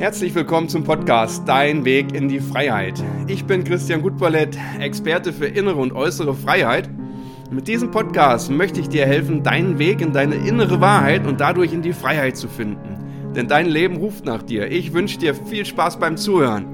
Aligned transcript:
Herzlich 0.00 0.34
willkommen 0.34 0.70
zum 0.70 0.82
Podcast 0.82 1.46
Dein 1.46 1.84
Weg 1.84 2.14
in 2.14 2.26
die 2.26 2.40
Freiheit. 2.40 3.04
Ich 3.26 3.44
bin 3.44 3.64
Christian 3.64 4.00
Gutballett, 4.00 4.56
Experte 4.78 5.30
für 5.30 5.44
innere 5.44 5.76
und 5.76 5.92
äußere 5.92 6.34
Freiheit. 6.34 6.88
Mit 7.50 7.68
diesem 7.68 7.90
Podcast 7.90 8.50
möchte 8.50 8.80
ich 8.80 8.88
dir 8.88 9.04
helfen, 9.04 9.42
deinen 9.42 9.78
Weg 9.78 10.00
in 10.00 10.14
deine 10.14 10.36
innere 10.36 10.80
Wahrheit 10.80 11.26
und 11.26 11.42
dadurch 11.42 11.74
in 11.74 11.82
die 11.82 11.92
Freiheit 11.92 12.38
zu 12.38 12.48
finden. 12.48 13.34
Denn 13.36 13.46
dein 13.46 13.66
Leben 13.66 13.98
ruft 13.98 14.24
nach 14.24 14.42
dir. 14.42 14.70
Ich 14.72 14.94
wünsche 14.94 15.18
dir 15.18 15.34
viel 15.34 15.66
Spaß 15.66 15.98
beim 15.98 16.16
Zuhören. 16.16 16.64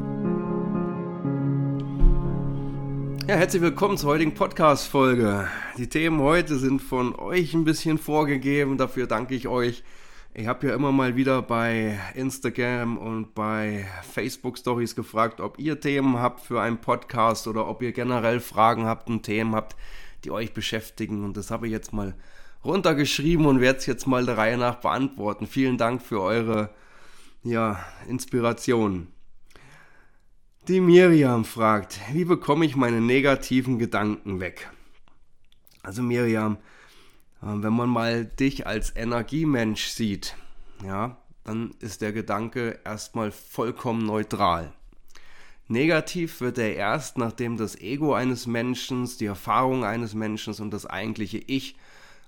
Ja, 3.27 3.35
herzlich 3.35 3.61
willkommen 3.61 3.97
zur 3.97 4.11
heutigen 4.11 4.35
Podcast-Folge. 4.35 5.49
Die 5.79 5.89
Themen 5.89 6.21
heute 6.21 6.59
sind 6.59 6.81
von 6.81 7.17
euch 7.17 7.55
ein 7.55 7.65
bisschen 7.65 7.99
vorgegeben. 7.99 8.79
Dafür 8.79 9.09
danke 9.09 9.35
ich 9.35 9.49
euch. 9.49 9.83
Ich 10.39 10.49
habe 10.49 10.67
ja 10.67 10.75
immer 10.75 10.93
mal 10.93 11.17
wieder 11.17 11.41
bei 11.41 11.99
Instagram 12.15 12.99
und 12.99 13.35
bei 13.35 13.87
Facebook 14.13 14.59
Stories 14.59 14.95
gefragt, 14.95 15.41
ob 15.41 15.59
ihr 15.59 15.81
Themen 15.81 16.19
habt 16.19 16.41
für 16.41 16.61
einen 16.61 16.77
Podcast 16.77 17.47
oder 17.47 17.67
ob 17.67 17.81
ihr 17.81 17.93
generell 17.93 18.41
Fragen 18.41 18.85
habt 18.85 19.09
und 19.09 19.23
Themen 19.23 19.55
habt, 19.55 19.77
die 20.25 20.31
euch 20.31 20.53
beschäftigen. 20.53 21.25
Und 21.25 21.39
das 21.39 21.51
habe 21.51 21.69
ich 21.69 21.73
jetzt 21.73 21.95
mal 21.95 22.15
runtergeschrieben 22.63 23.47
und 23.47 23.63
werde 23.63 23.79
es 23.79 23.87
jetzt 23.87 24.07
mal 24.07 24.27
der 24.27 24.37
Reihe 24.37 24.59
nach 24.59 24.75
beantworten. 24.75 25.47
Vielen 25.47 25.79
Dank 25.79 26.03
für 26.03 26.21
eure 26.21 26.69
ja, 27.43 27.83
Inspiration. 28.07 29.07
Die 30.69 30.81
Miriam 30.81 31.47
fragt, 31.47 31.99
wie 32.13 32.27
bekomme 32.27 32.67
ich 32.67 32.77
meine 32.77 33.01
negativen 33.01 33.79
Gedanken 33.79 34.39
weg? 34.39 34.69
Also 35.83 36.03
Miriam, 36.03 36.59
wenn 37.41 37.73
man 37.73 37.89
mal 37.89 38.25
dich 38.25 38.67
als 38.67 38.95
Energiemensch 38.97 39.87
sieht, 39.87 40.37
ja, 40.85 41.17
dann 41.45 41.75
ist 41.81 42.01
der 42.03 42.13
Gedanke 42.13 42.81
erstmal 42.85 43.31
vollkommen 43.31 44.05
neutral. 44.05 44.73
Negativ 45.69 46.41
wird 46.41 46.59
er 46.59 46.75
erst, 46.75 47.19
nachdem 47.19 47.57
das 47.57 47.77
Ego 47.81 48.15
eines 48.15 48.47
Menschen, 48.47 49.09
die 49.19 49.27
Erfahrung 49.27 49.85
eines 49.85 50.15
Menschen 50.15 50.55
und 50.55 50.71
das 50.71 50.87
eigentliche 50.87 51.39
Ich 51.39 51.77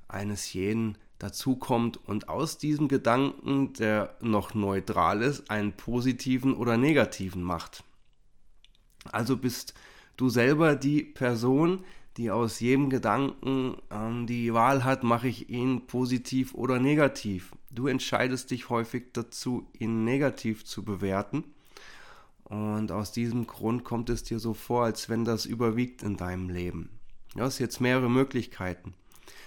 eines 0.08 0.52
jeden 0.52 0.98
dazukommt 1.19 1.98
und 2.08 2.28
aus 2.28 2.58
diesem 2.58 2.88
Gedanken, 2.88 3.72
der 3.75 4.16
noch 4.20 4.54
neutral 4.54 5.22
ist, 5.22 5.50
einen 5.50 5.72
positiven 5.72 6.54
oder 6.54 6.77
negativen 6.77 7.42
macht. 7.42 7.84
Also 9.10 9.36
bist 9.36 9.75
du 10.16 10.28
selber 10.28 10.77
die 10.77 11.02
Person, 11.02 11.84
die 12.19 12.33
aus 12.33 12.58
jedem 12.58 12.91
Gedanken 12.91 13.77
ähm, 13.91 14.27
die 14.27 14.52
Wahl 14.52 14.83
hat, 14.84 15.05
mache 15.05 15.28
ich 15.28 15.48
ihn 15.48 15.86
positiv 15.86 16.52
oder 16.52 16.80
negativ. 16.80 17.52
Du 17.70 17.86
entscheidest 17.86 18.50
dich 18.50 18.69
häufig 18.69 19.12
dazu, 19.12 19.70
ihn 19.78 20.05
negativ 20.05 20.64
zu 20.64 20.84
bewerten. 20.84 21.44
Und 22.42 22.91
aus 22.91 23.12
diesem 23.12 23.47
Grund 23.47 23.84
kommt 23.84 24.10
es 24.10 24.25
dir 24.25 24.41
so 24.41 24.52
vor, 24.52 24.84
als 24.84 25.08
wenn 25.08 25.25
das 25.25 25.47
überwiegt 25.47 26.02
in 26.02 26.16
deinem 26.16 26.50
Leben. 26.50 26.91
Du 27.36 27.42
hast 27.42 27.60
jetzt 27.60 27.80
mehrere 27.80 28.10
Möglichkeiten. 28.10 28.94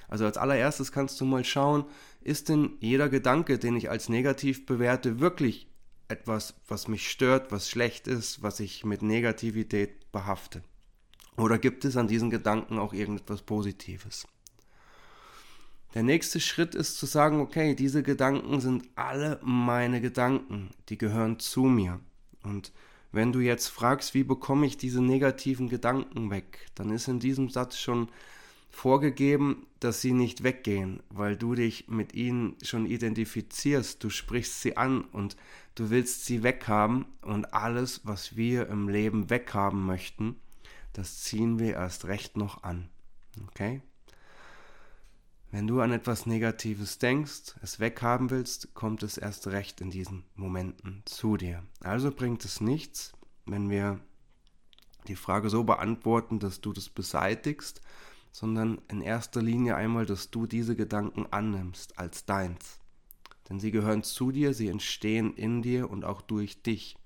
Also 0.07 0.25
als 0.25 0.37
allererstes 0.37 0.93
kannst 0.93 1.19
du 1.19 1.25
mal 1.25 1.43
schauen, 1.43 1.85
ist 2.21 2.47
denn 2.47 2.77
jeder 2.79 3.09
Gedanke, 3.09 3.59
den 3.59 3.75
ich 3.75 3.89
als 3.89 4.07
negativ 4.07 4.65
bewerte, 4.65 5.19
wirklich 5.19 5.67
etwas, 6.07 6.53
was 6.67 6.87
mich 6.87 7.09
stört, 7.09 7.51
was 7.51 7.69
schlecht 7.69 8.07
ist, 8.07 8.43
was 8.43 8.59
ich 8.61 8.85
mit 8.85 9.01
Negativität 9.01 10.11
behafte? 10.11 10.63
Oder 11.37 11.57
gibt 11.57 11.85
es 11.85 11.97
an 11.97 12.07
diesen 12.07 12.29
Gedanken 12.29 12.77
auch 12.77 12.93
irgendetwas 12.93 13.41
Positives? 13.41 14.27
Der 15.93 16.03
nächste 16.03 16.39
Schritt 16.39 16.73
ist 16.73 16.97
zu 16.97 17.05
sagen, 17.05 17.41
okay, 17.41 17.75
diese 17.75 18.01
Gedanken 18.01 18.61
sind 18.61 18.87
alle 18.95 19.39
meine 19.43 19.99
Gedanken, 19.99 20.69
die 20.87 20.97
gehören 20.97 21.39
zu 21.39 21.63
mir. 21.63 21.99
Und 22.43 22.71
wenn 23.11 23.33
du 23.33 23.39
jetzt 23.39 23.67
fragst, 23.67 24.13
wie 24.13 24.23
bekomme 24.23 24.65
ich 24.65 24.77
diese 24.77 25.01
negativen 25.01 25.67
Gedanken 25.67 26.29
weg, 26.29 26.67
dann 26.75 26.91
ist 26.91 27.09
in 27.09 27.19
diesem 27.19 27.49
Satz 27.49 27.77
schon 27.77 28.07
vorgegeben, 28.69 29.67
dass 29.81 29.99
sie 29.99 30.13
nicht 30.13 30.43
weggehen, 30.43 31.03
weil 31.09 31.35
du 31.35 31.55
dich 31.55 31.89
mit 31.89 32.13
ihnen 32.13 32.55
schon 32.63 32.85
identifizierst, 32.85 34.01
du 34.01 34.09
sprichst 34.09 34.61
sie 34.61 34.77
an 34.77 35.01
und 35.01 35.35
du 35.75 35.89
willst 35.89 36.25
sie 36.25 36.41
weghaben 36.41 37.05
und 37.21 37.53
alles, 37.53 38.01
was 38.05 38.37
wir 38.37 38.69
im 38.69 38.87
Leben 38.87 39.29
weghaben 39.29 39.85
möchten, 39.85 40.37
das 40.93 41.21
ziehen 41.21 41.59
wir 41.59 41.73
erst 41.73 42.05
recht 42.05 42.37
noch 42.37 42.63
an. 42.63 42.89
Okay? 43.47 43.81
Wenn 45.51 45.67
du 45.67 45.81
an 45.81 45.91
etwas 45.91 46.25
Negatives 46.25 46.97
denkst, 46.97 47.55
es 47.61 47.79
weghaben 47.79 48.29
willst, 48.29 48.73
kommt 48.73 49.03
es 49.03 49.17
erst 49.17 49.47
recht 49.47 49.81
in 49.81 49.91
diesen 49.91 50.23
Momenten 50.35 51.03
zu 51.05 51.35
dir. 51.35 51.63
Also 51.81 52.09
bringt 52.11 52.45
es 52.45 52.61
nichts, 52.61 53.11
wenn 53.45 53.69
wir 53.69 53.99
die 55.07 55.17
Frage 55.17 55.49
so 55.49 55.65
beantworten, 55.65 56.39
dass 56.39 56.61
du 56.61 56.71
das 56.71 56.87
beseitigst, 56.87 57.81
sondern 58.31 58.79
in 58.87 59.01
erster 59.01 59.41
Linie 59.41 59.75
einmal, 59.75 60.05
dass 60.05 60.31
du 60.31 60.45
diese 60.45 60.77
Gedanken 60.77 61.25
annimmst 61.31 61.99
als 61.99 62.25
deins. 62.25 62.79
Denn 63.49 63.59
sie 63.59 63.71
gehören 63.71 64.03
zu 64.03 64.31
dir, 64.31 64.53
sie 64.53 64.69
entstehen 64.69 65.33
in 65.33 65.61
dir 65.61 65.89
und 65.89 66.05
auch 66.05 66.21
durch 66.21 66.63
dich. 66.63 66.97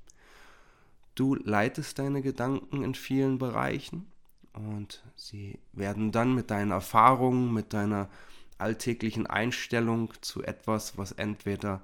Du 1.16 1.36
leitest 1.36 1.98
deine 1.98 2.22
Gedanken 2.22 2.84
in 2.84 2.94
vielen 2.94 3.38
Bereichen 3.38 4.12
und 4.54 5.04
sie 5.16 5.60
werden 5.72 6.12
dann 6.12 6.36
mit 6.36 6.52
deinen 6.52 6.72
Erfahrungen, 6.72 7.54
mit 7.54 7.74
deiner 7.74 8.10
alltäglichen 8.58 9.26
Einstellung 9.26 10.12
zu 10.22 10.44
etwas, 10.44 10.98
was 10.98 11.14
entweder 11.14 11.82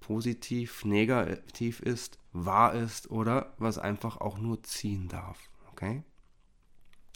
positiv, 0.00 0.84
negativ 0.84 1.80
ist, 1.80 2.18
wahr 2.32 2.74
ist 2.74 3.10
oder 3.10 3.54
was 3.58 3.78
einfach 3.78 4.18
auch 4.18 4.38
nur 4.38 4.62
ziehen 4.62 5.08
darf. 5.08 5.38
Okay? 5.72 6.02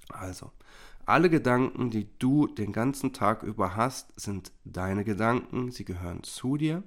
Also, 0.08 0.50
alle 1.06 1.30
Gedanken, 1.30 1.90
die 1.90 2.08
du 2.18 2.46
den 2.46 2.72
ganzen 2.72 3.12
Tag 3.12 3.42
über 3.42 3.76
hast, 3.76 4.18
sind 4.18 4.52
deine 4.64 5.04
Gedanken, 5.04 5.70
sie 5.70 5.84
gehören 5.84 6.22
zu 6.22 6.56
dir 6.56 6.82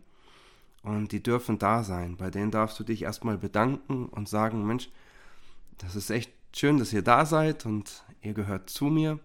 und 0.83 1.11
die 1.11 1.23
dürfen 1.23 1.57
da 1.57 1.83
sein. 1.83 2.17
Bei 2.17 2.29
denen 2.29 2.51
darfst 2.51 2.79
du 2.79 2.83
dich 2.83 3.01
erstmal 3.01 3.37
bedanken 3.37 4.07
und 4.07 4.29
sagen, 4.29 4.65
Mensch, 4.67 4.89
das 5.77 5.95
ist 5.95 6.09
echt 6.09 6.31
schön, 6.53 6.77
dass 6.77 6.93
ihr 6.93 7.01
da 7.01 7.25
seid 7.25 7.65
und 7.65 8.03
ihr 8.21 8.33
gehört 8.33 8.69
zu 8.69 8.85
mir. 8.85 9.19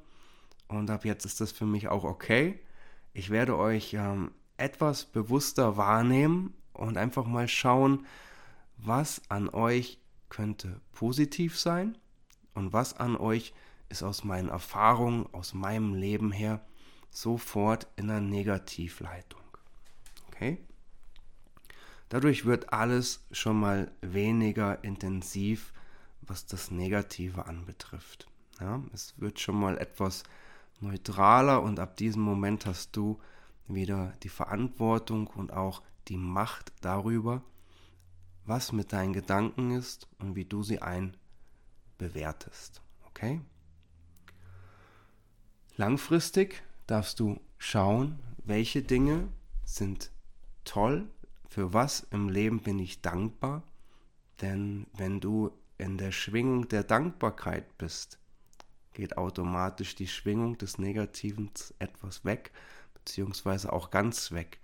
Und 0.68 0.90
ab 0.90 1.04
jetzt 1.04 1.24
ist 1.24 1.40
das 1.40 1.52
für 1.52 1.66
mich 1.66 1.88
auch 1.88 2.04
okay. 2.04 2.58
Ich 3.12 3.30
werde 3.30 3.56
euch 3.58 3.94
ähm, 3.94 4.30
etwas 4.56 5.04
bewusster 5.04 5.76
wahrnehmen 5.76 6.54
und 6.72 6.96
einfach 6.96 7.26
mal 7.26 7.48
schauen, 7.48 8.06
was 8.76 9.22
an 9.28 9.48
euch 9.48 9.98
könnte 10.28 10.80
positiv 10.92 11.58
sein 11.58 11.98
und 12.54 12.72
was 12.72 12.94
an 12.94 13.16
euch 13.16 13.52
ist 13.88 14.02
aus 14.02 14.24
meinen 14.24 14.48
Erfahrungen, 14.48 15.26
aus 15.32 15.54
meinem 15.54 15.94
Leben 15.94 16.30
her 16.30 16.60
sofort 17.10 17.88
in 17.96 18.10
einer 18.10 18.20
Negativleitung. 18.20 19.40
Okay? 20.28 20.58
Dadurch 22.08 22.46
wird 22.46 22.72
alles 22.72 23.26
schon 23.32 23.60
mal 23.60 23.90
weniger 24.00 24.82
intensiv, 24.82 25.74
was 26.22 26.46
das 26.46 26.70
Negative 26.70 27.46
anbetrifft. 27.46 28.26
Ja, 28.60 28.82
es 28.92 29.14
wird 29.18 29.40
schon 29.40 29.56
mal 29.56 29.78
etwas 29.78 30.22
neutraler 30.80 31.62
und 31.62 31.80
ab 31.80 31.96
diesem 31.96 32.22
Moment 32.22 32.66
hast 32.66 32.96
du 32.96 33.20
wieder 33.66 34.12
die 34.22 34.28
Verantwortung 34.28 35.26
und 35.26 35.52
auch 35.52 35.82
die 36.08 36.16
Macht 36.16 36.72
darüber, 36.80 37.42
was 38.44 38.72
mit 38.72 38.92
deinen 38.92 39.12
Gedanken 39.12 39.72
ist 39.72 40.08
und 40.18 40.34
wie 40.34 40.46
du 40.46 40.62
sie 40.62 40.80
einbewertest. 40.80 42.80
Okay? 43.08 43.40
Langfristig 45.76 46.62
darfst 46.86 47.20
du 47.20 47.38
schauen, 47.58 48.18
welche 48.44 48.82
Dinge 48.82 49.28
sind 49.64 50.10
toll 50.64 51.06
für 51.48 51.72
was 51.72 52.06
im 52.10 52.28
Leben 52.28 52.60
bin 52.60 52.78
ich 52.78 53.00
dankbar? 53.00 53.62
Denn 54.40 54.86
wenn 54.96 55.20
du 55.20 55.50
in 55.78 55.98
der 55.98 56.12
Schwingung 56.12 56.68
der 56.68 56.84
Dankbarkeit 56.84 57.78
bist, 57.78 58.18
geht 58.92 59.16
automatisch 59.16 59.94
die 59.94 60.08
Schwingung 60.08 60.58
des 60.58 60.78
Negativen 60.78 61.50
etwas 61.78 62.24
weg, 62.24 62.52
beziehungsweise 62.94 63.72
auch 63.72 63.90
ganz 63.90 64.32
weg. 64.32 64.58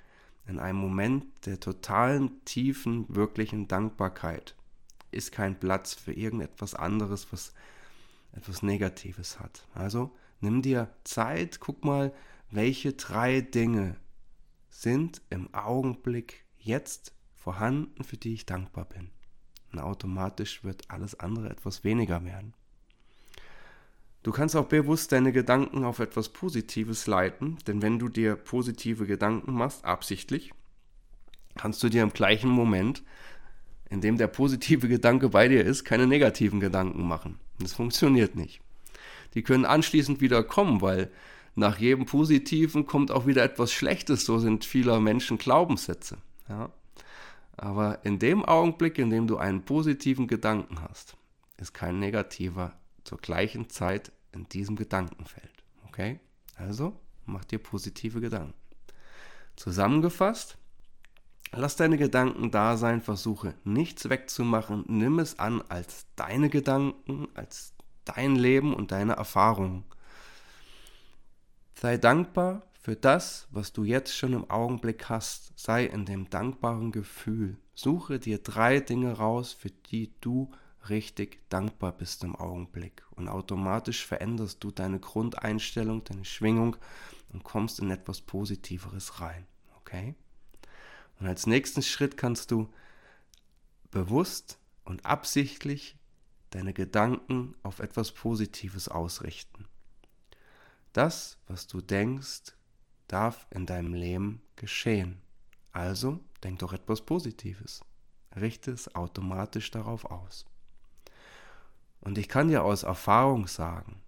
In 0.47 0.59
einem 0.59 0.79
Moment 0.79 1.25
der 1.47 1.59
totalen, 1.59 2.45
tiefen, 2.45 3.07
wirklichen 3.09 3.67
Dankbarkeit 3.67 4.55
ist 5.11 5.33
kein 5.33 5.59
Platz 5.59 5.95
für 5.95 6.13
irgendetwas 6.13 6.75
anderes, 6.75 7.33
was 7.33 7.55
etwas 8.33 8.63
Negatives 8.63 9.41
hat. 9.41 9.67
Also 9.75 10.11
nimm 10.41 10.61
dir 10.61 10.93
Zeit, 11.05 11.61
guck 11.61 11.85
mal, 11.85 12.13
welche 12.51 12.93
drei 12.93 13.41
Dinge 13.41 13.97
sind 14.69 15.23
im 15.31 15.55
Augenblick 15.55 16.44
jetzt 16.65 17.13
vorhanden, 17.35 18.05
für 18.05 18.17
die 18.17 18.35
ich 18.35 18.47
dankbar 18.47 18.87
bin. 18.87 19.11
Und 19.73 19.81
automatisch 19.81 20.65
wird 20.65 20.91
alles 20.91 21.19
andere 21.19 21.51
etwas 21.51 21.85
weniger 21.85 22.25
werden. 22.25 22.55
Du 24.23 24.33
kannst 24.33 24.57
auch 24.57 24.67
bewusst 24.67 25.13
deine 25.13 25.33
Gedanken 25.33 25.85
auf 25.85 25.99
etwas 25.99 26.31
Positives 26.31 27.07
leiten, 27.07 27.59
denn 27.67 27.83
wenn 27.83 27.99
du 27.99 28.09
dir 28.09 28.37
positive 28.37 29.07
Gedanken 29.07 29.53
machst, 29.53 29.85
absichtlich, 29.85 30.53
kannst 31.57 31.83
du 31.83 31.89
dir 31.89 32.03
im 32.03 32.13
gleichen 32.13 32.51
Moment 32.51 33.03
indem 33.91 34.19
der 34.19 34.27
positive 34.27 34.89
Gedanke 34.89 35.29
bei 35.31 35.49
dir 35.49 35.65
ist, 35.65 35.85
keine 35.85 36.07
negativen 36.07 36.61
Gedanken 36.61 37.07
machen. 37.07 37.39
Das 37.61 37.73
funktioniert 37.73 38.35
nicht. 38.35 38.61
Die 39.35 39.43
können 39.43 39.65
anschließend 39.65 40.21
wieder 40.21 40.43
kommen, 40.43 40.81
weil 40.81 41.11
nach 41.55 41.79
jedem 41.79 42.07
Positiven 42.07 42.87
kommt 42.87 43.11
auch 43.11 43.27
wieder 43.27 43.43
etwas 43.43 43.73
Schlechtes. 43.73 44.25
So 44.25 44.39
sind 44.39 44.65
vieler 44.65 45.01
Menschen 45.01 45.39
Glaubenssätze. 45.39 46.19
Ja? 46.49 46.71
Aber 47.57 48.05
in 48.05 48.19
dem 48.19 48.45
Augenblick, 48.45 48.99
in 48.99 49.11
dem 49.11 49.27
du 49.27 49.37
einen 49.37 49.65
positiven 49.65 50.27
Gedanken 50.27 50.81
hast, 50.83 51.17
ist 51.57 51.73
kein 51.73 51.99
negativer 51.99 52.73
zur 53.05 53.19
gleichen 53.19 53.71
Zeit 53.71 54.13
in 54.33 54.49
diesem 54.49 54.77
Gedankenfeld. 54.77 55.53
Okay? 55.87 56.19
Also 56.57 56.99
mach 57.27 57.45
dir 57.45 57.59
positive 57.59 58.21
Gedanken. 58.21 58.55
Zusammengefasst, 59.57 60.59
lass 61.53 61.77
deine 61.77 61.97
Gedanken 61.97 62.51
da 62.51 62.77
sein, 62.77 63.01
versuche 63.01 63.55
nichts 63.63 64.09
wegzumachen, 64.09 64.85
nimm 64.89 65.21
es 65.21 65.39
an 65.39 65.63
als 65.69 66.07
deine 66.17 66.49
Gedanken, 66.49 67.29
als 67.35 67.73
dein 68.05 68.35
Leben 68.35 68.75
und 68.75 68.91
deine 68.91 69.15
Erfahrungen. 69.15 69.85
Sei 71.77 71.97
dankbar 71.99 72.63
für 72.85 72.97
das, 72.97 73.49
was 73.51 73.73
du 73.73 73.85
jetzt 73.85 74.15
schon 74.15 74.35
im 74.35 74.51
Augenblick 74.51 75.09
hast. 75.09 75.59
Sei 75.59 75.87
in 75.87 76.05
dem 76.05 76.29
dankbaren 76.29 76.93
Gefühl. 76.93 77.57
Suche 77.75 78.19
dir 78.19 78.37
drei 78.37 78.79
Dinge 78.81 79.15
raus, 79.15 79.55
für 79.55 79.71
die 79.71 80.13
du 80.21 80.51
richtig 80.91 81.49
dankbar 81.49 81.93
bist 81.93 82.25
im 82.25 82.37
Augenblick. 82.37 83.03
Und 83.13 83.29
automatisch 83.31 84.05
veränderst 84.05 84.63
du 84.63 84.71
deine 84.71 85.01
Grundeinstellung, 85.01 86.05
deine 86.05 86.27
Schwingung 86.27 86.77
und 87.33 87.43
kommst 87.43 87.81
in 87.81 87.91
etwas 87.91 88.21
Positiveres 88.21 89.19
rein. 89.19 89.47
Okay? 89.79 90.15
Und 91.19 91.27
als 91.27 91.47
nächsten 91.47 91.81
Schritt 91.81 92.19
kannst 92.19 92.51
du 92.51 92.69
bewusst 93.91 94.59
und 94.85 95.07
absichtlich 95.07 95.97
deine 96.51 96.75
Gedanken 96.75 97.55
auf 97.63 97.79
etwas 97.79 98.13
Positives 98.13 98.89
ausrichten. 98.89 99.65
Das, 100.93 101.39
was 101.49 101.67
du 101.67 101.81
denkst, 101.81 102.54
darf 103.09 103.47
in 103.51 103.67
deinem 103.67 103.95
Leben 103.95 104.43
geschehen. 104.57 105.21
Also 105.73 106.21
denk 106.43 106.61
doch 106.61 106.73
etwas 106.73 107.01
Positives. 107.03 107.85
Richte 108.37 108.71
es 108.71 108.95
automatisch 108.95 109.71
darauf 109.71 110.05
aus. 110.07 110.47
Und 112.01 112.19
ich 112.19 112.29
kann 112.29 112.49
dir 112.49 112.65
aus 112.65 112.83
Erfahrung 112.83 113.47
sagen, 113.47 114.01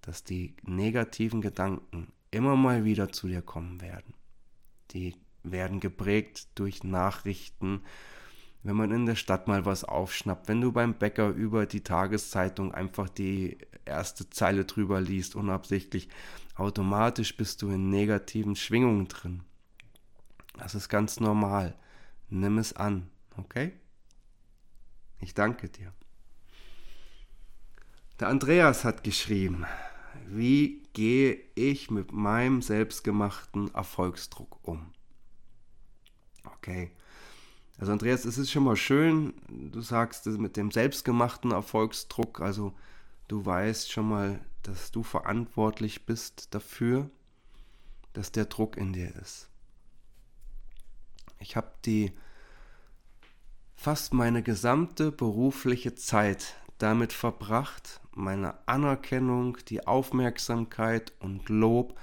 dass 0.00 0.24
die 0.24 0.56
negativen 0.62 1.40
Gedanken 1.40 2.12
immer 2.30 2.56
mal 2.56 2.84
wieder 2.84 3.12
zu 3.12 3.28
dir 3.28 3.42
kommen 3.42 3.80
werden. 3.80 4.14
Die 4.90 5.14
werden 5.42 5.80
geprägt 5.80 6.48
durch 6.54 6.82
Nachrichten, 6.82 7.82
wenn 8.62 8.76
man 8.76 8.92
in 8.92 9.06
der 9.06 9.16
Stadt 9.16 9.48
mal 9.48 9.66
was 9.66 9.84
aufschnappt, 9.84 10.48
wenn 10.48 10.60
du 10.60 10.72
beim 10.72 10.94
Bäcker 10.94 11.28
über 11.28 11.66
die 11.66 11.82
Tageszeitung 11.82 12.72
einfach 12.72 13.08
die 13.08 13.58
erste 13.84 14.28
Zeile 14.30 14.64
drüber 14.64 15.00
liest, 15.00 15.34
unabsichtlich, 15.34 16.08
automatisch 16.54 17.36
bist 17.36 17.62
du 17.62 17.70
in 17.70 17.90
negativen 17.90 18.56
Schwingungen 18.56 19.08
drin. 19.08 19.42
Das 20.58 20.74
ist 20.74 20.88
ganz 20.88 21.20
normal. 21.20 21.74
Nimm 22.28 22.58
es 22.58 22.72
an, 22.74 23.10
okay? 23.36 23.72
Ich 25.20 25.34
danke 25.34 25.68
dir. 25.68 25.92
Der 28.20 28.28
Andreas 28.28 28.84
hat 28.84 29.04
geschrieben, 29.04 29.64
wie 30.26 30.82
gehe 30.92 31.40
ich 31.54 31.90
mit 31.90 32.12
meinem 32.12 32.62
selbstgemachten 32.62 33.74
Erfolgsdruck 33.74 34.58
um? 34.62 34.92
Okay. 36.44 36.90
Also 37.78 37.92
Andreas, 37.92 38.24
es 38.24 38.38
ist 38.38 38.50
schon 38.50 38.64
mal 38.64 38.76
schön, 38.76 39.34
du 39.48 39.80
sagst 39.80 40.26
mit 40.26 40.56
dem 40.56 40.70
selbstgemachten 40.70 41.50
Erfolgsdruck, 41.50 42.40
also 42.40 42.74
du 43.32 43.46
weißt 43.46 43.90
schon 43.90 44.10
mal, 44.10 44.40
dass 44.62 44.90
du 44.90 45.02
verantwortlich 45.02 46.04
bist 46.04 46.54
dafür, 46.54 47.08
dass 48.12 48.30
der 48.30 48.44
Druck 48.44 48.76
in 48.76 48.92
dir 48.92 49.16
ist. 49.16 49.48
Ich 51.38 51.56
habe 51.56 51.72
die 51.86 52.12
fast 53.74 54.12
meine 54.12 54.42
gesamte 54.42 55.10
berufliche 55.10 55.94
Zeit 55.94 56.56
damit 56.76 57.14
verbracht, 57.14 58.02
meine 58.14 58.68
Anerkennung, 58.68 59.56
die 59.66 59.86
Aufmerksamkeit 59.86 61.14
und 61.18 61.48
Lob 61.48 61.98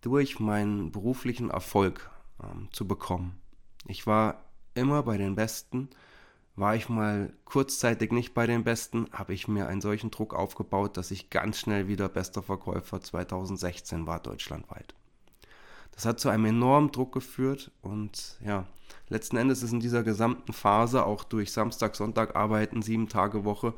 durch 0.00 0.40
meinen 0.40 0.90
beruflichen 0.90 1.50
Erfolg 1.50 2.10
ähm, 2.42 2.70
zu 2.72 2.88
bekommen. 2.88 3.40
Ich 3.86 4.04
war 4.08 4.42
immer 4.74 5.04
bei 5.04 5.16
den 5.16 5.36
Besten. 5.36 5.90
War 6.56 6.74
ich 6.74 6.88
mal 6.88 7.32
kurzzeitig 7.44 8.12
nicht 8.12 8.32
bei 8.32 8.46
den 8.46 8.64
Besten, 8.64 9.08
habe 9.12 9.34
ich 9.34 9.46
mir 9.46 9.68
einen 9.68 9.82
solchen 9.82 10.10
Druck 10.10 10.34
aufgebaut, 10.34 10.96
dass 10.96 11.10
ich 11.10 11.28
ganz 11.28 11.58
schnell 11.58 11.86
wieder 11.86 12.08
bester 12.08 12.42
Verkäufer 12.42 13.00
2016 13.00 14.06
war, 14.06 14.20
deutschlandweit. 14.20 14.94
Das 15.92 16.06
hat 16.06 16.18
zu 16.18 16.30
einem 16.30 16.46
enormen 16.46 16.92
Druck 16.92 17.12
geführt 17.12 17.70
und 17.82 18.38
ja, 18.44 18.66
letzten 19.08 19.36
Endes 19.36 19.62
ist 19.62 19.72
in 19.72 19.80
dieser 19.80 20.02
gesamten 20.02 20.52
Phase 20.52 21.04
auch 21.04 21.24
durch 21.24 21.52
Samstag, 21.52 21.94
Sonntag 21.94 22.36
arbeiten, 22.36 22.82
sieben 22.82 23.08
Tage 23.08 23.44
Woche 23.44 23.74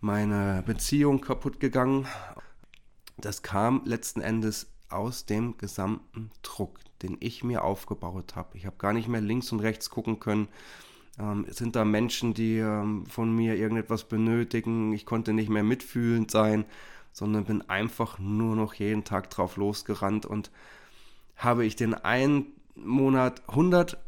meine 0.00 0.62
Beziehung 0.64 1.20
kaputt 1.20 1.60
gegangen. 1.60 2.06
Das 3.16 3.42
kam 3.42 3.82
letzten 3.84 4.20
Endes 4.20 4.68
aus 4.88 5.26
dem 5.26 5.58
gesamten 5.58 6.30
Druck, 6.42 6.78
den 7.02 7.16
ich 7.20 7.44
mir 7.44 7.64
aufgebaut 7.64 8.36
habe. 8.36 8.56
Ich 8.56 8.66
habe 8.66 8.76
gar 8.76 8.92
nicht 8.92 9.08
mehr 9.08 9.20
links 9.20 9.52
und 9.52 9.60
rechts 9.60 9.90
gucken 9.90 10.20
können. 10.20 10.48
Ähm, 11.18 11.46
sind 11.48 11.76
da 11.76 11.84
Menschen, 11.84 12.34
die 12.34 12.58
ähm, 12.58 13.06
von 13.06 13.34
mir 13.34 13.56
irgendetwas 13.56 14.04
benötigen? 14.04 14.92
Ich 14.92 15.06
konnte 15.06 15.32
nicht 15.32 15.48
mehr 15.48 15.64
mitfühlend 15.64 16.30
sein, 16.30 16.64
sondern 17.12 17.44
bin 17.44 17.68
einfach 17.68 18.18
nur 18.18 18.54
noch 18.56 18.74
jeden 18.74 19.04
Tag 19.04 19.30
drauf 19.30 19.56
losgerannt 19.56 20.26
und 20.26 20.50
habe 21.36 21.64
ich 21.64 21.76
den 21.76 21.94
einen 21.94 22.46
Monat 22.74 23.42
100 23.48 23.98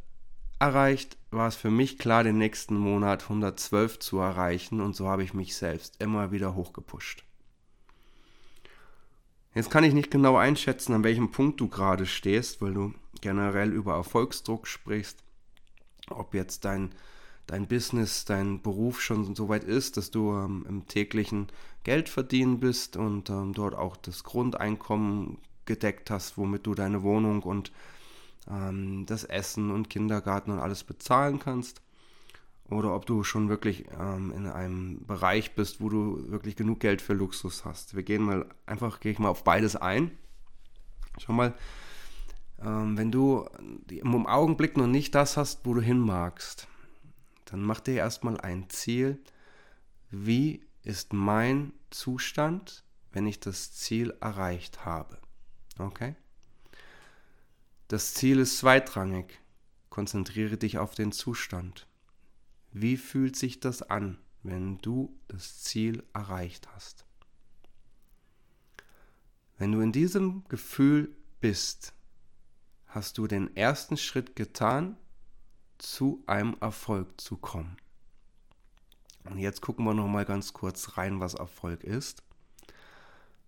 erreicht, 0.59 1.17
war 1.31 1.49
es 1.49 1.57
für 1.57 1.71
mich 1.71 1.99
klar, 1.99 2.23
den 2.23 2.39
nächsten 2.39 2.77
Monat 2.77 3.25
112 3.25 3.99
zu 3.99 4.19
erreichen 4.19 4.81
und 4.81 4.95
so 4.95 5.09
habe 5.09 5.25
ich 5.25 5.35
mich 5.35 5.57
selbst 5.57 6.01
immer 6.01 6.33
wieder 6.33 6.55
hochgepusht. 6.55 7.25
Jetzt 9.55 9.71
kann 9.71 9.83
ich 9.83 9.95
nicht 9.95 10.11
genau 10.11 10.37
einschätzen, 10.37 10.93
an 10.93 11.03
welchem 11.03 11.33
Punkt 11.33 11.61
du 11.61 11.69
gerade 11.69 12.07
stehst, 12.07 12.63
weil 12.63 12.75
du 12.75 12.95
generell 13.21 13.73
über 13.73 13.95
Erfolgsdruck 13.95 14.69
sprichst. 14.69 15.25
Ob 16.09 16.35
jetzt 16.35 16.65
dein, 16.65 16.91
dein 17.47 17.67
Business, 17.67 18.25
dein 18.25 18.63
Beruf 18.63 19.01
schon 19.01 19.35
so 19.35 19.49
weit 19.49 19.65
ist, 19.65 19.97
dass 19.97 20.11
du 20.11 20.33
ähm, 20.33 20.65
im 20.69 20.87
täglichen 20.87 21.49
Geld 21.85 22.09
verdienen 22.09 22.61
bist 22.61 22.97
und 22.97 23.31
ähm, 23.31 23.53
dort 23.53 23.75
auch 23.75 23.97
das 23.97 24.25
Grundeinkommen 24.25 25.39
gedeckt 25.67 26.11
hast, 26.11 26.39
womit 26.39 26.67
du 26.67 26.75
deine 26.75 27.03
Wohnung 27.03 27.43
und 27.43 27.73
ähm, 28.51 29.07
das 29.07 29.25
Essen 29.25 29.71
und 29.71 29.91
Kindergarten 29.91 30.51
und 30.51 30.59
alles 30.59 30.85
bezahlen 30.85 31.39
kannst 31.39 31.83
oder 32.71 32.95
ob 32.95 33.05
du 33.05 33.25
schon 33.25 33.49
wirklich 33.49 33.85
ähm, 33.99 34.33
in 34.35 34.47
einem 34.47 35.05
Bereich 35.07 35.55
bist, 35.55 35.81
wo 35.81 35.89
du 35.89 36.31
wirklich 36.31 36.57
genug 36.57 36.81
Geld 36.81 37.03
für 37.03 37.15
Luxus 37.15 37.65
hast. 37.65 37.97
Wir 37.97 38.03
gehen 38.03 38.23
mal 38.23 38.47
einfach, 38.67 39.01
gehe 39.01 39.13
ich 39.13 39.19
mal 39.19 39.29
auf 39.29 39.45
beides 39.45 39.77
ein. 39.77 40.13
Schau 41.19 41.33
mal, 41.33 41.55
ähm, 42.63 42.97
wenn 42.97 43.11
du 43.11 43.47
im 43.89 44.27
Augenblick 44.27 44.77
noch 44.77 44.87
nicht 44.87 45.15
das 45.15 45.37
hast, 45.37 45.65
wo 45.65 45.75
du 45.75 45.81
hin 45.81 45.99
magst, 45.99 46.69
dann 47.47 47.63
mach 47.63 47.81
dir 47.81 47.95
erstmal 47.95 48.41
ein 48.41 48.69
Ziel. 48.69 49.19
Wie 50.11 50.67
ist 50.83 51.13
mein 51.13 51.73
Zustand, 51.91 52.85
wenn 53.13 53.27
ich 53.27 53.41
das 53.41 53.73
Ziel 53.73 54.15
erreicht 54.21 54.85
habe? 54.85 55.19
Okay? 55.79 56.15
Das 57.89 58.15
Ziel 58.15 58.39
ist 58.39 58.59
zweitrangig. 58.59 59.41
Konzentriere 59.89 60.57
dich 60.57 60.79
auf 60.79 60.95
den 60.95 61.11
Zustand. 61.11 61.89
Wie 62.71 62.97
fühlt 62.97 63.35
sich 63.35 63.59
das 63.59 63.83
an, 63.83 64.19
wenn 64.45 64.79
du 64.79 65.19
das 65.27 65.63
Ziel 65.63 66.05
erreicht 66.15 66.69
hast? 66.73 67.05
Wenn 69.59 69.73
du 69.73 69.81
in 69.81 69.91
diesem 69.93 70.45
Gefühl 70.49 71.17
bist, 71.41 71.93
hast 72.91 73.19
du 73.19 73.27
den 73.27 73.57
ersten 73.57 73.97
Schritt 73.97 74.37
getan, 74.37 74.97
zu 75.79 76.23
einem 76.27 76.57
Erfolg 76.61 77.21
zu 77.21 77.37
kommen. 77.37 77.77
Und 79.25 79.39
jetzt 79.39 79.63
gucken 79.63 79.85
wir 79.85 79.95
noch 79.95 80.09
mal 80.09 80.25
ganz 80.25 80.53
kurz 80.53 80.97
rein, 80.97 81.21
was 81.21 81.35
Erfolg 81.35 81.85
ist. 81.85 82.23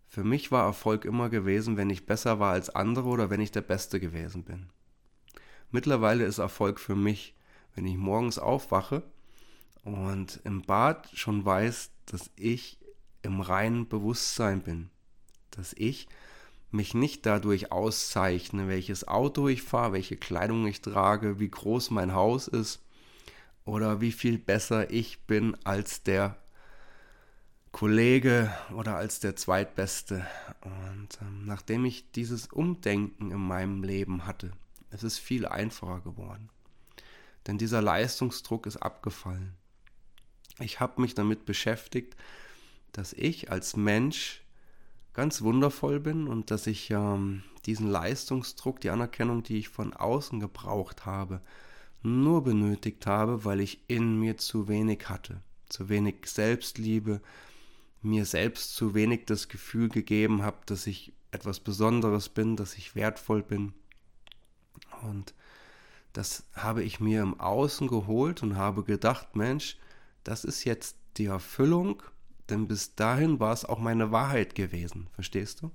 Für 0.06 0.24
mich 0.24 0.52
war 0.52 0.64
Erfolg 0.64 1.04
immer 1.04 1.28
gewesen, 1.28 1.76
wenn 1.76 1.90
ich 1.90 2.06
besser 2.06 2.38
war 2.38 2.52
als 2.52 2.70
andere 2.70 3.08
oder 3.08 3.30
wenn 3.30 3.40
ich 3.40 3.50
der 3.50 3.62
Beste 3.62 3.98
gewesen 3.98 4.44
bin. 4.44 4.68
Mittlerweile 5.70 6.24
ist 6.24 6.38
Erfolg 6.38 6.78
für 6.78 6.94
mich, 6.96 7.34
wenn 7.74 7.86
ich 7.86 7.96
morgens 7.96 8.38
aufwache 8.38 9.02
und 9.84 10.40
im 10.44 10.62
Bad 10.62 11.08
schon 11.14 11.44
weiß, 11.44 11.90
dass 12.06 12.30
ich 12.36 12.78
im 13.22 13.40
reinen 13.40 13.88
Bewusstsein 13.88 14.62
bin, 14.62 14.90
dass 15.50 15.72
ich 15.72 16.08
mich 16.72 16.94
nicht 16.94 17.26
dadurch 17.26 17.72
auszeichne, 17.72 18.68
welches 18.68 19.06
Auto 19.06 19.48
ich 19.48 19.62
fahre, 19.62 19.92
welche 19.92 20.16
Kleidung 20.16 20.66
ich 20.66 20.80
trage, 20.80 21.38
wie 21.38 21.50
groß 21.50 21.90
mein 21.90 22.14
Haus 22.14 22.48
ist, 22.48 22.80
oder 23.64 24.00
wie 24.00 24.12
viel 24.12 24.38
besser 24.38 24.90
ich 24.90 25.20
bin 25.26 25.56
als 25.64 26.02
der 26.02 26.36
Kollege 27.70 28.52
oder 28.74 28.96
als 28.96 29.20
der 29.20 29.36
Zweitbeste. 29.36 30.26
Und 30.60 31.08
ähm, 31.20 31.44
nachdem 31.46 31.84
ich 31.84 32.10
dieses 32.12 32.46
Umdenken 32.48 33.30
in 33.30 33.40
meinem 33.40 33.82
Leben 33.82 34.26
hatte, 34.26 34.52
es 34.90 35.02
ist 35.02 35.18
viel 35.18 35.46
einfacher 35.46 36.00
geworden. 36.00 36.50
Denn 37.46 37.58
dieser 37.58 37.82
Leistungsdruck 37.82 38.66
ist 38.66 38.76
abgefallen. 38.76 39.54
Ich 40.60 40.80
habe 40.80 41.00
mich 41.00 41.14
damit 41.14 41.46
beschäftigt, 41.46 42.14
dass 42.92 43.14
ich 43.14 43.50
als 43.50 43.74
Mensch 43.74 44.41
ganz 45.14 45.42
wundervoll 45.42 46.00
bin 46.00 46.26
und 46.26 46.50
dass 46.50 46.66
ich 46.66 46.90
ähm, 46.90 47.42
diesen 47.66 47.88
Leistungsdruck, 47.88 48.80
die 48.80 48.90
Anerkennung, 48.90 49.42
die 49.42 49.58
ich 49.58 49.68
von 49.68 49.92
außen 49.92 50.40
gebraucht 50.40 51.06
habe, 51.06 51.40
nur 52.02 52.42
benötigt 52.42 53.06
habe, 53.06 53.44
weil 53.44 53.60
ich 53.60 53.80
in 53.88 54.18
mir 54.18 54.36
zu 54.36 54.68
wenig 54.68 55.08
hatte, 55.08 55.40
zu 55.68 55.88
wenig 55.88 56.26
Selbstliebe, 56.26 57.20
mir 58.00 58.24
selbst 58.26 58.74
zu 58.74 58.94
wenig 58.94 59.26
das 59.26 59.48
Gefühl 59.48 59.88
gegeben 59.88 60.42
habe, 60.42 60.58
dass 60.66 60.86
ich 60.86 61.12
etwas 61.30 61.60
Besonderes 61.60 62.28
bin, 62.28 62.56
dass 62.56 62.74
ich 62.76 62.96
wertvoll 62.96 63.42
bin. 63.42 63.72
Und 65.02 65.34
das 66.12 66.44
habe 66.54 66.82
ich 66.82 67.00
mir 67.00 67.22
im 67.22 67.38
Außen 67.38 67.86
geholt 67.86 68.42
und 68.42 68.56
habe 68.56 68.82
gedacht, 68.82 69.36
Mensch, 69.36 69.78
das 70.24 70.44
ist 70.44 70.64
jetzt 70.64 70.96
die 71.16 71.26
Erfüllung, 71.26 72.02
denn 72.52 72.68
bis 72.68 72.94
dahin 72.94 73.40
war 73.40 73.52
es 73.52 73.64
auch 73.64 73.78
meine 73.78 74.12
Wahrheit 74.12 74.54
gewesen, 74.54 75.08
verstehst 75.14 75.62
du? 75.62 75.70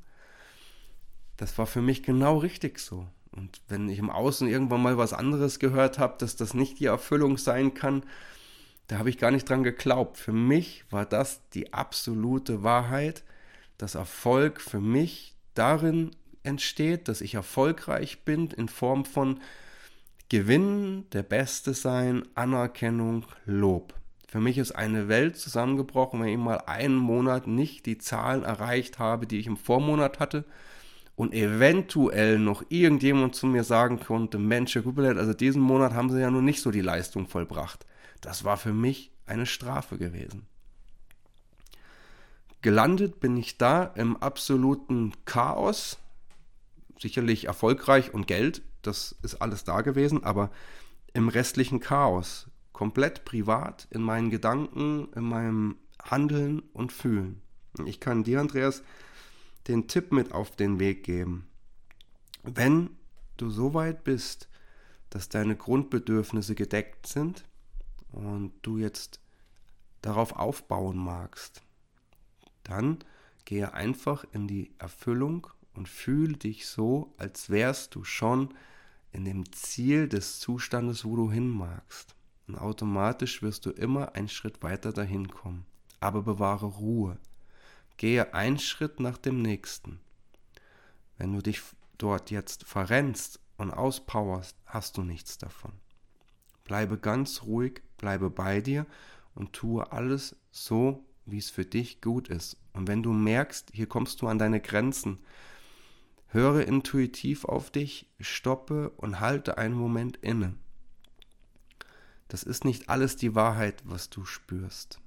Das 1.36 1.58
war 1.58 1.66
für 1.66 1.82
mich 1.82 2.04
genau 2.04 2.38
richtig 2.38 2.80
so. 2.80 3.08
Und 3.32 3.62
wenn 3.68 3.90
ich 3.90 4.00
im 4.00 4.10
Außen 4.10 4.48
irgendwann 4.48 4.82
mal 4.82 4.98
was 4.98 5.14
anderes 5.14 5.60
gehört 5.60 6.00
habe, 6.00 6.16
dass 6.18 6.36
das 6.36 6.54
nicht 6.54 6.80
die 6.80 6.86
Erfüllung 6.86 7.38
sein 7.38 7.74
kann, 7.74 8.04
da 8.88 9.00
habe 9.00 9.10
ich 9.10 9.18
gar 9.18 9.32
nicht 9.32 9.50
dran 9.50 9.64
geglaubt. 9.64 10.18
Für 10.18 10.32
mich 10.32 10.86
war 10.90 11.06
das 11.06 11.42
die 11.50 11.74
absolute 11.74 12.64
Wahrheit, 12.64 13.24
dass 13.78 13.96
Erfolg 13.96 14.62
für 14.62 14.80
mich 14.80 15.36
darin 15.54 16.12
entsteht, 16.44 17.08
dass 17.08 17.22
ich 17.22 17.34
erfolgreich 17.36 18.24
bin 18.24 18.50
in 18.52 18.70
Form 18.70 19.04
von 19.04 19.42
Gewinnen, 20.30 21.10
der 21.12 21.24
Beste 21.24 21.74
sein, 21.74 22.24
Anerkennung, 22.36 23.26
Lob. 23.46 23.97
Für 24.28 24.42
mich 24.42 24.58
ist 24.58 24.74
eine 24.74 25.08
Welt 25.08 25.38
zusammengebrochen, 25.38 26.22
wenn 26.22 26.28
ich 26.28 26.38
mal 26.38 26.58
einen 26.66 26.96
Monat 26.96 27.48
nicht 27.48 27.86
die 27.86 27.98
Zahlen 27.98 28.44
erreicht 28.44 29.00
habe, 29.00 29.26
die 29.26 29.40
ich 29.40 29.48
im 29.48 29.56
Vormonat 29.56 30.20
hatte 30.20 30.44
und 31.16 31.34
eventuell 31.34 32.38
noch 32.38 32.64
irgendjemand 32.68 33.36
zu 33.36 33.48
mir 33.48 33.64
sagen 33.64 34.00
konnte, 34.00 34.38
Mensch, 34.38 34.76
Herr 34.76 34.84
Kupelet, 34.84 35.18
also 35.18 35.34
diesen 35.34 35.62
Monat 35.62 35.94
haben 35.94 36.10
Sie 36.10 36.20
ja 36.20 36.30
nur 36.30 36.42
nicht 36.42 36.62
so 36.62 36.72
die 36.72 36.82
Leistung 36.82 37.28
vollbracht. 37.28 37.86
Das 38.20 38.44
war 38.44 38.58
für 38.58 38.74
mich 38.74 39.12
eine 39.26 39.46
Strafe 39.46 39.98
gewesen. 39.98 40.46
Gelandet 42.62 43.22
bin 43.22 43.38
ich 43.38 43.58
da 43.58 43.84
im 43.84 44.18
absoluten 44.18 45.14
Chaos. 45.26 46.00
Sicherlich 47.00 47.46
erfolgreich 47.46 48.14
und 48.14 48.28
Geld, 48.28 48.62
das 48.82 49.16
ist 49.22 49.36
alles 49.36 49.64
da 49.64 49.82
gewesen, 49.82 50.24
aber 50.24 50.52
im 51.14 51.30
restlichen 51.30 51.80
Chaos. 51.80 52.48
Komplett 52.78 53.26
privat, 53.26 53.88
in 53.90 54.04
meinen 54.04 54.30
Gedanken, 54.30 55.12
in 55.16 55.24
meinem 55.24 55.78
Handeln 56.00 56.60
und 56.74 56.92
Fühlen. 56.92 57.42
Ich 57.86 58.00
kann 58.00 58.24
dir, 58.24 58.40
Andreas, 58.40 58.84
den 59.68 59.88
Tipp 59.88 60.12
mit 60.12 60.32
auf 60.32 60.56
den 60.56 60.80
Weg 60.80 61.04
geben. 61.04 61.48
Wenn 62.44 62.92
du 63.38 63.50
so 63.50 63.74
weit 63.74 64.04
bist, 64.04 64.48
dass 65.10 65.28
deine 65.28 65.56
Grundbedürfnisse 65.56 66.54
gedeckt 66.54 67.08
sind, 67.08 67.46
und 68.12 68.54
du 68.62 68.78
jetzt 68.78 69.22
darauf 70.04 70.36
aufbauen 70.36 70.98
magst, 70.98 71.64
dann 72.64 73.00
gehe 73.46 73.74
einfach 73.74 74.24
in 74.34 74.48
die 74.48 74.72
Erfüllung 74.78 75.48
und 75.74 75.90
fühle 75.90 76.38
dich 76.38 76.68
so, 76.68 77.12
als 77.18 77.50
wärst 77.50 77.96
du 77.96 78.04
schon 78.04 78.54
in 79.12 79.26
dem 79.26 79.52
Ziel 79.52 80.08
des 80.08 80.40
Zustandes, 80.40 81.06
wo 81.06 81.16
du 81.16 81.32
hin 81.32 81.50
magst. 81.50 82.17
Und 82.48 82.58
automatisch 82.58 83.42
wirst 83.42 83.66
du 83.66 83.72
immer 83.72 84.16
einen 84.16 84.30
Schritt 84.30 84.64
weiter 84.64 84.94
dahin 84.94 85.28
kommen. 85.28 85.66
Aber 86.00 86.22
bewahre 86.22 86.66
Ruhe. 86.66 87.18
Gehe 87.98 88.34
einen 88.34 88.60
Schritt 88.60 89.00
nach 89.00 89.18
dem 89.18 89.42
nächsten. 89.42 90.00
Wenn 91.18 91.34
du 91.34 91.42
dich 91.42 91.62
dort 91.98 92.32
jetzt 92.32 92.64
verrennst 92.64 93.40
und 93.58 93.72
auspowerst, 93.72 94.56
hast 94.66 94.98
du 94.98 95.04
nichts 95.04 95.38
davon. 95.38 95.74
Bleibe 96.64 96.98
ganz 96.98 97.44
ruhig, 97.44 97.82
bleibe 97.98 98.30
bei 98.30 98.62
dir 98.62 98.86
und 99.34 99.54
tue 99.54 99.92
alles 99.92 100.36
so, 100.52 101.04
wie 101.26 101.40
es 101.40 101.50
für 101.50 101.66
dich 101.66 102.02
gut 102.02 102.28
ist. 102.28 102.58
Und 102.74 102.88
wenn 102.88 103.04
du 103.04 103.12
merkst, 103.12 103.72
hier 103.74 103.88
kommst 103.88 104.22
du 104.22 104.28
an 104.28 104.38
deine 104.38 104.62
Grenzen, 104.62 105.20
höre 106.28 106.68
intuitiv 106.68 107.46
auf 107.46 107.72
dich, 107.72 108.08
stoppe 108.20 108.90
und 108.92 109.20
halte 109.20 109.58
einen 109.58 109.76
Moment 109.76 110.18
inne. 110.18 110.54
Das 112.28 112.44
ist 112.44 112.66
nicht 112.66 112.90
alles 112.90 113.16
die 113.16 113.36
Wahrheit, 113.36 113.82
was 113.86 114.10
du 114.10 114.26
spürst. 114.26 115.00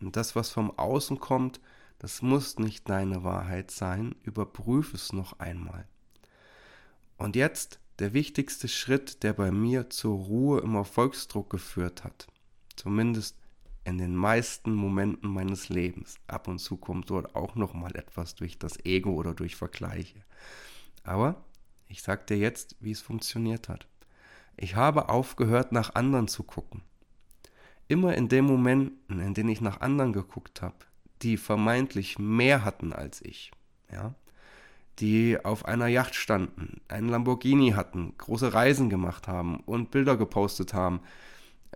Und 0.00 0.16
das, 0.16 0.36
was 0.36 0.50
vom 0.50 0.76
Außen 0.78 1.18
kommt, 1.18 1.60
das 1.98 2.22
muss 2.22 2.58
nicht 2.58 2.88
deine 2.88 3.24
Wahrheit 3.24 3.70
sein. 3.70 4.14
Überprüfe 4.22 4.96
es 4.96 5.12
noch 5.12 5.38
einmal. 5.38 5.86
Und 7.18 7.36
jetzt 7.36 7.80
der 7.98 8.14
wichtigste 8.14 8.66
Schritt, 8.66 9.22
der 9.22 9.34
bei 9.34 9.50
mir 9.50 9.90
zur 9.90 10.16
Ruhe 10.16 10.60
im 10.60 10.74
Erfolgsdruck 10.74 11.50
geführt 11.50 12.02
hat. 12.02 12.26
Zumindest 12.76 13.36
in 13.84 13.98
den 13.98 14.16
meisten 14.16 14.72
Momenten 14.72 15.30
meines 15.30 15.68
Lebens. 15.68 16.16
Ab 16.26 16.48
und 16.48 16.58
zu 16.58 16.78
kommt 16.78 17.10
dort 17.10 17.34
auch 17.34 17.54
noch 17.56 17.74
mal 17.74 17.94
etwas 17.96 18.34
durch 18.34 18.58
das 18.58 18.82
Ego 18.84 19.12
oder 19.12 19.34
durch 19.34 19.56
Vergleiche. 19.56 20.24
Aber 21.02 21.44
ich 21.88 22.02
sag 22.02 22.26
dir 22.26 22.38
jetzt, 22.38 22.76
wie 22.80 22.92
es 22.92 23.00
funktioniert 23.00 23.68
hat. 23.68 23.86
Ich 24.56 24.76
habe 24.76 25.08
aufgehört, 25.08 25.72
nach 25.72 25.94
anderen 25.94 26.28
zu 26.28 26.42
gucken. 26.42 26.82
Immer 27.88 28.14
in 28.14 28.28
den 28.28 28.44
Momenten, 28.44 29.20
in 29.20 29.34
denen 29.34 29.48
ich 29.48 29.60
nach 29.60 29.80
anderen 29.80 30.12
geguckt 30.12 30.62
habe, 30.62 30.76
die 31.22 31.36
vermeintlich 31.36 32.18
mehr 32.18 32.64
hatten 32.64 32.92
als 32.92 33.20
ich, 33.22 33.50
ja, 33.90 34.14
die 34.98 35.42
auf 35.42 35.64
einer 35.64 35.86
Yacht 35.86 36.14
standen, 36.14 36.80
einen 36.88 37.08
Lamborghini 37.08 37.72
hatten, 37.72 38.14
große 38.18 38.52
Reisen 38.52 38.90
gemacht 38.90 39.28
haben 39.28 39.60
und 39.60 39.90
Bilder 39.90 40.16
gepostet 40.16 40.74
haben, 40.74 41.00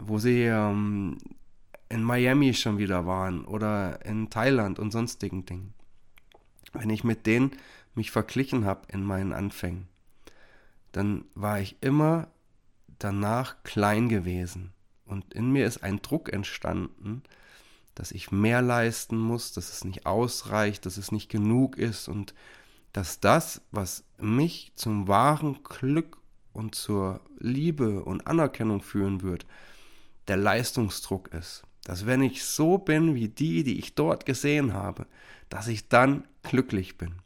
wo 0.01 0.19
sie 0.19 0.43
ähm, 0.43 1.19
in 1.89 2.03
Miami 2.03 2.55
schon 2.55 2.79
wieder 2.79 3.07
waren 3.07 3.45
oder 3.45 4.05
in 4.05 4.31
Thailand 4.31 4.79
und 4.79 4.91
sonstigen 4.91 5.47
Dingen. 5.47 5.75
Wenn 6.73 6.91
ich 6.91 7.05
mit 7.05 7.27
denen 7.27 7.53
mich 7.95 8.11
verglichen 8.11 8.65
habe 8.65 8.83
in 8.89 9.05
meinen 9.05 9.33
Anfängen, 9.33 9.87
dann 10.93 11.25
war 11.35 11.61
ich 11.61 11.77
immer 11.81 12.29
danach 13.05 13.63
klein 13.63 14.09
gewesen. 14.09 14.73
Und 15.05 15.35
in 15.35 15.53
mir 15.53 15.67
ist 15.67 15.83
ein 15.83 16.01
Druck 16.01 16.33
entstanden, 16.33 17.23
dass 17.95 18.11
ich 18.11 18.33
mehr 18.33 18.63
leisten 18.63 19.19
muss, 19.19 19.53
dass 19.53 19.71
es 19.71 19.85
nicht 19.85 20.07
ausreicht, 20.07 20.87
dass 20.87 20.97
es 20.97 21.13
nicht 21.13 21.29
genug 21.29 21.77
ist 21.77 22.09
und 22.09 22.35
dass 22.93 23.21
das, 23.21 23.61
was 23.71 24.05
mich 24.19 24.73
zum 24.75 25.07
wahren 25.07 25.59
Glück 25.63 26.17
und 26.53 26.75
zur 26.75 27.21
Liebe 27.39 28.03
und 28.05 28.27
Anerkennung 28.27 28.81
führen 28.81 29.23
wird, 29.23 29.47
der 30.27 30.39
Leistungsdruck 30.39 31.29
ist. 31.35 31.65
Dass 31.85 32.07
wenn 32.07 32.23
ich 32.23 32.45
so 32.45 32.79
bin 32.79 33.15
wie 33.15 33.29
die, 33.29 33.65
die 33.65 33.79
ich 33.79 33.95
dort 33.95 34.25
gesehen 34.25 34.73
habe, 34.73 35.07
dass 35.51 35.69
ich 35.69 35.89
dann 35.89 36.27
glücklich 36.43 36.97
bin. 36.97 37.17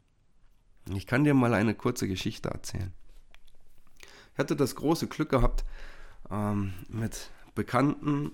Ich 0.93 1.07
kann 1.07 1.23
dir 1.23 1.33
mal 1.33 1.53
eine 1.53 1.75
kurze 1.75 2.07
Geschichte 2.07 2.49
erzählen. 2.49 2.91
Hatte 4.39 4.55
das 4.55 4.75
große 4.75 5.07
Glück 5.07 5.31
gehabt, 5.31 5.65
ähm, 6.31 6.71
mit 6.87 7.29
Bekannten 7.55 8.31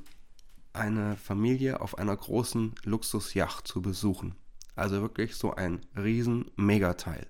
eine 0.72 1.16
Familie 1.16 1.82
auf 1.82 1.98
einer 1.98 2.16
großen 2.16 2.76
Luxusjacht 2.84 3.68
zu 3.68 3.82
besuchen. 3.82 4.36
Also 4.76 5.02
wirklich 5.02 5.36
so 5.36 5.56
ein 5.56 5.84
riesen 5.98 6.52
Megateil. 6.58 7.26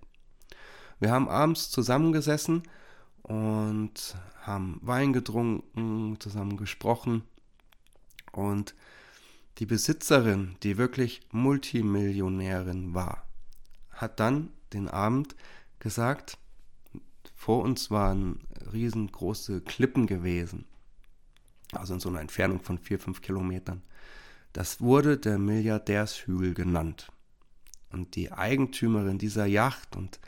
Wir 1.00 1.10
haben 1.13 1.29
abends 1.29 1.70
zusammengesessen 1.70 2.63
und 3.22 4.17
haben 4.41 4.82
Wein 4.82 5.13
getrunken, 5.13 6.20
zusammen 6.20 6.58
gesprochen. 6.58 7.24
Und 8.34 8.75
die 9.60 9.65
Besitzerin, 9.65 10.58
die 10.63 10.77
wirklich 10.77 11.22
Multimillionärin 11.32 12.94
war, 12.94 13.25
hat 13.91 14.20
dann 14.20 14.50
den 14.74 14.89
Abend 14.89 15.34
gesagt, 15.79 16.38
vor 17.46 17.62
uns 17.62 17.92
waren 17.92 18.40
riesengroße 18.74 19.62
Klippen 19.62 20.08
gewesen, 20.08 20.66
also 21.74 21.94
in 21.94 22.00
so 22.00 22.10
einer 22.10 22.22
Entfernung 22.22 22.60
von 22.60 22.80
vier, 22.80 22.98
fünf 22.98 23.22
Kilometern. 23.22 23.84
Das 24.52 24.82
wurde 24.82 25.20
der 25.20 25.38
Milliardärshügel 25.38 26.56
genannt. 26.56 27.12
Und 27.92 28.16
die 28.16 28.32
Eigentümerin 28.32 29.20
dieser 29.20 29.46
Yacht 29.46 29.96
und 29.96 30.20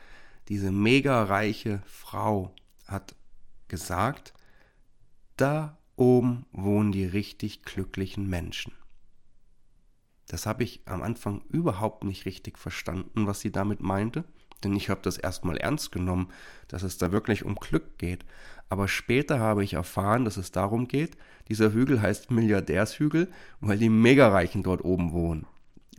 diese 0.47 0.71
mega 0.71 1.23
reiche 1.23 1.81
Frau 1.87 2.53
hat 2.85 3.15
gesagt, 3.67 4.35
da 5.37 5.75
oben 5.95 6.45
wohnen 6.51 6.91
die 6.91 7.05
richtig 7.05 7.63
glücklichen 7.63 8.29
Menschen. 8.29 8.73
Das 10.27 10.45
habe 10.45 10.63
ich 10.63 10.81
am 10.85 11.01
Anfang 11.01 11.41
überhaupt 11.49 12.03
nicht 12.03 12.27
richtig 12.27 12.59
verstanden, 12.59 13.25
was 13.25 13.39
sie 13.39 13.51
damit 13.51 13.81
meinte, 13.81 14.23
denn 14.63 14.75
ich 14.75 14.89
habe 14.89 15.01
das 15.03 15.17
erstmal 15.17 15.57
ernst 15.57 15.91
genommen, 15.91 16.29
dass 16.67 16.83
es 16.83 16.97
da 16.97 17.11
wirklich 17.11 17.45
um 17.45 17.55
Glück 17.55 17.97
geht. 17.97 18.25
Aber 18.69 18.87
später 18.87 19.39
habe 19.39 19.63
ich 19.63 19.73
erfahren, 19.73 20.25
dass 20.25 20.37
es 20.37 20.51
darum 20.51 20.87
geht, 20.87 21.17
dieser 21.47 21.71
Hügel 21.73 22.01
heißt 22.01 22.31
Milliardärshügel, 22.31 23.29
weil 23.61 23.77
die 23.77 23.89
Megareichen 23.89 24.63
dort 24.63 24.83
oben 24.83 25.13
wohnen. 25.13 25.45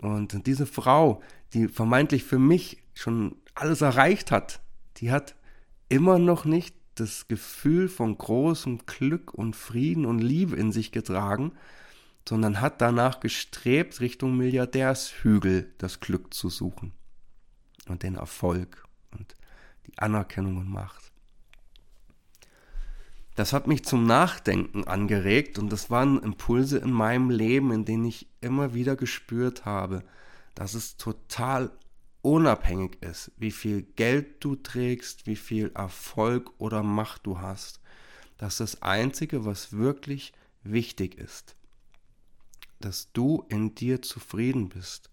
Und 0.00 0.46
diese 0.46 0.66
Frau, 0.66 1.22
die 1.54 1.68
vermeintlich 1.68 2.24
für 2.24 2.38
mich 2.38 2.82
schon 2.94 3.36
alles 3.54 3.80
erreicht 3.80 4.30
hat, 4.30 4.60
die 4.98 5.10
hat 5.10 5.34
immer 5.88 6.18
noch 6.18 6.44
nicht 6.44 6.74
das 6.96 7.28
Gefühl 7.28 7.88
von 7.88 8.18
großem 8.18 8.80
Glück 8.86 9.32
und 9.32 9.56
Frieden 9.56 10.04
und 10.04 10.18
Liebe 10.18 10.56
in 10.56 10.72
sich 10.72 10.92
getragen, 10.92 11.52
sondern 12.28 12.60
hat 12.60 12.82
danach 12.82 13.20
gestrebt, 13.20 14.00
Richtung 14.00 14.36
Milliardärshügel 14.36 15.72
das 15.78 16.00
Glück 16.00 16.34
zu 16.34 16.50
suchen 16.50 16.92
und 17.90 18.02
den 18.02 18.16
Erfolg 18.16 18.84
und 19.12 19.34
die 19.86 19.98
Anerkennung 19.98 20.58
und 20.58 20.68
Macht. 20.68 21.12
Das 23.34 23.52
hat 23.52 23.68
mich 23.68 23.84
zum 23.84 24.04
Nachdenken 24.04 24.84
angeregt 24.84 25.60
und 25.60 25.70
das 25.70 25.90
waren 25.90 26.20
Impulse 26.22 26.78
in 26.78 26.90
meinem 26.90 27.30
Leben, 27.30 27.70
in 27.70 27.84
denen 27.84 28.04
ich 28.04 28.26
immer 28.40 28.74
wieder 28.74 28.96
gespürt 28.96 29.64
habe, 29.64 30.02
dass 30.56 30.74
es 30.74 30.96
total 30.96 31.70
unabhängig 32.22 33.00
ist, 33.00 33.30
wie 33.36 33.52
viel 33.52 33.82
Geld 33.82 34.42
du 34.42 34.56
trägst, 34.56 35.28
wie 35.28 35.36
viel 35.36 35.70
Erfolg 35.74 36.50
oder 36.58 36.82
Macht 36.82 37.26
du 37.26 37.40
hast. 37.40 37.80
Das 38.38 38.54
ist 38.54 38.60
das 38.60 38.82
Einzige, 38.82 39.44
was 39.44 39.72
wirklich 39.72 40.32
wichtig 40.64 41.16
ist. 41.16 41.54
Dass 42.80 43.12
du 43.12 43.44
in 43.48 43.74
dir 43.74 44.02
zufrieden 44.02 44.68
bist, 44.68 45.10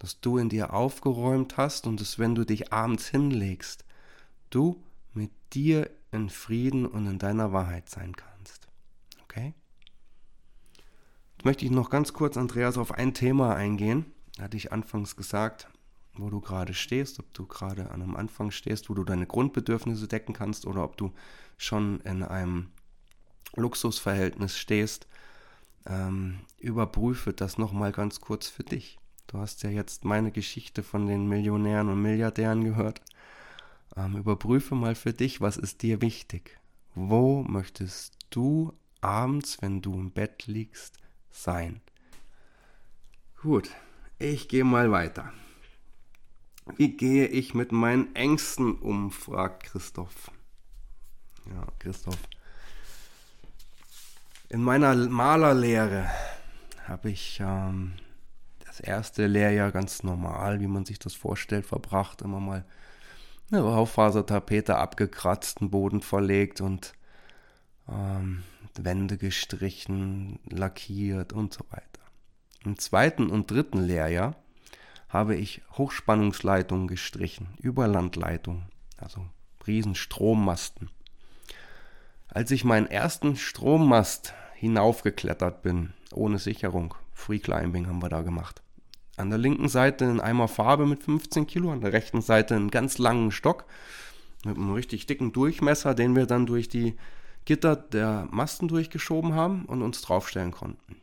dass 0.00 0.20
du 0.20 0.38
in 0.38 0.48
dir 0.48 0.72
aufgeräumt 0.72 1.56
hast 1.56 1.86
und 1.86 2.00
dass 2.00 2.18
wenn 2.18 2.34
du 2.34 2.44
dich 2.44 2.72
abends 2.72 3.06
hinlegst, 3.08 3.84
du 4.48 4.82
mit 5.12 5.30
dir 5.52 5.90
in 6.10 6.30
Frieden 6.30 6.86
und 6.86 7.06
in 7.06 7.18
deiner 7.18 7.52
Wahrheit 7.52 7.88
sein 7.88 8.16
kannst. 8.16 8.66
Okay? 9.22 9.54
Jetzt 11.36 11.44
möchte 11.44 11.64
ich 11.64 11.70
noch 11.70 11.90
ganz 11.90 12.12
kurz, 12.12 12.36
Andreas, 12.36 12.78
auf 12.78 12.92
ein 12.92 13.14
Thema 13.14 13.54
eingehen. 13.54 14.06
Hatte 14.40 14.56
ich 14.56 14.72
anfangs 14.72 15.16
gesagt, 15.16 15.68
wo 16.14 16.30
du 16.30 16.40
gerade 16.40 16.72
stehst, 16.72 17.20
ob 17.20 17.32
du 17.34 17.46
gerade 17.46 17.90
an 17.90 18.02
einem 18.02 18.16
Anfang 18.16 18.50
stehst, 18.50 18.88
wo 18.88 18.94
du 18.94 19.04
deine 19.04 19.26
Grundbedürfnisse 19.26 20.08
decken 20.08 20.32
kannst 20.32 20.66
oder 20.66 20.82
ob 20.82 20.96
du 20.96 21.12
schon 21.58 22.00
in 22.00 22.22
einem 22.22 22.70
Luxusverhältnis 23.54 24.56
stehst. 24.56 25.06
Ähm, 25.86 26.40
überprüfe 26.58 27.34
das 27.34 27.58
nochmal 27.58 27.92
ganz 27.92 28.20
kurz 28.20 28.48
für 28.48 28.64
dich. 28.64 28.98
Du 29.30 29.38
hast 29.38 29.62
ja 29.62 29.70
jetzt 29.70 30.04
meine 30.04 30.32
Geschichte 30.32 30.82
von 30.82 31.06
den 31.06 31.28
Millionären 31.28 31.88
und 31.88 32.02
Milliardären 32.02 32.64
gehört. 32.64 33.00
Ähm, 33.96 34.16
überprüfe 34.16 34.74
mal 34.74 34.96
für 34.96 35.12
dich, 35.12 35.40
was 35.40 35.56
ist 35.56 35.82
dir 35.82 36.02
wichtig? 36.02 36.58
Wo 36.96 37.44
möchtest 37.44 38.18
du 38.30 38.76
abends, 39.00 39.62
wenn 39.62 39.82
du 39.82 39.94
im 39.94 40.10
Bett 40.10 40.48
liegst, 40.48 40.98
sein? 41.30 41.80
Gut, 43.40 43.70
ich 44.18 44.48
gehe 44.48 44.64
mal 44.64 44.90
weiter. 44.90 45.32
Wie 46.76 46.96
gehe 46.96 47.28
ich 47.28 47.54
mit 47.54 47.70
meinen 47.70 48.12
Ängsten 48.16 48.74
um? 48.80 49.12
fragt 49.12 49.62
Christoph. 49.62 50.32
Ja, 51.46 51.68
Christoph. 51.78 52.18
In 54.48 54.64
meiner 54.64 54.92
Malerlehre 54.96 56.10
habe 56.88 57.10
ich 57.10 57.40
ähm, 57.40 57.92
erste 58.80 59.26
Lehrjahr 59.26 59.72
ganz 59.72 60.02
normal, 60.02 60.60
wie 60.60 60.66
man 60.66 60.84
sich 60.84 60.98
das 60.98 61.14
vorstellt, 61.14 61.66
verbracht. 61.66 62.22
Immer 62.22 62.40
mal 62.40 62.64
eine 63.50 63.62
Raufasertapete 63.62 64.76
abgekratzt, 64.76 65.60
einen 65.60 65.70
Boden 65.70 66.02
verlegt 66.02 66.60
und 66.60 66.94
ähm, 67.88 68.42
Wände 68.78 69.18
gestrichen, 69.18 70.38
lackiert 70.48 71.32
und 71.32 71.52
so 71.52 71.64
weiter. 71.70 71.84
Im 72.64 72.78
zweiten 72.78 73.30
und 73.30 73.50
dritten 73.50 73.80
Lehrjahr 73.80 74.36
habe 75.08 75.34
ich 75.34 75.62
Hochspannungsleitungen 75.76 76.86
gestrichen, 76.86 77.48
Überlandleitungen, 77.58 78.66
also 78.96 79.26
Riesenstrommasten. 79.66 80.90
Als 82.28 82.50
ich 82.52 82.64
meinen 82.64 82.86
ersten 82.86 83.34
Strommast 83.34 84.34
hinaufgeklettert 84.54 85.62
bin, 85.62 85.92
ohne 86.12 86.38
Sicherung, 86.38 86.94
Free 87.12 87.40
Climbing 87.40 87.88
haben 87.88 88.02
wir 88.02 88.08
da 88.08 88.22
gemacht. 88.22 88.62
An 89.20 89.30
der 89.30 89.38
linken 89.38 89.68
Seite 89.68 90.06
ein 90.06 90.20
Eimer 90.20 90.48
Farbe 90.48 90.86
mit 90.86 91.04
15 91.04 91.46
Kilo, 91.46 91.70
an 91.70 91.82
der 91.82 91.92
rechten 91.92 92.22
Seite 92.22 92.56
einen 92.56 92.70
ganz 92.70 92.98
langen 92.98 93.30
Stock 93.30 93.66
mit 94.44 94.56
einem 94.56 94.72
richtig 94.72 95.06
dicken 95.06 95.32
Durchmesser, 95.32 95.94
den 95.94 96.16
wir 96.16 96.26
dann 96.26 96.46
durch 96.46 96.68
die 96.68 96.96
Gitter 97.44 97.76
der 97.76 98.26
Masten 98.30 98.68
durchgeschoben 98.68 99.34
haben 99.34 99.66
und 99.66 99.82
uns 99.82 100.00
draufstellen 100.00 100.52
konnten. 100.52 100.96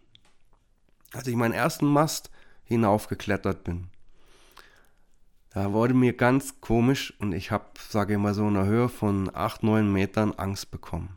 Als 1.13 1.27
ich 1.27 1.35
meinen 1.35 1.53
ersten 1.53 1.85
Mast 1.85 2.31
hinaufgeklettert 2.63 3.63
bin, 3.63 3.87
da 5.51 5.71
wurde 5.71 5.93
mir 5.93 6.13
ganz 6.13 6.59
komisch 6.59 7.13
und 7.19 7.33
ich 7.33 7.51
habe, 7.51 7.65
sage 7.89 8.13
ich 8.13 8.19
mal 8.19 8.33
so, 8.33 8.47
in 8.47 8.57
einer 8.57 8.65
Höhe 8.65 8.89
von 8.89 9.29
8, 9.33 9.63
9 9.63 9.91
Metern 9.91 10.33
Angst 10.33 10.71
bekommen. 10.71 11.15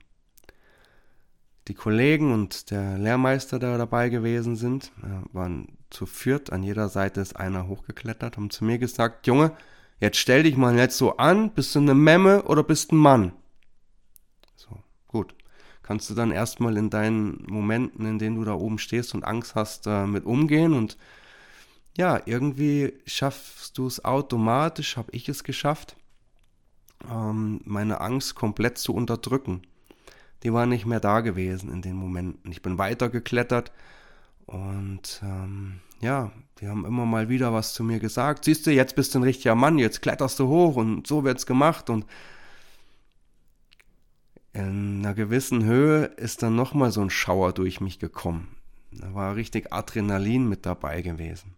Die 1.70 1.74
Kollegen 1.74 2.32
und 2.32 2.72
der 2.72 2.98
Lehrmeister, 2.98 3.60
der 3.60 3.78
dabei 3.78 4.08
gewesen 4.08 4.56
sind, 4.56 4.90
waren 5.32 5.78
zu 5.88 6.04
viert, 6.04 6.50
an 6.50 6.64
jeder 6.64 6.88
Seite 6.88 7.20
ist 7.20 7.36
einer 7.36 7.68
hochgeklettert, 7.68 8.36
haben 8.36 8.50
zu 8.50 8.64
mir 8.64 8.78
gesagt, 8.78 9.28
Junge, 9.28 9.56
jetzt 10.00 10.16
stell 10.16 10.42
dich 10.42 10.56
mal 10.56 10.76
jetzt 10.76 10.98
so 10.98 11.16
an, 11.18 11.52
bist 11.52 11.72
du 11.76 11.78
eine 11.78 11.94
Memme 11.94 12.42
oder 12.42 12.64
bist 12.64 12.90
ein 12.90 12.96
Mann? 12.96 13.34
So, 14.56 14.82
gut. 15.06 15.32
Kannst 15.84 16.10
du 16.10 16.14
dann 16.14 16.32
erstmal 16.32 16.76
in 16.76 16.90
deinen 16.90 17.46
Momenten, 17.46 18.04
in 18.04 18.18
denen 18.18 18.34
du 18.34 18.44
da 18.44 18.54
oben 18.54 18.80
stehst 18.80 19.14
und 19.14 19.22
Angst 19.22 19.54
hast, 19.54 19.86
äh, 19.86 20.06
mit 20.06 20.24
umgehen 20.24 20.72
und 20.72 20.98
ja, 21.96 22.20
irgendwie 22.24 22.94
schaffst 23.06 23.78
du 23.78 23.86
es 23.86 24.04
automatisch, 24.04 24.96
habe 24.96 25.12
ich 25.12 25.28
es 25.28 25.44
geschafft, 25.44 25.94
ähm, 27.08 27.60
meine 27.64 28.00
Angst 28.00 28.34
komplett 28.34 28.76
zu 28.76 28.92
unterdrücken. 28.92 29.62
Die 30.42 30.52
war 30.52 30.66
nicht 30.66 30.86
mehr 30.86 31.00
da 31.00 31.20
gewesen 31.20 31.70
in 31.70 31.82
den 31.82 31.96
Momenten. 31.96 32.50
Ich 32.50 32.62
bin 32.62 32.78
weitergeklettert 32.78 33.72
und 34.46 35.20
ähm, 35.22 35.80
ja, 36.00 36.32
die 36.58 36.68
haben 36.68 36.84
immer 36.84 37.06
mal 37.06 37.28
wieder 37.28 37.52
was 37.52 37.74
zu 37.74 37.84
mir 37.84 38.00
gesagt. 38.00 38.44
Siehst 38.44 38.66
du, 38.66 38.72
jetzt 38.72 38.96
bist 38.96 39.14
du 39.14 39.18
ein 39.18 39.24
richtiger 39.24 39.54
Mann, 39.54 39.78
jetzt 39.78 40.02
kletterst 40.02 40.38
du 40.38 40.48
hoch 40.48 40.76
und 40.76 41.06
so 41.06 41.24
wird's 41.24 41.46
gemacht 41.46 41.90
und 41.90 42.06
in 44.52 45.00
einer 45.04 45.14
gewissen 45.14 45.64
Höhe 45.64 46.04
ist 46.04 46.42
dann 46.42 46.56
nochmal 46.56 46.90
so 46.90 47.00
ein 47.00 47.10
Schauer 47.10 47.52
durch 47.52 47.80
mich 47.80 47.98
gekommen. 47.98 48.56
Da 48.90 49.14
war 49.14 49.36
richtig 49.36 49.72
Adrenalin 49.72 50.48
mit 50.48 50.66
dabei 50.66 51.02
gewesen. 51.02 51.54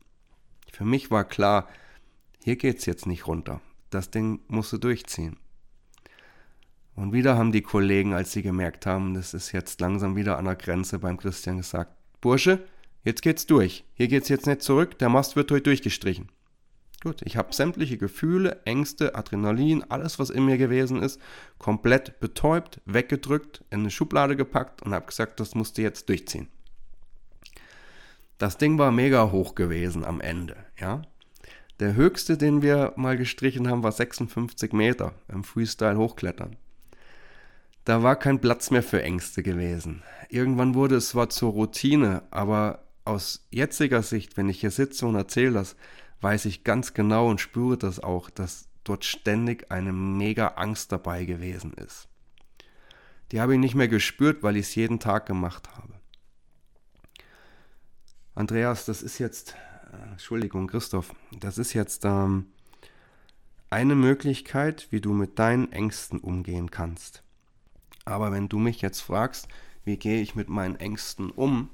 Für 0.71 0.85
mich 0.85 1.11
war 1.11 1.25
klar, 1.25 1.69
hier 2.45 2.57
geht's 2.57 2.85
jetzt 2.85 3.07
nicht 3.07 3.27
runter. 3.27 3.61
Das 3.91 4.11
Ding 4.11 4.41
musst 4.49 4.73
du 4.73 4.79
durchziehen. 4.79 5.39
Und 6.95 7.13
wieder 7.13 7.37
haben 7.37 7.53
die 7.53 7.63
Kollegen, 7.63 8.13
als 8.13 8.33
sie 8.33 8.43
gemerkt 8.43 8.87
haben, 8.87 9.15
das 9.15 9.35
ist 9.35 9.53
jetzt 9.53 9.81
langsam 9.81 10.15
wieder 10.15 10.39
an 10.39 10.45
der 10.45 10.57
Grenze 10.57 10.99
beim 10.99 11.17
Christian 11.17 11.57
gesagt, 11.57 11.93
Bursche, 12.21 12.61
jetzt 13.03 13.23
geht's 13.23 13.47
durch. 13.47 13.85
Hier 13.95 14.09
geht's 14.09 14.29
jetzt 14.29 14.47
nicht 14.47 14.63
zurück, 14.63 14.99
der 14.99 15.09
Mast 15.09 15.35
wird 15.35 15.51
heute 15.51 15.63
durchgestrichen. 15.63 16.29
Gut, 17.03 17.23
ich 17.23 17.37
habe 17.37 17.53
sämtliche 17.53 17.99
Gefühle, 17.99 18.61
Ängste, 18.65 19.17
Adrenalin, 19.17 19.83
alles, 19.89 20.21
was 20.21 20.31
in 20.31 20.45
mir 20.45 20.57
gewesen 20.57 21.03
ist, 21.03 21.21
komplett 21.59 22.21
betäubt, 22.21 22.81
weggedrückt, 22.85 23.65
in 23.71 23.81
eine 23.81 23.91
Schublade 23.91 24.37
gepackt 24.37 24.83
und 24.83 24.95
habe 24.95 25.07
gesagt, 25.07 25.41
das 25.41 25.57
musst 25.57 25.79
du 25.79 25.83
jetzt 25.83 26.09
durchziehen. 26.09 26.49
Das 28.39 28.57
Ding 28.57 28.79
war 28.79 28.93
mega 28.93 29.33
hoch 29.33 29.57
gewesen 29.57 30.05
am 30.05 30.21
Ende, 30.21 30.57
ja. 30.79 31.03
Der 31.81 31.97
höchste, 31.97 32.37
den 32.37 32.63
wir 32.63 32.93
mal 32.97 33.17
gestrichen 33.17 33.69
haben, 33.69 33.83
war 33.83 33.91
56 33.91 34.73
Meter 34.73 35.15
im 35.27 35.43
Freestyle 35.43 35.99
hochklettern. 35.99 36.57
Da 37.85 38.03
war 38.03 38.17
kein 38.17 38.41
Platz 38.41 38.71
mehr 38.71 38.83
für 38.83 39.03
Ängste 39.03 39.43
gewesen. 39.43 40.03
Irgendwann 40.29 40.75
wurde 40.75 40.97
es 40.97 41.09
zwar 41.09 41.31
zur 41.31 41.53
Routine, 41.53 42.23
aber 42.31 42.85
aus 43.05 43.47
jetziger 43.51 44.03
Sicht, 44.03 44.37
wenn 44.37 44.49
ich 44.49 44.61
hier 44.61 44.71
sitze 44.71 45.07
und 45.07 45.17
erzähle 45.17 45.55
das, 45.55 45.77
weiß 46.21 46.45
ich 46.45 46.63
ganz 46.63 46.95
genau 46.95 47.29
und 47.29 47.41
spüre 47.41 47.77
das 47.77 47.99
auch, 47.99 48.31
dass 48.31 48.69
dort 48.85 49.05
ständig 49.05 49.71
eine 49.71 49.93
mega 49.93 50.49
Angst 50.49 50.93
dabei 50.93 51.25
gewesen 51.25 51.73
ist. 51.75 52.09
Die 53.33 53.41
habe 53.41 53.55
ich 53.55 53.61
nicht 53.61 53.75
mehr 53.75 53.89
gespürt, 53.89 54.43
weil 54.43 54.57
ich 54.57 54.67
es 54.67 54.75
jeden 54.75 55.01
Tag 55.01 55.27
gemacht 55.27 55.69
habe. 55.77 55.95
Andreas, 58.35 58.85
das 58.85 59.03
ist 59.03 59.19
jetzt, 59.19 59.57
äh, 59.93 60.11
Entschuldigung, 60.13 60.67
Christoph, 60.69 61.13
das 61.39 61.59
ist 61.59 61.73
jetzt 61.73 62.05
ähm, 62.05 62.47
eine 63.71 63.95
Möglichkeit, 63.95 64.89
wie 64.91 65.01
du 65.01 65.13
mit 65.13 65.39
deinen 65.39 65.73
Ängsten 65.73 66.19
umgehen 66.19 66.71
kannst. 66.71 67.23
Aber 68.05 68.33
wenn 68.33 68.49
du 68.49 68.59
mich 68.59 68.81
jetzt 68.81 69.01
fragst, 69.01 69.49
wie 69.85 69.97
gehe 69.97 70.21
ich 70.21 70.35
mit 70.35 70.49
meinen 70.49 70.77
Ängsten 70.77 71.31
um, 71.31 71.71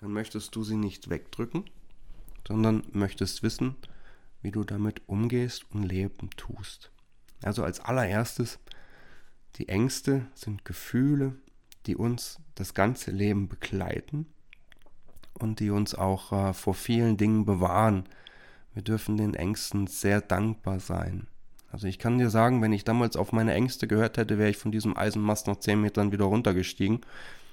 dann 0.00 0.12
möchtest 0.12 0.54
du 0.56 0.64
sie 0.64 0.76
nicht 0.76 1.10
wegdrücken, 1.10 1.64
sondern 2.46 2.84
möchtest 2.92 3.42
wissen, 3.42 3.76
wie 4.42 4.50
du 4.50 4.64
damit 4.64 5.02
umgehst 5.08 5.64
und 5.70 5.84
leben 5.84 6.30
tust. 6.36 6.90
Also 7.42 7.64
als 7.64 7.80
allererstes, 7.80 8.58
die 9.56 9.68
Ängste 9.68 10.26
sind 10.34 10.64
Gefühle, 10.64 11.36
die 11.86 11.96
uns 11.96 12.40
das 12.54 12.74
ganze 12.74 13.10
Leben 13.10 13.48
begleiten 13.48 14.26
und 15.34 15.60
die 15.60 15.70
uns 15.70 15.94
auch 15.94 16.32
äh, 16.32 16.52
vor 16.52 16.74
vielen 16.74 17.16
Dingen 17.16 17.44
bewahren. 17.44 18.04
Wir 18.74 18.82
dürfen 18.82 19.16
den 19.16 19.34
Ängsten 19.34 19.86
sehr 19.86 20.20
dankbar 20.20 20.80
sein. 20.80 21.26
Also 21.72 21.86
ich 21.86 21.98
kann 21.98 22.18
dir 22.18 22.28
sagen, 22.28 22.60
wenn 22.60 22.74
ich 22.74 22.84
damals 22.84 23.16
auf 23.16 23.32
meine 23.32 23.54
Ängste 23.54 23.88
gehört 23.88 24.18
hätte, 24.18 24.38
wäre 24.38 24.50
ich 24.50 24.58
von 24.58 24.70
diesem 24.70 24.94
Eisenmast 24.94 25.46
nach 25.46 25.56
10 25.56 25.80
Metern 25.80 26.12
wieder 26.12 26.26
runtergestiegen, 26.26 27.00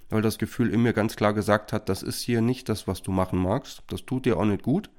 weil 0.10 0.21
das 0.21 0.38
Gefühl 0.38 0.73
in 0.73 0.84
mir 0.84 0.91
ganz 0.91 1.15
klar 1.15 1.34
gesagt 1.34 1.71
hat, 1.71 1.88
das 1.88 2.03
ist 2.03 2.21
hier 2.21 2.41
nicht 2.41 2.67
das, 2.67 2.86
was 2.86 3.01
du 3.01 3.12
machen 3.12 3.39
magst, 3.39 3.82
das 3.88 4.05
tut 4.05 4.25
dir 4.25 4.38
auch 4.38 4.45
nicht 4.45 4.62
gut. 4.62 4.89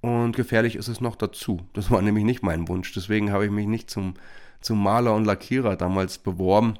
Und 0.00 0.36
gefährlich 0.36 0.76
ist 0.76 0.88
es 0.88 1.00
noch 1.00 1.16
dazu. 1.16 1.60
Das 1.72 1.90
war 1.90 2.00
nämlich 2.02 2.24
nicht 2.24 2.42
mein 2.42 2.68
Wunsch, 2.68 2.92
deswegen 2.94 3.32
habe 3.32 3.46
ich 3.46 3.50
mich 3.50 3.66
nicht 3.66 3.90
zum, 3.90 4.14
zum 4.60 4.80
Maler 4.80 5.14
und 5.16 5.24
Lackierer 5.24 5.74
damals 5.74 6.18
beworben, 6.18 6.78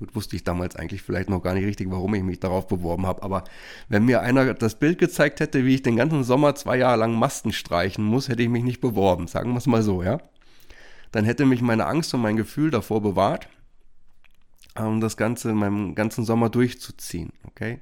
Gut, 0.00 0.16
wusste 0.16 0.34
ich 0.34 0.44
damals 0.44 0.76
eigentlich 0.76 1.02
vielleicht 1.02 1.28
noch 1.28 1.42
gar 1.42 1.52
nicht 1.52 1.66
richtig, 1.66 1.90
warum 1.90 2.14
ich 2.14 2.22
mich 2.22 2.40
darauf 2.40 2.66
beworben 2.66 3.04
habe. 3.04 3.22
Aber 3.22 3.44
wenn 3.90 4.06
mir 4.06 4.22
einer 4.22 4.54
das 4.54 4.76
Bild 4.76 4.98
gezeigt 4.98 5.40
hätte, 5.40 5.66
wie 5.66 5.74
ich 5.74 5.82
den 5.82 5.96
ganzen 5.96 6.24
Sommer 6.24 6.54
zwei 6.54 6.78
Jahre 6.78 6.98
lang 6.98 7.14
Masten 7.14 7.52
streichen 7.52 8.02
muss, 8.02 8.30
hätte 8.30 8.42
ich 8.42 8.48
mich 8.48 8.64
nicht 8.64 8.80
beworben. 8.80 9.28
Sagen 9.28 9.50
wir 9.52 9.58
es 9.58 9.66
mal 9.66 9.82
so, 9.82 10.02
ja. 10.02 10.18
Dann 11.12 11.26
hätte 11.26 11.44
mich 11.44 11.60
meine 11.60 11.84
Angst 11.84 12.14
und 12.14 12.22
mein 12.22 12.38
Gefühl 12.38 12.70
davor 12.70 13.02
bewahrt, 13.02 13.48
um 14.74 15.02
das 15.02 15.18
Ganze 15.18 15.50
in 15.50 15.56
meinem 15.56 15.94
ganzen 15.94 16.24
Sommer 16.24 16.48
durchzuziehen, 16.48 17.34
okay? 17.44 17.80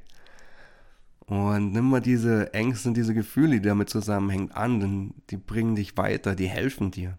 Und 1.26 1.72
nimm 1.72 1.88
mal 1.88 2.00
diese 2.00 2.52
Ängste 2.52 2.88
und 2.88 2.96
diese 2.96 3.14
Gefühle, 3.14 3.60
die 3.60 3.68
damit 3.68 3.90
zusammenhängen, 3.90 4.50
an, 4.50 4.80
denn 4.80 5.14
die 5.30 5.36
bringen 5.36 5.76
dich 5.76 5.96
weiter, 5.96 6.34
die 6.34 6.48
helfen 6.48 6.90
dir. 6.90 7.16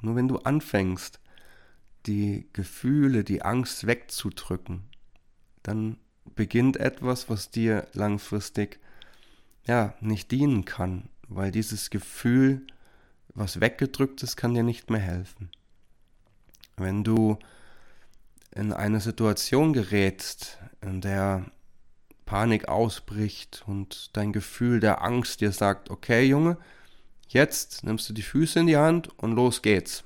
Nur 0.00 0.16
wenn 0.16 0.28
du 0.28 0.38
anfängst, 0.38 1.20
die 2.06 2.48
Gefühle, 2.52 3.24
die 3.24 3.42
Angst 3.42 3.86
wegzudrücken, 3.86 4.82
dann 5.62 5.98
beginnt 6.34 6.76
etwas, 6.76 7.28
was 7.28 7.50
dir 7.50 7.86
langfristig 7.92 8.80
ja 9.66 9.94
nicht 10.00 10.30
dienen 10.30 10.64
kann, 10.64 11.08
weil 11.28 11.50
dieses 11.50 11.90
Gefühl, 11.90 12.66
was 13.34 13.60
weggedrückt 13.60 14.22
ist, 14.22 14.36
kann 14.36 14.54
dir 14.54 14.62
nicht 14.62 14.90
mehr 14.90 15.00
helfen. 15.00 15.50
Wenn 16.76 17.04
du 17.04 17.38
in 18.54 18.72
eine 18.72 19.00
Situation 19.00 19.72
gerätst, 19.72 20.58
in 20.80 21.00
der 21.00 21.46
Panik 22.26 22.68
ausbricht 22.68 23.62
und 23.66 24.16
dein 24.16 24.32
Gefühl 24.32 24.80
der 24.80 25.02
Angst 25.02 25.40
dir 25.40 25.52
sagt, 25.52 25.90
okay 25.90 26.24
Junge, 26.24 26.58
jetzt 27.28 27.84
nimmst 27.84 28.08
du 28.08 28.12
die 28.12 28.22
Füße 28.22 28.60
in 28.60 28.66
die 28.66 28.76
Hand 28.76 29.08
und 29.18 29.32
los 29.32 29.62
geht's 29.62 30.04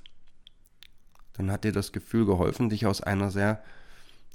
dann 1.37 1.51
hat 1.51 1.65
dir 1.65 1.73
das 1.73 1.93
Gefühl 1.93 2.27
geholfen, 2.27 2.69
dich 2.69 2.87
aus 2.87 3.01
einer 3.01 3.31
sehr 3.31 3.63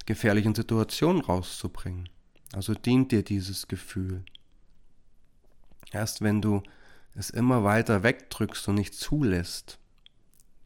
gefährlichen 0.05 0.55
Situation 0.55 1.21
rauszubringen. 1.21 2.09
Also 2.53 2.73
dient 2.73 3.11
dir 3.11 3.23
dieses 3.23 3.67
Gefühl. 3.67 4.23
Erst 5.91 6.21
wenn 6.21 6.41
du 6.41 6.61
es 7.15 7.29
immer 7.29 7.63
weiter 7.63 8.03
wegdrückst 8.03 8.67
und 8.67 8.75
nicht 8.75 8.93
zulässt, 8.93 9.79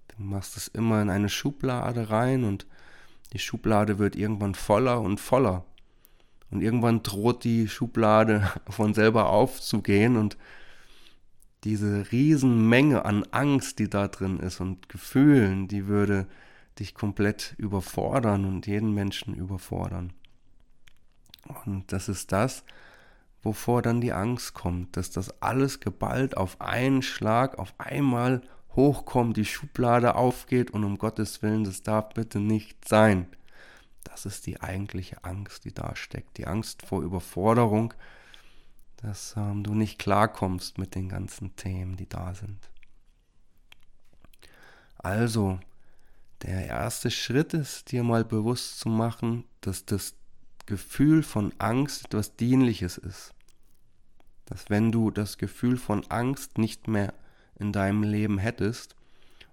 du 0.10 0.24
machst 0.24 0.58
es 0.58 0.68
immer 0.68 1.02
in 1.02 1.10
eine 1.10 1.30
Schublade 1.30 2.10
rein 2.10 2.44
und 2.44 2.66
die 3.34 3.40
Schublade 3.40 3.98
wird 4.00 4.16
irgendwann 4.16 4.56
voller 4.56 5.02
und 5.02 5.20
voller. 5.20 5.66
Und 6.52 6.62
irgendwann 6.62 7.04
droht 7.04 7.44
die 7.44 7.68
Schublade 7.68 8.50
von 8.70 8.94
selber 8.94 9.30
aufzugehen 9.30 10.16
und 10.16 10.38
diese 11.66 12.12
Riesenmenge 12.12 13.06
an 13.06 13.26
Angst, 13.32 13.80
die 13.80 13.90
da 13.90 14.08
drin 14.08 14.40
ist 14.40 14.62
und 14.62 14.88
Gefühlen, 14.88 15.68
die 15.68 15.88
würde 15.88 16.28
dich 16.80 16.94
komplett 16.94 17.56
überfordern 17.58 18.46
und 18.46 18.68
jeden 18.68 18.94
Menschen 18.94 19.34
überfordern. 19.34 20.14
Und 21.66 21.92
das 21.92 22.08
ist 22.08 22.32
das, 22.32 22.64
wovor 23.42 23.82
dann 23.82 24.00
die 24.00 24.14
Angst 24.14 24.54
kommt, 24.54 24.96
dass 24.96 25.10
das 25.12 25.42
alles 25.42 25.80
geballt 25.80 26.38
auf 26.38 26.62
einen 26.62 27.02
Schlag, 27.02 27.58
auf 27.58 27.74
einmal 27.80 28.42
hochkommt, 28.76 29.38
die 29.38 29.46
Schublade 29.46 30.16
aufgeht 30.16 30.72
und 30.72 30.84
um 30.84 30.98
Gottes 30.98 31.42
Willen, 31.42 31.64
das 31.64 31.82
darf 31.82 32.10
bitte 32.10 32.40
nicht 32.40 32.88
sein. 32.88 33.28
Das 34.04 34.26
ist 34.26 34.46
die 34.46 34.62
eigentliche 34.62 35.24
Angst, 35.24 35.66
die 35.66 35.74
da 35.74 35.96
steckt. 35.96 36.38
Die 36.38 36.46
Angst 36.46 36.86
vor 36.86 37.02
Überforderung, 37.02 37.94
dass 39.06 39.36
ähm, 39.38 39.64
du 39.64 39.76
nicht 39.76 40.00
klarkommst 40.00 40.80
mit 40.80 40.96
den 40.96 41.10
ganzen 41.10 41.56
Themen, 41.56 41.96
die 41.96 42.10
da 42.10 42.34
sind. 42.34 42.72
Also, 44.98 45.60
der 46.42 46.66
erste 46.66 47.12
Schritt 47.12 47.54
ist, 47.54 47.92
dir 47.92 48.04
mal 48.04 48.26
bewusst 48.26 48.80
zu 48.80 48.90
machen, 48.90 49.44
dass 49.62 49.86
das 49.86 50.16
Gefühl 50.66 51.22
von 51.22 51.54
Angst 51.60 52.06
etwas 52.06 52.36
Dienliches 52.36 52.98
ist. 52.98 53.36
Dass 54.46 54.72
wenn 54.72 54.92
du 54.92 55.12
das 55.12 55.38
Gefühl 55.38 55.78
von 55.78 56.04
Angst 56.10 56.58
nicht 56.58 56.88
mehr 56.88 57.14
in 57.60 57.72
deinem 57.72 58.02
Leben 58.02 58.40
hättest, 58.40 58.96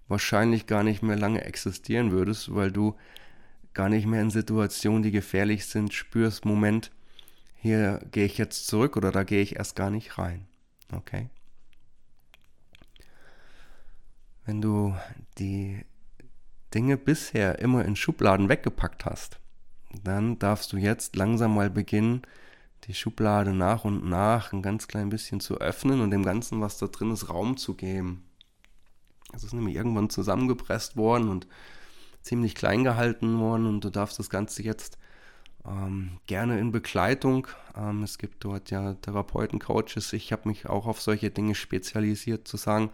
wahrscheinlich 0.09 0.67
gar 0.67 0.83
nicht 0.83 1.03
mehr 1.03 1.17
lange 1.17 1.45
existieren 1.45 2.11
würdest, 2.11 2.55
weil 2.55 2.73
du 2.73 2.97
gar 3.75 3.91
nicht 3.91 4.07
mehr 4.07 4.23
in 4.23 4.31
Situationen, 4.31 5.03
die 5.03 5.11
gefährlich 5.11 5.67
sind, 5.67 5.93
spürst, 5.93 6.47
Moment, 6.47 6.91
hier 7.63 8.01
gehe 8.11 8.27
ich 8.27 8.39
jetzt 8.39 8.67
zurück 8.67 8.97
oder 8.97 9.13
da 9.13 9.23
gehe 9.23 9.41
ich 9.41 9.55
erst 9.55 9.77
gar 9.77 9.89
nicht 9.89 10.19
rein. 10.19 10.49
Okay? 10.93 11.29
Wenn 14.45 14.61
du 14.61 14.97
die 15.39 15.85
Dinge 16.75 16.97
bisher 16.97 17.61
immer 17.61 17.85
in 17.85 17.95
Schubladen 17.95 18.49
weggepackt 18.49 19.05
hast, 19.05 19.39
dann 20.03 20.41
darfst 20.41 20.73
du 20.73 20.77
jetzt 20.77 21.15
langsam 21.15 21.55
mal 21.55 21.71
beginnen, 21.71 22.23
die 22.89 22.95
Schublade 22.95 23.55
nach 23.55 23.85
und 23.85 24.09
nach 24.09 24.53
ein 24.53 24.63
ganz 24.63 24.89
klein 24.89 25.11
bisschen 25.11 25.39
zu 25.39 25.59
öffnen 25.59 26.01
und 26.01 26.11
dem 26.11 26.25
Ganzen, 26.25 26.61
was 26.61 26.79
da 26.79 26.89
drin 26.89 27.13
ist, 27.13 27.31
Raum 27.31 27.57
zu 27.57 27.75
geben. 27.75 28.25
Es 29.33 29.45
ist 29.45 29.53
nämlich 29.53 29.77
irgendwann 29.77 30.11
zusammengepresst 30.11 30.97
worden 30.97 31.29
und 31.29 31.47
ziemlich 32.23 32.57
klein 32.57 32.83
gehalten 32.83 33.39
worden 33.39 33.67
und 33.67 33.85
du 33.85 33.91
darfst 33.91 34.19
das 34.19 34.31
Ganze 34.31 34.65
jetzt 34.65 34.99
ähm, 35.67 36.19
gerne 36.27 36.59
in 36.59 36.73
Begleitung. 36.73 37.47
Ähm, 37.77 38.03
es 38.03 38.19
gibt 38.19 38.45
dort 38.45 38.71
ja 38.71 38.95
Therapeuten, 38.95 39.59
Coaches. 39.59 40.13
Ich 40.13 40.33
habe 40.33 40.49
mich 40.49 40.67
auch 40.67 40.87
auf 40.87 41.01
solche 41.01 41.31
Dinge 41.31 41.55
spezialisiert, 41.55 42.49
zu 42.49 42.57
sagen, 42.57 42.91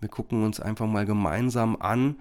wir 0.00 0.08
gucken 0.08 0.44
uns 0.44 0.60
einfach 0.60 0.86
mal 0.86 1.06
gemeinsam 1.06 1.76
an, 1.76 2.20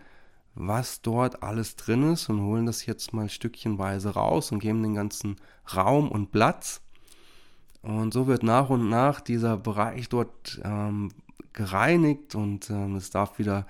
was 0.53 1.01
dort 1.01 1.43
alles 1.43 1.75
drin 1.75 2.13
ist 2.13 2.29
und 2.29 2.41
holen 2.41 2.65
das 2.65 2.85
jetzt 2.85 3.13
mal 3.13 3.27
stückchenweise 3.27 4.09
raus 4.11 4.51
und 4.51 4.59
geben 4.59 4.83
den 4.83 4.95
ganzen 4.95 5.35
Raum 5.75 6.09
und 6.09 6.31
Platz. 6.31 6.81
Und 7.81 8.13
so 8.13 8.27
wird 8.27 8.41
nach 8.41 8.69
und 8.69 8.89
nach 8.89 9.19
dieser 9.19 9.57
Bereich 9.57 10.09
dort 10.09 10.61
ähm, 10.63 11.09
gereinigt 11.53 12.35
und 12.35 12.69
ähm, 12.69 12.95
es 12.95 13.09
darf 13.09 13.37
wieder 13.37 13.67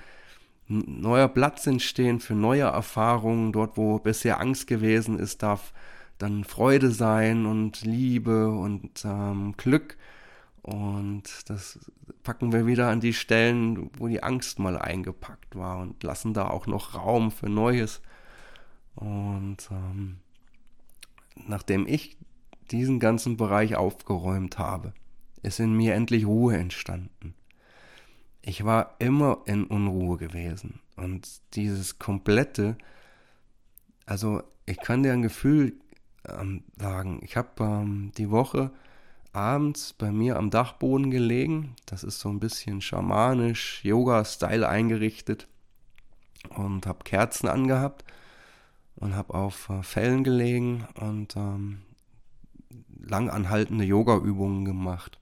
neuer 0.67 1.27
Platz 1.27 1.67
entstehen 1.67 2.19
für 2.19 2.33
neue 2.33 2.63
Erfahrungen. 2.63 3.51
Dort, 3.51 3.77
wo 3.77 3.99
bisher 3.99 4.39
Angst 4.39 4.67
gewesen 4.67 5.19
ist, 5.19 5.43
darf 5.43 5.73
dann 6.17 6.43
Freude 6.43 6.91
sein 6.91 7.45
und 7.45 7.81
Liebe 7.81 8.49
und 8.49 9.03
ähm, 9.05 9.53
Glück. 9.57 9.97
Und 10.61 11.23
das 11.47 11.79
packen 12.23 12.51
wir 12.51 12.65
wieder 12.65 12.89
an 12.89 12.99
die 12.99 13.13
Stellen, 13.13 13.91
wo 13.97 14.07
die 14.07 14.23
Angst 14.23 14.57
mal 14.57 14.77
eingepackt 14.77 15.55
war 15.55 15.79
und 15.79 16.01
lassen 16.01 16.33
da 16.33 16.47
auch 16.47 16.65
noch 16.65 16.95
Raum 16.95 17.29
für 17.29 17.49
Neues. 17.49 18.01
Und 18.95 19.57
ähm, 19.69 20.17
nachdem 21.45 21.85
ich 21.85 22.17
diesen 22.71 22.99
ganzen 22.99 23.37
Bereich 23.37 23.75
aufgeräumt 23.75 24.57
habe, 24.57 24.93
ist 25.43 25.59
in 25.59 25.75
mir 25.75 25.93
endlich 25.93 26.25
Ruhe 26.25 26.57
entstanden 26.57 27.35
ich 28.45 28.63
war 28.63 28.95
immer 28.99 29.39
in 29.45 29.65
Unruhe 29.65 30.17
gewesen. 30.17 30.79
Und 30.95 31.27
dieses 31.55 31.97
komplette, 31.97 32.77
also 34.05 34.43
ich 34.67 34.77
kann 34.77 35.01
dir 35.01 35.13
ein 35.13 35.23
Gefühl 35.23 35.73
ähm, 36.29 36.63
sagen, 36.77 37.19
ich 37.23 37.37
habe 37.37 37.49
ähm, 37.59 38.11
die 38.17 38.29
Woche 38.29 38.71
abends 39.33 39.93
bei 39.93 40.11
mir 40.11 40.37
am 40.37 40.51
Dachboden 40.51 41.09
gelegen. 41.09 41.75
Das 41.87 42.03
ist 42.03 42.19
so 42.19 42.29
ein 42.29 42.39
bisschen 42.39 42.81
schamanisch, 42.81 43.83
Yoga-Style 43.83 44.69
eingerichtet. 44.69 45.47
Und 46.49 46.85
habe 46.85 47.03
Kerzen 47.03 47.47
angehabt 47.47 48.05
und 48.95 49.15
habe 49.15 49.33
auf 49.33 49.69
äh, 49.69 49.81
Fellen 49.81 50.23
gelegen 50.23 50.85
und 50.99 51.35
ähm, 51.35 51.81
lang 52.99 53.31
anhaltende 53.31 53.83
Yoga-Übungen 53.83 54.65
gemacht. 54.65 55.19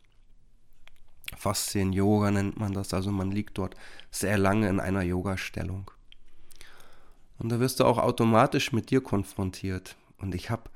Faszien-Yoga 1.37 2.31
nennt 2.31 2.59
man 2.59 2.73
das, 2.73 2.93
also 2.93 3.11
man 3.11 3.31
liegt 3.31 3.57
dort 3.57 3.75
sehr 4.11 4.37
lange 4.37 4.69
in 4.69 4.79
einer 4.79 5.01
Yoga-Stellung. 5.01 5.91
Und 7.39 7.49
da 7.49 7.59
wirst 7.59 7.79
du 7.79 7.85
auch 7.85 7.97
automatisch 7.97 8.71
mit 8.71 8.89
dir 8.89 9.01
konfrontiert. 9.01 9.95
Und 10.17 10.35
ich 10.35 10.49
habe 10.49 10.69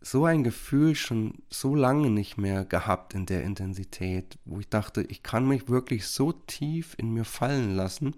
so 0.00 0.24
ein 0.24 0.44
Gefühl 0.44 0.94
schon 0.94 1.34
so 1.50 1.74
lange 1.74 2.10
nicht 2.10 2.38
mehr 2.38 2.64
gehabt 2.64 3.14
in 3.14 3.26
der 3.26 3.42
Intensität, 3.42 4.38
wo 4.44 4.60
ich 4.60 4.68
dachte, 4.68 5.02
ich 5.02 5.22
kann 5.22 5.48
mich 5.48 5.68
wirklich 5.68 6.06
so 6.06 6.32
tief 6.32 6.94
in 6.96 7.12
mir 7.12 7.24
fallen 7.24 7.74
lassen, 7.74 8.14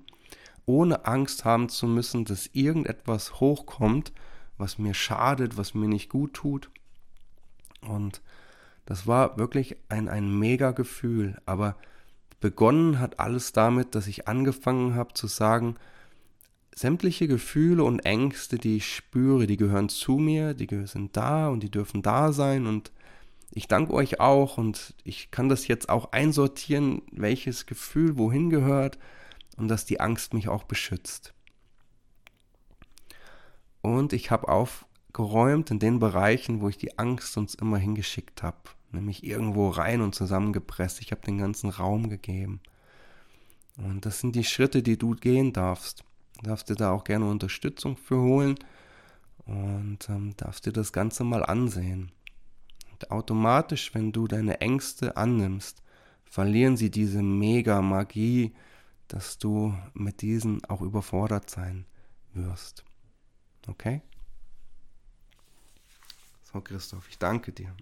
ohne 0.67 1.07
Angst 1.07 1.45
haben 1.47 1.71
zu 1.71 1.87
müssen, 1.87 2.27
dass 2.27 2.51
irgendetwas 2.53 3.41
hochkommt, 3.41 4.13
was 4.59 4.77
mir 4.77 4.93
schadet, 4.93 5.57
was 5.57 5.73
mir 5.73 5.89
nicht 5.89 6.11
gut 6.11 6.35
tut. 6.35 6.71
Und 7.81 8.21
das 8.89 9.07
war 9.07 9.37
wirklich 9.37 9.77
ein, 9.91 10.09
ein 10.09 10.39
mega 10.39 10.71
Gefühl. 10.71 11.37
Aber 11.45 11.77
begonnen 12.41 12.99
hat 13.01 13.21
alles 13.21 13.53
damit, 13.53 13.95
dass 13.95 14.07
ich 14.07 14.29
angefangen 14.29 14.95
habe 14.95 15.13
zu 15.13 15.27
sagen, 15.27 15.77
sämtliche 16.75 17.29
Gefühle 17.29 17.85
und 17.85 18.01
Ängste, 18.01 18.57
die 18.57 18.79
ich 18.79 18.95
spüre, 18.95 19.47
die 19.47 19.59
gehören 19.59 19.91
zu 19.91 20.13
mir, 20.13 20.55
die 20.55 20.87
sind 20.87 21.15
da 21.19 21.49
und 21.49 21.63
die 21.63 21.71
dürfen 21.71 22.01
da 22.01 22.33
sein 22.33 22.67
und 22.67 22.91
ich 23.51 23.69
danke 23.69 23.93
euch 23.93 24.21
auch 24.21 24.57
und 24.57 24.95
ich 25.05 25.31
kann 25.31 25.51
das 25.51 25.69
jetzt 25.69 25.91
auch 25.91 26.13
einsortieren, 26.13 27.03
welches 27.13 27.67
Gefühl 27.67 28.17
wohin 28.17 28.49
gehört 28.49 28.99
und 29.59 29.69
dass 29.69 29.85
die 29.85 30.01
Angst 30.01 30.33
mich 30.33 30.49
auch 30.49 30.65
beschützt. 30.65 31.35
Und 33.83 34.15
ich 34.15 34.31
habe 34.31 34.49
aufgeräumt 34.49 35.71
in 35.71 35.79
den 35.79 35.99
Bereichen, 35.99 36.63
wo 36.63 36.71
ich 36.71 36.79
die 36.79 36.99
Angst 36.99 37.37
uns 37.37 37.55
immer 37.55 37.77
hingeschickt 37.77 38.43
habe, 38.43 38.57
nämlich 38.93 39.25
irgendwo 39.25 39.69
rein 39.69 40.01
und 40.01 40.15
zusammengepresst. 40.15 41.01
Ich 41.01 41.11
habe 41.11 41.23
den 41.23 41.39
ganzen 41.39 41.71
Raum 41.71 42.09
gegeben. 42.09 42.61
Und 43.77 44.07
das 44.07 44.21
sind 44.21 44.35
die 44.35 44.45
Schritte, 44.45 44.83
die 44.83 44.99
du 44.99 45.15
gehen 45.15 45.53
darfst. 45.53 46.05
Du 46.39 46.49
darfst 46.49 46.69
dir 46.69 46.75
da 46.75 46.91
auch 46.93 47.05
gerne 47.05 47.29
Unterstützung 47.29 47.97
für 47.97 48.21
holen 48.21 48.57
und 49.47 50.09
ähm, 50.09 50.37
darfst 50.37 50.67
dir 50.67 50.73
das 50.73 50.93
Ganze 50.93 51.25
mal 51.25 51.45
ansehen. 51.45 52.13
Und 52.93 53.11
automatisch, 53.11 53.95
wenn 53.95 54.13
du 54.13 54.27
deine 54.27 54.61
Ängste 54.61 55.17
annimmst, 55.17 55.83
verlieren 56.25 56.77
sie 56.77 56.91
diese 56.91 57.23
mega 57.23 57.81
Magie, 57.81 58.55
dass 59.09 59.39
du 59.39 59.75
mit 59.95 60.23
diesen 60.23 60.65
auch 60.65 60.83
überfordert 60.83 61.49
sein 61.49 61.87
wirst. 62.35 62.85
Okay? 63.67 64.03
So, 66.53 66.61
Christoph, 66.61 67.09
ich 67.09 67.19
danke 67.19 67.53
dir. 67.53 67.75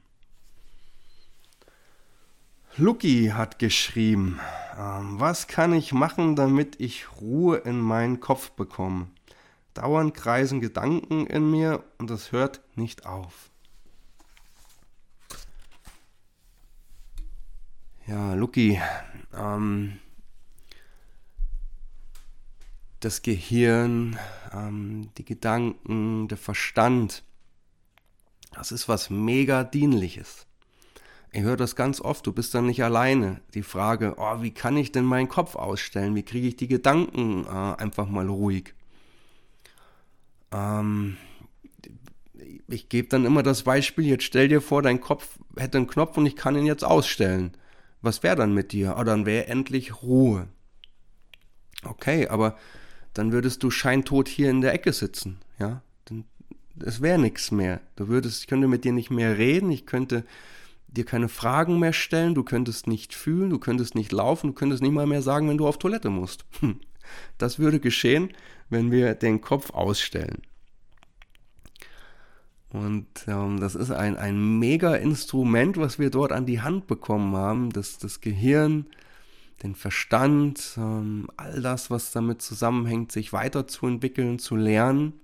Lucky 2.78 3.28
hat 3.28 3.58
geschrieben, 3.58 4.38
ähm, 4.78 5.18
was 5.18 5.46
kann 5.46 5.72
ich 5.72 5.94
machen, 5.94 6.36
damit 6.36 6.78
ich 6.78 7.06
Ruhe 7.22 7.56
in 7.56 7.80
meinen 7.80 8.20
Kopf 8.20 8.50
bekomme? 8.50 9.08
Dauernd 9.72 10.12
kreisen 10.12 10.60
Gedanken 10.60 11.26
in 11.26 11.50
mir 11.50 11.84
und 11.96 12.10
das 12.10 12.32
hört 12.32 12.60
nicht 12.76 13.06
auf. 13.06 13.50
Ja, 18.06 18.34
Lucky, 18.34 18.78
ähm, 19.34 19.98
das 23.00 23.22
Gehirn, 23.22 24.18
ähm, 24.52 25.08
die 25.16 25.24
Gedanken, 25.24 26.28
der 26.28 26.38
Verstand, 26.38 27.24
das 28.52 28.70
ist 28.70 28.86
was 28.86 29.08
mega 29.08 29.64
dienliches. 29.64 30.45
Ich 31.36 31.42
höre 31.42 31.58
das 31.58 31.76
ganz 31.76 32.00
oft, 32.00 32.26
du 32.26 32.32
bist 32.32 32.54
dann 32.54 32.64
nicht 32.64 32.82
alleine. 32.82 33.42
Die 33.52 33.62
Frage, 33.62 34.14
oh, 34.16 34.40
wie 34.40 34.52
kann 34.52 34.74
ich 34.78 34.90
denn 34.90 35.04
meinen 35.04 35.28
Kopf 35.28 35.54
ausstellen? 35.54 36.14
Wie 36.14 36.22
kriege 36.22 36.48
ich 36.48 36.56
die 36.56 36.66
Gedanken 36.66 37.44
äh, 37.44 37.48
einfach 37.50 38.08
mal 38.08 38.26
ruhig? 38.26 38.72
Ähm, 40.50 41.18
ich 42.68 42.88
gebe 42.88 43.08
dann 43.08 43.26
immer 43.26 43.42
das 43.42 43.64
Beispiel, 43.64 44.06
jetzt 44.06 44.24
stell 44.24 44.48
dir 44.48 44.62
vor, 44.62 44.80
dein 44.80 45.02
Kopf 45.02 45.38
hätte 45.58 45.76
einen 45.76 45.88
Knopf 45.88 46.16
und 46.16 46.24
ich 46.24 46.36
kann 46.36 46.56
ihn 46.56 46.64
jetzt 46.64 46.84
ausstellen. 46.84 47.54
Was 48.00 48.22
wäre 48.22 48.36
dann 48.36 48.54
mit 48.54 48.72
dir? 48.72 48.96
Oh, 48.98 49.04
dann 49.04 49.26
wäre 49.26 49.46
endlich 49.48 50.02
Ruhe. 50.02 50.48
Okay, 51.84 52.28
aber 52.28 52.56
dann 53.12 53.32
würdest 53.32 53.62
du 53.62 53.70
scheintot 53.70 54.28
hier 54.28 54.48
in 54.48 54.62
der 54.62 54.72
Ecke 54.72 54.94
sitzen, 54.94 55.36
ja? 55.58 55.82
es 56.84 57.00
wäre 57.02 57.18
nichts 57.18 57.50
mehr. 57.50 57.80
Du 57.96 58.08
würdest, 58.08 58.40
ich 58.40 58.46
könnte 58.46 58.68
mit 58.68 58.84
dir 58.84 58.92
nicht 58.92 59.10
mehr 59.10 59.38
reden, 59.38 59.70
ich 59.70 59.86
könnte 59.86 60.24
dir 60.88 61.04
keine 61.04 61.28
Fragen 61.28 61.78
mehr 61.78 61.92
stellen, 61.92 62.34
du 62.34 62.42
könntest 62.42 62.86
nicht 62.86 63.14
fühlen, 63.14 63.50
du 63.50 63.58
könntest 63.58 63.94
nicht 63.94 64.12
laufen, 64.12 64.48
du 64.48 64.52
könntest 64.54 64.82
nicht 64.82 64.92
mal 64.92 65.06
mehr 65.06 65.22
sagen, 65.22 65.48
wenn 65.48 65.58
du 65.58 65.66
auf 65.66 65.78
Toilette 65.78 66.10
musst. 66.10 66.44
Hm. 66.60 66.80
Das 67.38 67.58
würde 67.58 67.78
geschehen, 67.78 68.30
wenn 68.68 68.90
wir 68.90 69.14
den 69.14 69.40
Kopf 69.40 69.70
ausstellen. 69.70 70.42
Und 72.70 73.06
ähm, 73.26 73.60
das 73.60 73.74
ist 73.74 73.90
ein, 73.90 74.16
ein 74.16 74.58
mega 74.58 74.96
Instrument, 74.96 75.76
was 75.76 75.98
wir 75.98 76.10
dort 76.10 76.32
an 76.32 76.46
die 76.46 76.60
Hand 76.60 76.86
bekommen 76.86 77.36
haben, 77.36 77.70
das, 77.70 77.98
das 77.98 78.20
Gehirn, 78.20 78.86
den 79.62 79.74
Verstand, 79.74 80.74
ähm, 80.76 81.28
all 81.36 81.62
das, 81.62 81.90
was 81.90 82.12
damit 82.12 82.42
zusammenhängt, 82.42 83.12
sich 83.12 83.32
weiterzuentwickeln, 83.32 84.38
zu 84.38 84.56
lernen. 84.56 85.14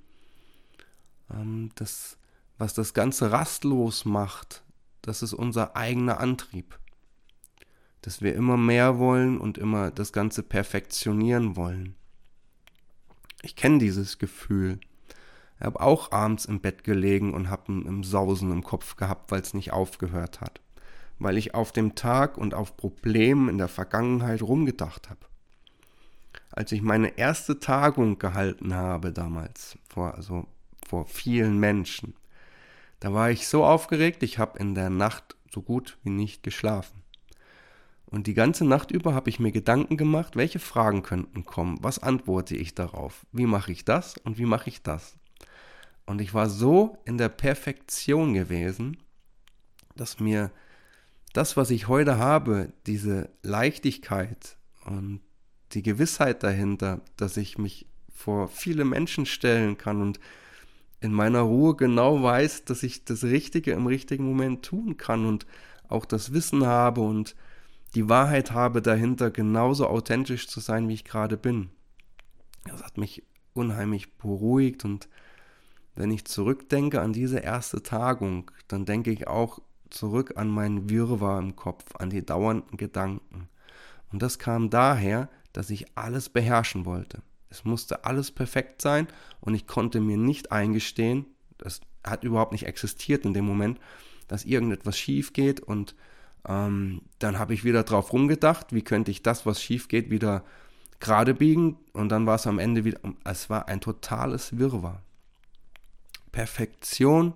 Ähm, 1.31 1.71
das, 1.75 2.17
was 2.59 2.75
das 2.75 2.95
Ganze 2.95 3.33
rastlos 3.33 4.05
macht, 4.05 4.63
das 5.03 5.23
ist 5.23 5.33
unser 5.33 5.77
eigener 5.77 6.21
Antrieb. 6.21 6.79
Dass 8.01 8.23
wir 8.23 8.35
immer 8.35 8.57
mehr 8.57 8.99
wollen 8.99 9.39
und 9.39 9.59
immer 9.59 9.91
das 9.91 10.13
Ganze 10.13 10.43
perfektionieren 10.43 11.57
wollen. 11.57 11.95
Ich 13.43 13.57
kenne 13.57 13.79
dieses 13.79 14.19
Gefühl. 14.19 14.79
Ich 15.59 15.67
habe 15.67 15.81
auch 15.81 16.11
abends 16.11 16.45
im 16.45 16.61
Bett 16.61 16.83
gelegen 16.85 17.35
und 17.35 17.51
habe 17.51 17.73
ein 17.73 18.03
Sausen 18.03 18.51
im 18.51 18.65
Kopf 18.65 18.97
gehabt, 18.97 19.31
weil 19.31 19.41
es 19.41 19.55
nicht 19.55 19.73
aufgehört 19.73 20.41
hat. 20.41 20.61
Weil 21.19 21.37
ich 21.37 21.55
auf 21.55 21.71
dem 21.71 21.95
Tag 21.95 22.39
und 22.39 22.55
auf 22.55 22.77
Problemen 22.77 23.49
in 23.49 23.59
der 23.59 23.69
Vergangenheit 23.69 24.43
rumgedacht 24.43 25.11
habe. 25.11 25.27
Als 26.51 26.73
ich 26.73 26.83
meine 26.83 27.17
erste 27.19 27.61
Tagung 27.61 28.19
gehalten 28.19 28.75
habe 28.75 29.13
damals, 29.13 29.79
vor, 29.89 30.15
also 30.15 30.47
vor 30.87 31.07
vielen 31.07 31.59
Menschen, 31.59 32.15
da 33.03 33.13
war 33.13 33.33
ich 33.33 33.49
so 33.49 33.65
aufgeregt, 33.65 34.23
ich 34.23 34.39
habe 34.39 34.61
in 34.61 34.77
der 34.77 34.89
Nacht 34.89 35.35
so 35.53 35.61
gut 35.61 35.99
wie 36.05 36.11
nicht 36.11 36.45
geschlafen. 36.45 37.03
Und 38.07 38.29
die 38.29 38.35
ganze 38.35 38.65
Nacht 38.65 38.93
über 38.93 39.13
habe 39.13 39.29
ich 39.29 39.41
mir 39.41 39.51
Gedanken 39.51 39.97
gemacht, 39.97 40.37
welche 40.37 40.61
Fragen 40.61 41.03
könnten 41.03 41.45
kommen, 41.45 41.79
was 41.81 41.99
antworte 41.99 42.55
ich 42.55 42.77
darauf, 42.77 43.27
wie 43.33 43.47
mache 43.47 43.73
ich 43.73 43.85
das 43.85 44.19
und 44.19 44.39
wie 44.39 44.47
mache 44.47 44.69
ich 44.69 44.83
das. 44.83 45.17
Und 46.07 46.21
ich 46.21 46.33
war 46.33 46.49
so 46.49 46.97
in 47.05 47.19
der 47.19 47.29
Perfektion 47.29 48.35
gewesen, 48.35 48.99
dass 49.97 50.21
mir 50.21 50.53
das, 51.33 51.57
was 51.57 51.71
ich 51.71 51.89
heute 51.89 52.19
habe, 52.19 52.73
diese 52.87 53.31
Leichtigkeit 53.43 54.57
und 54.85 55.23
die 55.73 55.83
Gewissheit 55.83 56.45
dahinter, 56.45 57.01
dass 57.17 57.37
ich 57.37 57.59
mich 57.59 57.89
vor 58.15 58.47
viele 58.47 58.85
Menschen 58.85 59.27
stellen 59.27 59.77
kann 59.77 60.01
und 60.01 60.21
in 61.03 61.13
meiner 61.13 61.41
Ruhe 61.41 61.75
genau 61.75 62.23
weiß, 62.23 62.65
dass 62.65 62.83
ich 62.83 63.05
das 63.05 63.25
Richtige 63.25 63.73
im 63.73 63.87
richtigen 63.87 64.25
Moment 64.25 64.65
tun 64.65 64.97
kann 64.97 65.27
und 65.27 65.47
auch 65.89 66.05
das 66.05 66.33
Wissen 66.33 66.65
habe 66.65 67.01
und 67.01 67.35
die 67.95 68.09
Wahrheit 68.09 68.53
habe 68.53 68.81
dahinter, 68.81 69.31
genauso 69.31 69.87
authentisch 69.87 70.49
zu 70.49 70.61
sein, 70.61 70.89
wie 70.89 70.95
ich 70.95 71.05
gerade 71.05 71.37
bin. 71.37 71.71
Das 72.65 72.83
hat 72.83 72.97
mich 72.97 73.25
unheimlich 73.53 74.17
beruhigt 74.17 74.85
und 74.85 75.09
wenn 75.95 76.11
ich 76.11 76.25
zurückdenke 76.25 77.01
an 77.01 77.13
diese 77.13 77.41
erste 77.41 77.83
Tagung, 77.83 78.51
dann 78.69 78.87
denke 78.87 79.11
ich 79.11 79.27
auch 79.27 79.59
zurück 79.91 80.35
an 80.37 80.49
meinen 80.49 80.89
Wirrwarr 80.89 81.39
im 81.39 81.57
Kopf, 81.57 81.85
an 81.99 82.09
die 82.09 82.25
dauernden 82.25 82.79
Gedanken. 82.79 83.49
Und 84.11 84.23
das 84.23 84.39
kam 84.39 84.71
daher, 84.71 85.29
dass 85.53 85.69
ich 85.69 85.99
alles 85.99 86.31
beherrschen 86.31 86.87
wollte. 86.87 87.23
Es 87.53 87.65
musste 87.65 88.07
alles 88.07 88.31
perfekt 88.31 88.81
sein 88.81 89.07
und 89.43 89.55
ich 89.55 89.67
konnte 89.67 90.01
mir 90.01 90.17
nicht 90.17 90.53
eingestehen, 90.53 91.27
das 91.59 91.83
hat 92.03 92.25
überhaupt 92.25 92.53
nicht 92.53 92.67
existiert 92.67 93.27
in 93.27 93.35
dem 93.35 93.45
Moment, 93.45 93.79
dass 94.27 94.47
irgendetwas 94.47 94.99
schief 94.99 95.35
geht 95.35 95.61
und 95.61 95.95
ähm, 96.49 97.03
dann 97.19 97.39
habe 97.39 97.53
ich 97.53 97.63
wieder 97.63 97.83
drauf 97.83 98.15
rumgedacht, 98.15 98.73
wie 98.73 98.81
könnte 98.83 99.11
ich 99.11 99.23
das, 99.23 99.45
was 99.45 99.63
schief 99.63 99.89
geht, 99.89 100.09
wieder 100.09 100.45
gerade 100.99 101.35
biegen 101.35 101.77
und 101.93 102.09
dann 102.09 102.27
war 102.27 102.37
es 102.37 102.47
am 102.47 102.59
Ende 102.59 102.85
wieder, 102.85 103.01
es 103.25 103.51
war 103.51 103.69
ein 103.69 103.83
totales 103.83 104.57
Wirrwarr. 104.57 105.03
Perfektion 106.33 107.35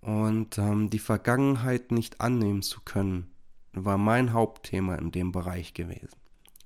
und 0.00 0.56
ähm, 0.56 0.88
die 0.88 0.98
Vergangenheit 0.98 1.92
nicht 1.92 2.22
annehmen 2.22 2.62
zu 2.62 2.80
können, 2.80 3.30
war 3.74 3.98
mein 3.98 4.32
Hauptthema 4.32 4.94
in 4.94 5.10
dem 5.12 5.30
Bereich 5.30 5.74
gewesen. 5.74 6.19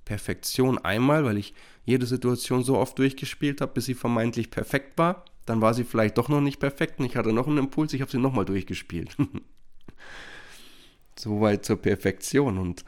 Perfektion 0.04 0.78
einmal, 0.78 1.24
weil 1.24 1.38
ich 1.38 1.54
jede 1.84 2.06
Situation 2.06 2.62
so 2.62 2.78
oft 2.78 2.98
durchgespielt 2.98 3.60
habe, 3.60 3.72
bis 3.72 3.86
sie 3.86 3.94
vermeintlich 3.94 4.50
perfekt 4.50 4.98
war. 4.98 5.24
Dann 5.46 5.60
war 5.60 5.74
sie 5.74 5.84
vielleicht 5.84 6.18
doch 6.18 6.28
noch 6.28 6.40
nicht 6.40 6.58
perfekt 6.58 6.98
und 6.98 7.06
ich 7.06 7.16
hatte 7.16 7.32
noch 7.32 7.46
einen 7.46 7.58
Impuls, 7.58 7.92
ich 7.92 8.00
habe 8.00 8.10
sie 8.10 8.18
nochmal 8.18 8.44
durchgespielt. 8.44 9.16
Soweit 11.18 11.64
zur 11.64 11.76
Perfektion. 11.76 12.58
Und 12.58 12.84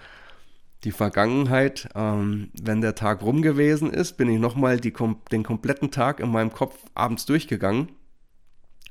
die 0.84 0.92
Vergangenheit, 0.92 1.88
ähm, 1.94 2.50
wenn 2.60 2.80
der 2.80 2.94
Tag 2.94 3.22
rum 3.22 3.42
gewesen 3.42 3.92
ist, 3.92 4.16
bin 4.16 4.28
ich 4.28 4.38
nochmal 4.38 4.80
den 4.80 5.42
kompletten 5.42 5.90
Tag 5.90 6.20
in 6.20 6.30
meinem 6.30 6.52
Kopf 6.52 6.76
abends 6.94 7.26
durchgegangen 7.26 7.90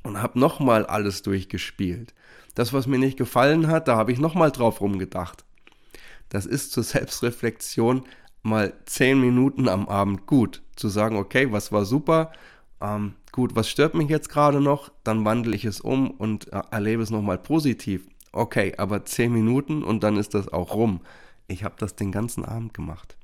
und 0.02 0.22
habe 0.22 0.38
nochmal 0.38 0.86
alles 0.86 1.22
durchgespielt. 1.22 2.14
Das, 2.54 2.72
was 2.72 2.86
mir 2.86 2.98
nicht 2.98 3.18
gefallen 3.18 3.66
hat, 3.66 3.88
da 3.88 3.96
habe 3.96 4.12
ich 4.12 4.18
nochmal 4.18 4.50
drauf 4.50 4.80
rumgedacht. 4.80 5.44
Das 6.28 6.46
ist 6.46 6.72
zur 6.72 6.82
Selbstreflexion 6.82 8.04
mal 8.42 8.74
zehn 8.86 9.20
Minuten 9.20 9.68
am 9.68 9.88
Abend 9.88 10.26
gut. 10.26 10.62
Zu 10.76 10.88
sagen, 10.88 11.16
okay, 11.16 11.52
was 11.52 11.72
war 11.72 11.84
super, 11.84 12.32
ähm, 12.80 13.14
gut, 13.32 13.56
was 13.56 13.68
stört 13.68 13.94
mich 13.94 14.08
jetzt 14.08 14.28
gerade 14.28 14.60
noch, 14.60 14.90
dann 15.04 15.24
wandle 15.24 15.54
ich 15.56 15.64
es 15.64 15.80
um 15.80 16.10
und 16.10 16.52
äh, 16.52 16.62
erlebe 16.70 17.02
es 17.02 17.10
nochmal 17.10 17.38
positiv. 17.38 18.06
Okay, 18.32 18.74
aber 18.76 19.04
zehn 19.04 19.32
Minuten 19.32 19.82
und 19.82 20.02
dann 20.02 20.16
ist 20.16 20.34
das 20.34 20.48
auch 20.48 20.74
rum. 20.74 21.00
Ich 21.48 21.64
habe 21.64 21.76
das 21.78 21.96
den 21.96 22.12
ganzen 22.12 22.44
Abend 22.44 22.74
gemacht. 22.74 23.16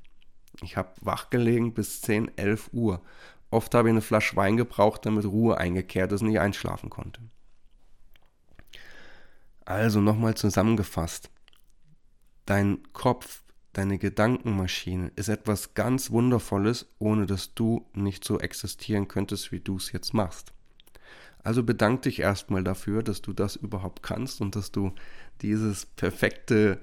Ich 0.61 0.77
habe 0.77 0.89
wachgelegen 1.01 1.73
bis 1.73 2.01
10, 2.01 2.37
11 2.37 2.69
Uhr. 2.73 3.01
Oft 3.51 3.75
habe 3.75 3.89
ich 3.89 3.91
eine 3.91 4.01
Flasche 4.01 4.35
Wein 4.35 4.57
gebraucht, 4.57 5.05
damit 5.05 5.25
Ruhe 5.25 5.57
eingekehrt 5.57 6.11
ist 6.11 6.21
und 6.21 6.31
ich 6.31 6.39
einschlafen 6.39 6.89
konnte. 6.89 7.21
Also 9.65 10.01
nochmal 10.01 10.35
zusammengefasst. 10.35 11.29
Dein 12.45 12.79
Kopf, 12.93 13.43
deine 13.73 13.97
Gedankenmaschine 13.97 15.11
ist 15.15 15.29
etwas 15.29 15.73
ganz 15.73 16.11
Wundervolles, 16.11 16.87
ohne 16.99 17.25
dass 17.25 17.53
du 17.53 17.85
nicht 17.93 18.23
so 18.23 18.39
existieren 18.39 19.07
könntest, 19.07 19.51
wie 19.51 19.59
du 19.59 19.77
es 19.77 19.91
jetzt 19.91 20.13
machst. 20.13 20.53
Also 21.43 21.63
bedank 21.63 22.03
dich 22.03 22.19
erstmal 22.19 22.63
dafür, 22.63 23.03
dass 23.03 23.21
du 23.21 23.33
das 23.33 23.55
überhaupt 23.55 24.01
kannst 24.01 24.39
und 24.41 24.55
dass 24.55 24.71
du 24.71 24.93
dieses 25.41 25.85
perfekte 25.85 26.79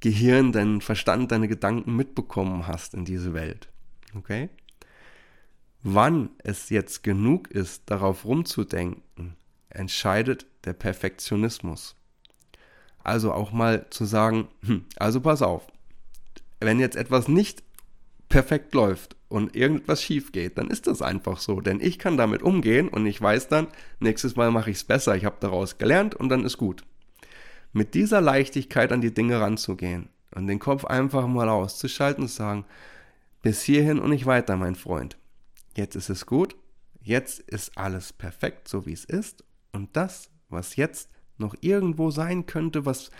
Gehirn, 0.00 0.50
deinen 0.52 0.80
Verstand, 0.80 1.30
deine 1.30 1.46
Gedanken 1.46 1.94
mitbekommen 1.94 2.66
hast 2.66 2.94
in 2.94 3.04
diese 3.04 3.34
Welt. 3.34 3.68
Okay? 4.14 4.48
Wann 5.82 6.30
es 6.38 6.70
jetzt 6.70 7.02
genug 7.02 7.50
ist, 7.50 7.84
darauf 7.86 8.24
rumzudenken, 8.24 9.36
entscheidet 9.68 10.46
der 10.64 10.72
Perfektionismus. 10.72 11.96
Also 13.02 13.32
auch 13.32 13.52
mal 13.52 13.86
zu 13.90 14.04
sagen, 14.04 14.48
hm, 14.64 14.84
also 14.96 15.20
pass 15.20 15.42
auf, 15.42 15.66
wenn 16.60 16.80
jetzt 16.80 16.96
etwas 16.96 17.28
nicht 17.28 17.62
perfekt 18.28 18.74
läuft 18.74 19.16
und 19.28 19.56
irgendwas 19.56 20.02
schief 20.02 20.32
geht, 20.32 20.58
dann 20.58 20.68
ist 20.68 20.86
das 20.86 21.02
einfach 21.02 21.38
so. 21.38 21.60
Denn 21.60 21.80
ich 21.80 21.98
kann 21.98 22.16
damit 22.16 22.42
umgehen 22.42 22.88
und 22.88 23.06
ich 23.06 23.20
weiß 23.20 23.48
dann, 23.48 23.68
nächstes 23.98 24.36
Mal 24.36 24.50
mache 24.50 24.70
ich 24.70 24.76
es 24.78 24.84
besser. 24.84 25.16
Ich 25.16 25.24
habe 25.24 25.36
daraus 25.40 25.78
gelernt 25.78 26.14
und 26.14 26.28
dann 26.28 26.44
ist 26.44 26.58
gut 26.58 26.84
mit 27.72 27.94
dieser 27.94 28.20
Leichtigkeit 28.20 28.92
an 28.92 29.00
die 29.00 29.14
Dinge 29.14 29.40
ranzugehen 29.40 30.08
und 30.34 30.46
den 30.46 30.58
Kopf 30.58 30.84
einfach 30.84 31.26
mal 31.26 31.48
auszuschalten 31.48 32.24
und 32.24 32.28
zu 32.28 32.36
sagen, 32.36 32.64
bis 33.42 33.62
hierhin 33.62 33.98
und 33.98 34.10
nicht 34.10 34.26
weiter, 34.26 34.56
mein 34.56 34.74
Freund. 34.74 35.16
Jetzt 35.76 35.94
ist 35.94 36.10
es 36.10 36.26
gut, 36.26 36.56
jetzt 37.00 37.40
ist 37.40 37.76
alles 37.78 38.12
perfekt, 38.12 38.68
so 38.68 38.86
wie 38.86 38.92
es 38.92 39.04
ist 39.04 39.44
und 39.72 39.96
das, 39.96 40.30
was 40.48 40.76
jetzt 40.76 41.10
noch 41.40 41.54
irgendwo 41.60 42.10
sein 42.10 42.46
könnte, 42.46 42.86
was 42.86 43.10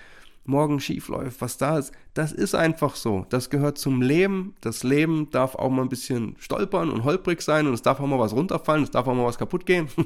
morgen 0.44 0.80
schief 0.80 1.08
läuft, 1.08 1.40
was 1.40 1.58
da 1.58 1.78
ist, 1.78 1.92
das 2.14 2.32
ist 2.32 2.54
einfach 2.54 2.96
so. 2.96 3.26
Das 3.28 3.50
gehört 3.50 3.78
zum 3.78 4.02
Leben. 4.02 4.54
Das 4.60 4.82
Leben 4.82 5.30
darf 5.30 5.54
auch 5.54 5.70
mal 5.70 5.82
ein 5.82 5.88
bisschen 5.88 6.36
stolpern 6.38 6.90
und 6.90 7.04
holprig 7.04 7.42
sein 7.42 7.66
und 7.66 7.74
es 7.74 7.82
darf 7.82 8.00
auch 8.00 8.06
mal 8.06 8.18
was 8.18 8.32
runterfallen, 8.32 8.84
es 8.84 8.90
darf 8.90 9.06
auch 9.06 9.14
mal 9.14 9.26
was 9.26 9.38
kaputt 9.38 9.66
gehen. 9.66 9.88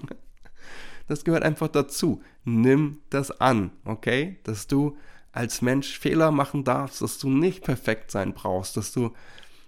Das 1.06 1.22
gehört 1.22 1.42
einfach 1.42 1.68
dazu. 1.68 2.22
Nimm 2.44 3.02
das 3.10 3.30
an, 3.30 3.72
okay? 3.84 4.38
Dass 4.44 4.66
du 4.66 4.96
als 5.32 5.60
Mensch 5.60 5.98
Fehler 5.98 6.30
machen 6.30 6.64
darfst, 6.64 7.02
dass 7.02 7.18
du 7.18 7.28
nicht 7.28 7.62
perfekt 7.62 8.10
sein 8.10 8.32
brauchst, 8.32 8.78
dass 8.78 8.90
du 8.90 9.12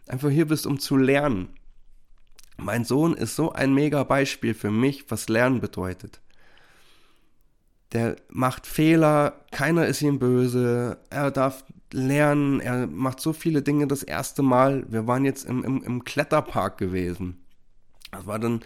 einfach 0.06 0.30
hier 0.30 0.46
bist, 0.46 0.66
um 0.66 0.78
zu 0.78 0.96
lernen. 0.96 1.48
Mein 2.56 2.85
Sohn 2.85 3.12
ist 3.12 3.37
so 3.37 3.52
ein 3.52 3.74
mega 3.74 4.02
Beispiel 4.04 4.54
für 4.54 4.70
mich, 4.70 5.11
was 5.11 5.28
Lernen 5.28 5.61
bedeutet. 5.61 6.22
Der 7.92 8.16
macht 8.29 8.66
Fehler, 8.66 9.44
keiner 9.53 9.87
ist 9.87 10.03
ihm 10.03 10.18
böse, 10.18 10.99
er 11.09 11.31
darf 11.31 11.64
lernen, 11.92 12.61
er 12.61 12.87
macht 12.87 13.20
so 13.20 13.33
viele 13.33 13.62
Dinge 13.62 13.87
das 13.87 14.03
erste 14.03 14.42
Mal. 14.42 14.85
Wir 14.88 15.07
waren 15.07 15.25
jetzt 15.25 15.44
im, 15.44 15.62
im, 15.64 15.83
im 15.83 16.05
Kletterpark 16.05 16.79
gewesen. 16.79 17.44
Das 18.11 18.27
war 18.27 18.38
dann 18.38 18.61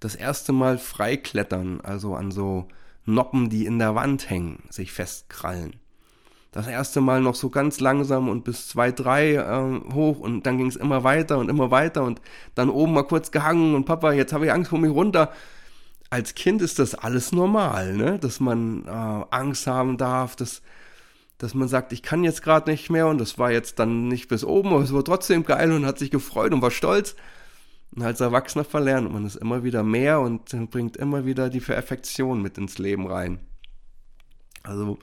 das 0.00 0.14
erste 0.14 0.52
Mal 0.52 0.78
freiklettern, 0.78 1.80
also 1.80 2.14
an 2.14 2.30
so 2.30 2.68
Noppen, 3.06 3.48
die 3.48 3.66
in 3.66 3.78
der 3.78 3.94
Wand 3.94 4.28
hängen, 4.28 4.64
sich 4.70 4.92
festkrallen. 4.92 5.76
Das 6.52 6.68
erste 6.68 7.00
Mal 7.00 7.20
noch 7.20 7.34
so 7.34 7.50
ganz 7.50 7.80
langsam 7.80 8.28
und 8.28 8.44
bis 8.44 8.68
zwei, 8.68 8.92
drei 8.92 9.34
äh, 9.34 9.92
hoch 9.92 10.20
und 10.20 10.46
dann 10.46 10.56
ging 10.56 10.68
es 10.68 10.76
immer 10.76 11.02
weiter 11.02 11.38
und 11.38 11.48
immer 11.48 11.70
weiter 11.70 12.04
und 12.04 12.20
dann 12.54 12.70
oben 12.70 12.92
mal 12.92 13.02
kurz 13.02 13.32
gehangen 13.32 13.74
und 13.74 13.86
Papa, 13.86 14.12
jetzt 14.12 14.32
habe 14.32 14.46
ich 14.46 14.52
Angst, 14.52 14.70
vor 14.70 14.78
mich 14.78 14.92
runter. 14.92 15.32
Als 16.14 16.36
Kind 16.36 16.62
ist 16.62 16.78
das 16.78 16.94
alles 16.94 17.32
normal, 17.32 17.96
ne? 17.96 18.20
dass 18.20 18.38
man 18.38 18.84
äh, 18.86 19.24
Angst 19.30 19.66
haben 19.66 19.96
darf, 19.96 20.36
dass, 20.36 20.62
dass 21.38 21.54
man 21.54 21.66
sagt, 21.66 21.92
ich 21.92 22.04
kann 22.04 22.22
jetzt 22.22 22.40
gerade 22.40 22.70
nicht 22.70 22.88
mehr 22.88 23.08
und 23.08 23.18
das 23.18 23.36
war 23.36 23.50
jetzt 23.50 23.80
dann 23.80 24.06
nicht 24.06 24.28
bis 24.28 24.44
oben, 24.44 24.68
aber 24.68 24.84
es 24.84 24.94
war 24.94 25.02
trotzdem 25.02 25.42
geil 25.44 25.72
und 25.72 25.84
hat 25.84 25.98
sich 25.98 26.12
gefreut 26.12 26.52
und 26.52 26.62
war 26.62 26.70
stolz. 26.70 27.16
Und 27.96 28.02
als 28.02 28.20
Erwachsener 28.20 28.64
verlernt 28.64 29.12
man 29.12 29.24
es 29.24 29.34
immer 29.34 29.64
wieder 29.64 29.82
mehr 29.82 30.20
und 30.20 30.50
bringt 30.70 30.96
immer 30.96 31.26
wieder 31.26 31.50
die 31.50 31.58
Perfektion 31.58 32.40
mit 32.40 32.58
ins 32.58 32.78
Leben 32.78 33.08
rein. 33.08 33.40
Also 34.62 35.00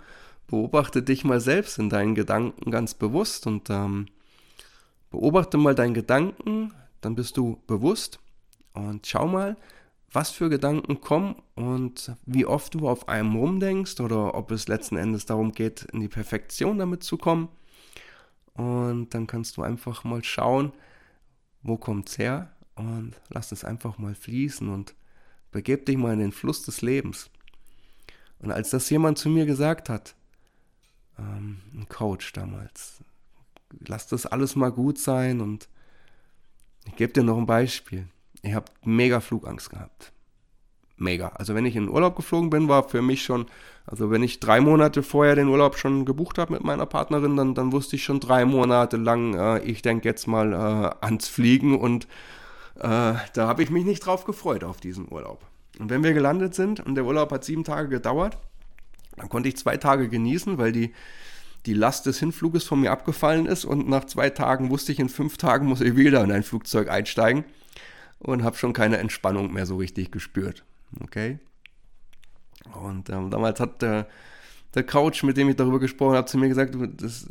beobachte 0.47 1.03
dich 1.03 1.25
mal 1.25 1.41
selbst 1.41 1.77
in 1.77 1.89
deinen 1.89 2.15
Gedanken 2.15 2.71
ganz 2.71 2.93
bewusst 2.93 3.47
und 3.47 3.69
ähm, 3.69 4.05
beobachte 5.09 5.57
mal 5.57 5.75
deinen 5.75 5.93
Gedanken, 5.93 6.73
dann 7.01 7.15
bist 7.15 7.35
du 7.35 7.61
bewusst 7.67 8.19
und 8.71 9.05
schau 9.05 9.27
mal, 9.27 9.57
was 10.11 10.31
für 10.31 10.49
Gedanken 10.49 10.99
kommen 10.99 11.35
und 11.55 12.13
wie 12.25 12.45
oft 12.45 12.73
du 12.73 12.87
auf 12.89 13.07
einem 13.07 13.35
rumdenkst 13.35 13.99
oder 14.01 14.35
ob 14.35 14.51
es 14.51 14.67
letzten 14.67 14.97
Endes 14.97 15.25
darum 15.25 15.53
geht, 15.53 15.83
in 15.93 16.01
die 16.01 16.09
Perfektion 16.09 16.77
damit 16.77 17.03
zu 17.03 17.17
kommen. 17.17 17.49
Und 18.53 19.13
dann 19.13 19.27
kannst 19.27 19.55
du 19.55 19.61
einfach 19.61 20.03
mal 20.03 20.23
schauen, 20.23 20.73
wo 21.63 21.77
kommt 21.77 22.09
es 22.09 22.17
her 22.17 22.51
und 22.75 23.13
lass 23.29 23.51
es 23.51 23.63
einfach 23.63 23.97
mal 23.97 24.15
fließen 24.15 24.67
und 24.67 24.95
begib 25.51 25.85
dich 25.85 25.97
mal 25.97 26.13
in 26.13 26.19
den 26.19 26.31
Fluss 26.31 26.63
des 26.63 26.81
Lebens. 26.81 27.29
Und 28.39 28.51
als 28.51 28.71
das 28.71 28.89
jemand 28.89 29.17
zu 29.17 29.29
mir 29.29 29.45
gesagt 29.45 29.87
hat, 29.87 30.15
ähm, 31.17 31.61
ein 31.73 31.87
Coach 31.87 32.33
damals, 32.33 33.01
lass 33.79 34.07
das 34.07 34.25
alles 34.25 34.55
mal 34.55 34.71
gut 34.71 34.97
sein 34.97 35.39
und 35.39 35.69
ich 36.85 36.95
gebe 36.95 37.13
dir 37.13 37.23
noch 37.23 37.37
ein 37.37 37.45
Beispiel. 37.45 38.07
Ich 38.41 38.53
habe 38.53 38.71
mega 38.83 39.19
Flugangst 39.19 39.69
gehabt. 39.69 40.11
Mega. 40.97 41.29
Also 41.29 41.55
wenn 41.55 41.65
ich 41.65 41.75
in 41.75 41.85
den 41.85 41.93
Urlaub 41.93 42.15
geflogen 42.15 42.49
bin, 42.49 42.67
war 42.67 42.87
für 42.87 43.01
mich 43.01 43.23
schon, 43.23 43.47
also 43.85 44.11
wenn 44.11 44.21
ich 44.23 44.39
drei 44.39 44.61
Monate 44.61 45.03
vorher 45.03 45.35
den 45.35 45.47
Urlaub 45.47 45.77
schon 45.77 46.05
gebucht 46.05 46.37
habe 46.37 46.53
mit 46.53 46.63
meiner 46.63 46.85
Partnerin, 46.85 47.35
dann, 47.35 47.55
dann 47.55 47.71
wusste 47.71 47.95
ich 47.95 48.03
schon 48.03 48.19
drei 48.19 48.45
Monate 48.45 48.97
lang, 48.97 49.33
äh, 49.33 49.59
ich 49.63 49.81
denke 49.81 50.07
jetzt 50.07 50.27
mal 50.27 50.53
äh, 50.53 51.05
ans 51.05 51.27
Fliegen 51.27 51.77
und 51.77 52.05
äh, 52.75 53.13
da 53.23 53.47
habe 53.47 53.63
ich 53.63 53.71
mich 53.71 53.83
nicht 53.83 54.05
drauf 54.05 54.25
gefreut 54.25 54.63
auf 54.63 54.79
diesen 54.79 55.11
Urlaub. 55.11 55.43
Und 55.79 55.89
wenn 55.89 56.03
wir 56.03 56.13
gelandet 56.13 56.53
sind 56.53 56.79
und 56.79 56.95
der 56.95 57.05
Urlaub 57.05 57.31
hat 57.31 57.43
sieben 57.43 57.63
Tage 57.63 57.89
gedauert, 57.89 58.37
dann 59.17 59.29
konnte 59.29 59.49
ich 59.49 59.57
zwei 59.57 59.77
Tage 59.77 60.07
genießen, 60.07 60.59
weil 60.59 60.71
die, 60.71 60.93
die 61.65 61.73
Last 61.73 62.05
des 62.05 62.19
Hinfluges 62.19 62.63
von 62.63 62.79
mir 62.79 62.91
abgefallen 62.91 63.47
ist 63.47 63.65
und 63.65 63.89
nach 63.89 64.05
zwei 64.05 64.29
Tagen 64.29 64.69
wusste 64.69 64.91
ich, 64.91 64.99
in 64.99 65.09
fünf 65.09 65.37
Tagen 65.37 65.65
muss 65.65 65.81
ich 65.81 65.95
wieder 65.95 66.23
in 66.23 66.31
ein 66.31 66.43
Flugzeug 66.43 66.89
einsteigen 66.89 67.43
und 68.21 68.43
habe 68.43 68.57
schon 68.57 68.73
keine 68.73 68.97
Entspannung 68.97 69.53
mehr 69.53 69.65
so 69.65 69.77
richtig 69.77 70.11
gespürt. 70.11 70.63
Okay? 71.01 71.39
Und 72.81 73.09
ähm, 73.09 73.29
damals 73.29 73.59
hat 73.59 73.81
der, 73.81 74.07
der 74.73 74.83
Coach, 74.83 75.23
mit 75.23 75.37
dem 75.37 75.49
ich 75.49 75.55
darüber 75.55 75.79
gesprochen 75.79 76.15
habe, 76.15 76.27
zu 76.27 76.37
mir 76.37 76.49
gesagt, 76.49 76.75
das, 76.97 77.29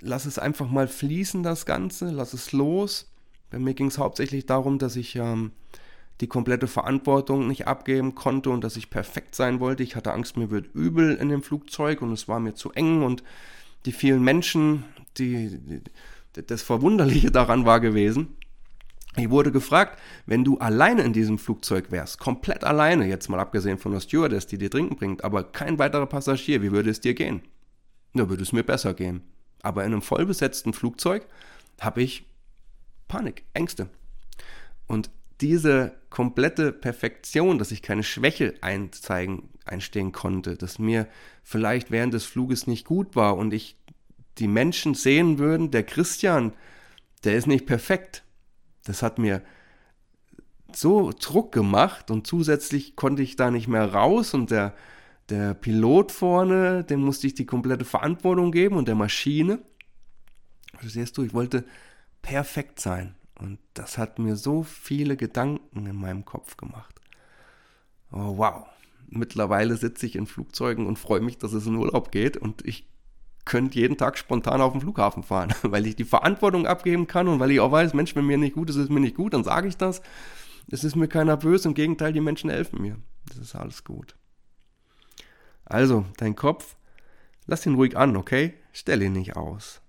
lass 0.00 0.26
es 0.26 0.38
einfach 0.38 0.68
mal 0.68 0.88
fließen, 0.88 1.42
das 1.42 1.66
Ganze, 1.66 2.10
lass 2.10 2.32
es 2.32 2.52
los 2.52 3.08
bei 3.50 3.58
mir 3.58 3.74
ging 3.74 3.86
es 3.86 3.98
hauptsächlich 3.98 4.46
darum, 4.46 4.78
dass 4.78 4.96
ich 4.96 5.16
ähm, 5.16 5.52
die 6.20 6.26
komplette 6.26 6.66
Verantwortung 6.66 7.46
nicht 7.46 7.66
abgeben 7.66 8.14
konnte 8.14 8.50
und 8.50 8.62
dass 8.62 8.76
ich 8.76 8.90
perfekt 8.90 9.34
sein 9.34 9.60
wollte. 9.60 9.82
Ich 9.82 9.96
hatte 9.96 10.12
Angst, 10.12 10.36
mir 10.36 10.50
wird 10.50 10.74
übel 10.74 11.14
in 11.14 11.28
dem 11.28 11.42
Flugzeug 11.42 12.02
und 12.02 12.12
es 12.12 12.28
war 12.28 12.40
mir 12.40 12.54
zu 12.54 12.72
eng 12.72 13.02
und 13.02 13.22
die 13.86 13.92
vielen 13.92 14.22
Menschen, 14.22 14.84
die, 15.16 15.58
die 15.58 15.80
das 16.46 16.62
Verwunderliche 16.62 17.30
daran 17.30 17.64
war 17.64 17.80
gewesen. 17.80 18.36
Ich 19.18 19.30
wurde 19.30 19.50
gefragt, 19.50 19.98
wenn 20.26 20.44
du 20.44 20.58
alleine 20.58 21.02
in 21.02 21.12
diesem 21.12 21.38
Flugzeug 21.38 21.90
wärst, 21.90 22.20
komplett 22.20 22.62
alleine, 22.62 23.06
jetzt 23.06 23.28
mal 23.28 23.40
abgesehen 23.40 23.78
von 23.78 23.92
der 23.92 24.00
Stewardess, 24.00 24.46
die 24.46 24.58
dir 24.58 24.70
Trinken 24.70 24.96
bringt, 24.96 25.24
aber 25.24 25.42
kein 25.42 25.78
weiterer 25.78 26.06
Passagier, 26.06 26.62
wie 26.62 26.70
würde 26.70 26.90
es 26.90 27.00
dir 27.00 27.14
gehen? 27.14 27.42
Da 28.14 28.28
würde 28.28 28.42
es 28.42 28.52
mir 28.52 28.62
besser 28.62 28.94
gehen. 28.94 29.22
Aber 29.60 29.84
in 29.84 29.92
einem 29.92 30.02
vollbesetzten 30.02 30.72
Flugzeug 30.72 31.26
habe 31.80 32.02
ich 32.02 32.26
Panik, 33.08 33.44
Ängste. 33.54 33.88
Und 34.86 35.10
diese 35.40 35.96
komplette 36.10 36.72
Perfektion, 36.72 37.58
dass 37.58 37.72
ich 37.72 37.82
keine 37.82 38.04
Schwäche 38.04 38.54
einzeigen, 38.60 39.48
einstehen 39.64 40.12
konnte, 40.12 40.56
dass 40.56 40.78
mir 40.78 41.08
vielleicht 41.42 41.90
während 41.90 42.14
des 42.14 42.24
Fluges 42.24 42.66
nicht 42.66 42.86
gut 42.86 43.16
war 43.16 43.36
und 43.36 43.52
ich 43.52 43.76
die 44.38 44.48
Menschen 44.48 44.94
sehen 44.94 45.38
würden, 45.38 45.70
der 45.70 45.82
Christian, 45.82 46.52
der 47.24 47.36
ist 47.36 47.46
nicht 47.46 47.66
perfekt. 47.66 48.22
Das 48.84 49.02
hat 49.02 49.18
mir 49.18 49.42
so 50.72 51.12
Druck 51.18 51.52
gemacht 51.52 52.10
und 52.10 52.26
zusätzlich 52.26 52.96
konnte 52.96 53.22
ich 53.22 53.36
da 53.36 53.50
nicht 53.50 53.68
mehr 53.68 53.92
raus 53.92 54.34
und 54.34 54.50
der, 54.50 54.74
der 55.28 55.54
Pilot 55.54 56.12
vorne, 56.12 56.84
dem 56.84 57.00
musste 57.00 57.26
ich 57.26 57.34
die 57.34 57.46
komplette 57.46 57.84
Verantwortung 57.84 58.52
geben 58.52 58.76
und 58.76 58.88
der 58.88 58.94
Maschine. 58.94 59.60
Verstehst 60.78 61.16
du, 61.16 61.22
ich 61.22 61.34
wollte 61.34 61.64
perfekt 62.22 62.80
sein. 62.80 63.14
Und 63.38 63.58
das 63.74 63.98
hat 63.98 64.18
mir 64.18 64.36
so 64.36 64.62
viele 64.62 65.16
Gedanken 65.16 65.86
in 65.86 65.96
meinem 65.96 66.24
Kopf 66.24 66.56
gemacht. 66.56 67.00
Oh, 68.10 68.36
wow. 68.36 68.66
Mittlerweile 69.10 69.76
sitze 69.76 70.06
ich 70.06 70.16
in 70.16 70.26
Flugzeugen 70.26 70.86
und 70.86 70.98
freue 70.98 71.20
mich, 71.20 71.38
dass 71.38 71.52
es 71.52 71.66
in 71.66 71.76
Urlaub 71.76 72.10
geht 72.10 72.36
und 72.36 72.66
ich 72.66 72.86
könnte 73.48 73.78
jeden 73.78 73.96
Tag 73.96 74.18
spontan 74.18 74.60
auf 74.60 74.72
den 74.72 74.82
Flughafen 74.82 75.24
fahren, 75.24 75.52
weil 75.62 75.86
ich 75.86 75.96
die 75.96 76.04
Verantwortung 76.04 76.66
abgeben 76.66 77.08
kann 77.08 77.26
und 77.26 77.40
weil 77.40 77.50
ich 77.50 77.60
auch 77.60 77.72
weiß, 77.72 77.94
Mensch, 77.94 78.14
wenn 78.14 78.26
mir 78.26 78.38
nicht 78.38 78.54
gut 78.54 78.70
ist, 78.70 78.76
ist 78.76 78.90
mir 78.90 79.00
nicht 79.00 79.16
gut, 79.16 79.34
dann 79.34 79.42
sage 79.42 79.66
ich 79.66 79.76
das. 79.76 80.02
Es 80.70 80.84
ist 80.84 80.94
mir 80.94 81.08
keiner 81.08 81.36
böse, 81.36 81.68
im 81.68 81.74
Gegenteil, 81.74 82.12
die 82.12 82.20
Menschen 82.20 82.50
helfen 82.50 82.80
mir. 82.80 82.98
Das 83.26 83.38
ist 83.38 83.54
alles 83.54 83.82
gut. 83.84 84.14
Also, 85.64 86.04
dein 86.18 86.36
Kopf, 86.36 86.76
lass 87.46 87.66
ihn 87.66 87.74
ruhig 87.74 87.96
an, 87.96 88.16
okay? 88.16 88.54
Stell 88.72 89.02
ihn 89.02 89.12
nicht 89.12 89.36
aus. 89.36 89.80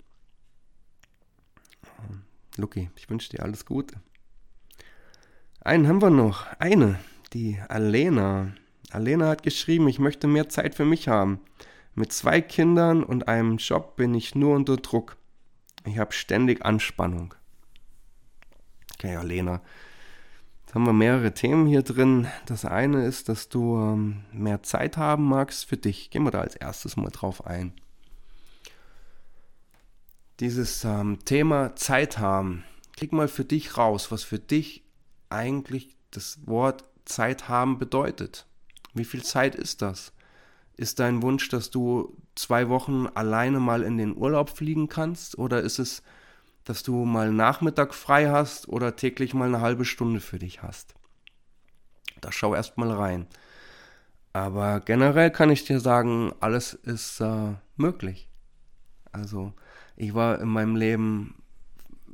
Lucky, 2.56 2.90
ich 2.96 3.10
wünsche 3.10 3.30
dir 3.30 3.44
alles 3.44 3.66
Gute. 3.66 3.96
Einen 5.62 5.88
haben 5.88 6.02
wir 6.02 6.10
noch. 6.10 6.48
Eine, 6.60 7.00
die 7.34 7.60
Alena. 7.68 8.54
Alena 8.92 9.28
hat 9.28 9.44
geschrieben, 9.44 9.88
ich 9.90 10.00
möchte 10.00 10.28
mehr 10.28 10.50
Zeit 10.50 10.76
für 10.76 10.86
mich 10.86 11.10
haben. 11.10 11.42
Mit 11.96 12.14
zwei 12.14 12.42
Kindern 12.42 13.04
und 13.04 13.28
einem 13.28 13.58
Job 13.58 13.96
bin 13.96 14.14
ich 14.14 14.36
nur 14.36 14.56
unter 14.56 14.78
Druck. 14.78 15.18
Ich 15.86 15.98
habe 15.98 16.14
ständig 16.14 16.66
Anspannung. 16.66 17.34
Okay, 18.96 19.16
Alena. 19.16 19.62
Jetzt 20.66 20.76
haben 20.76 20.86
wir 20.86 20.94
mehrere 20.94 21.34
Themen 21.34 21.66
hier 21.66 21.82
drin. 21.82 22.28
Das 22.46 22.66
eine 22.66 23.06
ist, 23.06 23.28
dass 23.30 23.50
du 23.50 23.78
ähm, 23.78 24.24
mehr 24.32 24.62
Zeit 24.64 24.98
haben 24.98 25.24
magst 25.28 25.66
für 25.66 25.78
dich. 25.78 26.10
Gehen 26.12 26.24
wir 26.24 26.32
da 26.32 26.42
als 26.42 26.56
erstes 26.56 26.96
mal 26.96 27.10
drauf 27.10 27.46
ein 27.46 27.74
dieses 30.40 30.84
ähm, 30.84 31.20
Thema 31.26 31.76
Zeit 31.76 32.18
haben. 32.18 32.64
Klick 32.96 33.12
mal 33.12 33.28
für 33.28 33.46
dich 33.46 33.78
raus, 33.78 34.12
was 34.12 34.24
für 34.24 34.40
dich 34.40 34.84
eigentlich 35.30 35.96
das 36.12 36.40
Wort 36.48 36.86
Zeit 37.06 37.50
haben 37.50 37.78
bedeutet. 37.78 38.46
Wie 38.94 39.06
viel 39.06 39.24
Zeit 39.24 39.56
ist 39.56 39.82
das? 39.82 40.14
Ist 40.80 41.00
dein 41.00 41.22
Wunsch, 41.22 41.50
dass 41.50 41.72
du 41.72 42.16
zwei 42.36 42.70
Wochen 42.70 43.08
alleine 43.14 43.60
mal 43.60 43.84
in 43.84 43.98
den 43.98 44.16
Urlaub 44.16 44.50
fliegen 44.50 44.88
kannst? 44.88 45.38
Oder 45.38 45.60
ist 45.60 45.78
es, 45.78 46.04
dass 46.64 46.84
du 46.84 47.04
mal 47.04 47.34
Nachmittag 47.34 47.94
frei 47.94 48.30
hast 48.30 48.70
oder 48.70 48.96
täglich 48.96 49.34
mal 49.34 49.50
eine 49.50 49.60
halbe 49.60 49.84
Stunde 49.84 50.22
für 50.22 50.40
dich 50.40 50.64
hast? 50.64 50.96
Da 52.22 52.32
schau 52.32 52.56
erst 52.56 52.78
mal 52.78 52.94
rein. 52.94 53.28
Aber 54.32 54.80
generell 54.80 55.32
kann 55.32 55.50
ich 55.50 55.66
dir 55.66 55.82
sagen, 55.82 56.32
alles 56.40 56.76
ist 56.76 57.20
äh, 57.20 57.56
möglich. 57.76 58.30
Also 59.12 59.52
ich 59.98 60.14
war 60.14 60.40
in 60.40 60.48
meinem 60.48 60.78
Leben 60.78 61.44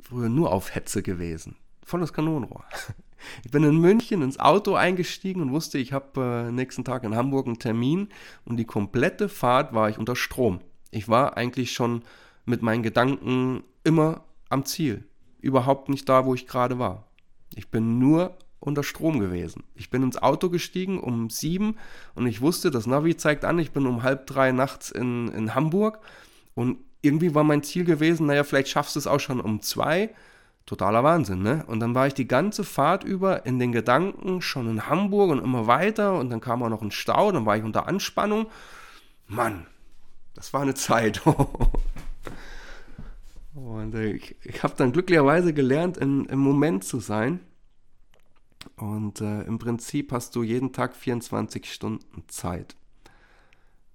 früher 0.00 0.28
nur 0.28 0.50
auf 0.50 0.74
Hetze 0.74 1.04
gewesen. 1.04 1.54
Volles 1.84 2.12
Kanonenrohr. 2.12 2.64
Ich 3.44 3.50
bin 3.50 3.64
in 3.64 3.78
München 3.78 4.22
ins 4.22 4.38
Auto 4.38 4.74
eingestiegen 4.74 5.40
und 5.40 5.52
wusste, 5.52 5.78
ich 5.78 5.92
habe 5.92 6.46
äh, 6.48 6.52
nächsten 6.52 6.84
Tag 6.84 7.04
in 7.04 7.16
Hamburg 7.16 7.46
einen 7.46 7.58
Termin 7.58 8.08
und 8.44 8.56
die 8.56 8.64
komplette 8.64 9.28
Fahrt 9.28 9.74
war 9.74 9.88
ich 9.88 9.98
unter 9.98 10.16
Strom. 10.16 10.60
Ich 10.90 11.08
war 11.08 11.36
eigentlich 11.36 11.72
schon 11.72 12.02
mit 12.44 12.62
meinen 12.62 12.82
Gedanken 12.82 13.64
immer 13.84 14.22
am 14.48 14.64
Ziel. 14.64 15.04
Überhaupt 15.40 15.88
nicht 15.88 16.08
da, 16.08 16.24
wo 16.24 16.34
ich 16.34 16.46
gerade 16.46 16.78
war. 16.78 17.04
Ich 17.54 17.70
bin 17.70 17.98
nur 17.98 18.36
unter 18.60 18.82
Strom 18.82 19.20
gewesen. 19.20 19.62
Ich 19.74 19.90
bin 19.90 20.02
ins 20.02 20.20
Auto 20.20 20.48
gestiegen 20.50 20.98
um 20.98 21.30
sieben 21.30 21.76
und 22.14 22.26
ich 22.26 22.40
wusste, 22.40 22.70
das 22.70 22.86
Navi 22.86 23.16
zeigt 23.16 23.44
an, 23.44 23.58
ich 23.58 23.70
bin 23.70 23.86
um 23.86 24.02
halb 24.02 24.26
drei 24.26 24.52
nachts 24.52 24.90
in, 24.90 25.28
in 25.28 25.54
Hamburg 25.54 26.00
und 26.54 26.78
irgendwie 27.02 27.34
war 27.34 27.44
mein 27.44 27.62
Ziel 27.62 27.84
gewesen, 27.84 28.26
naja, 28.26 28.42
vielleicht 28.42 28.68
schaffst 28.68 28.96
du 28.96 28.98
es 28.98 29.06
auch 29.06 29.20
schon 29.20 29.40
um 29.40 29.60
zwei. 29.62 30.10
Totaler 30.66 31.04
Wahnsinn, 31.04 31.42
ne? 31.42 31.64
Und 31.68 31.78
dann 31.78 31.94
war 31.94 32.08
ich 32.08 32.14
die 32.14 32.26
ganze 32.26 32.64
Fahrt 32.64 33.04
über 33.04 33.46
in 33.46 33.60
den 33.60 33.70
Gedanken 33.70 34.42
schon 34.42 34.68
in 34.68 34.88
Hamburg 34.88 35.30
und 35.30 35.42
immer 35.42 35.68
weiter 35.68 36.18
und 36.18 36.28
dann 36.28 36.40
kam 36.40 36.62
auch 36.62 36.68
noch 36.68 36.82
ein 36.82 36.90
Stau, 36.90 37.30
dann 37.30 37.46
war 37.46 37.56
ich 37.56 37.62
unter 37.62 37.86
Anspannung. 37.86 38.46
Mann, 39.28 39.66
das 40.34 40.52
war 40.52 40.62
eine 40.62 40.74
Zeit. 40.74 41.22
und 43.54 43.94
äh, 43.94 44.12
ich, 44.12 44.34
ich 44.44 44.62
habe 44.64 44.74
dann 44.76 44.92
glücklicherweise 44.92 45.54
gelernt, 45.54 45.98
in, 45.98 46.24
im 46.26 46.40
Moment 46.40 46.82
zu 46.82 46.98
sein. 46.98 47.40
Und 48.74 49.20
äh, 49.20 49.42
im 49.42 49.58
Prinzip 49.58 50.10
hast 50.10 50.34
du 50.34 50.42
jeden 50.42 50.72
Tag 50.72 50.96
24 50.96 51.72
Stunden 51.72 52.24
Zeit. 52.26 52.74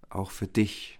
Auch 0.10 0.32
für 0.32 0.48
dich. 0.48 1.00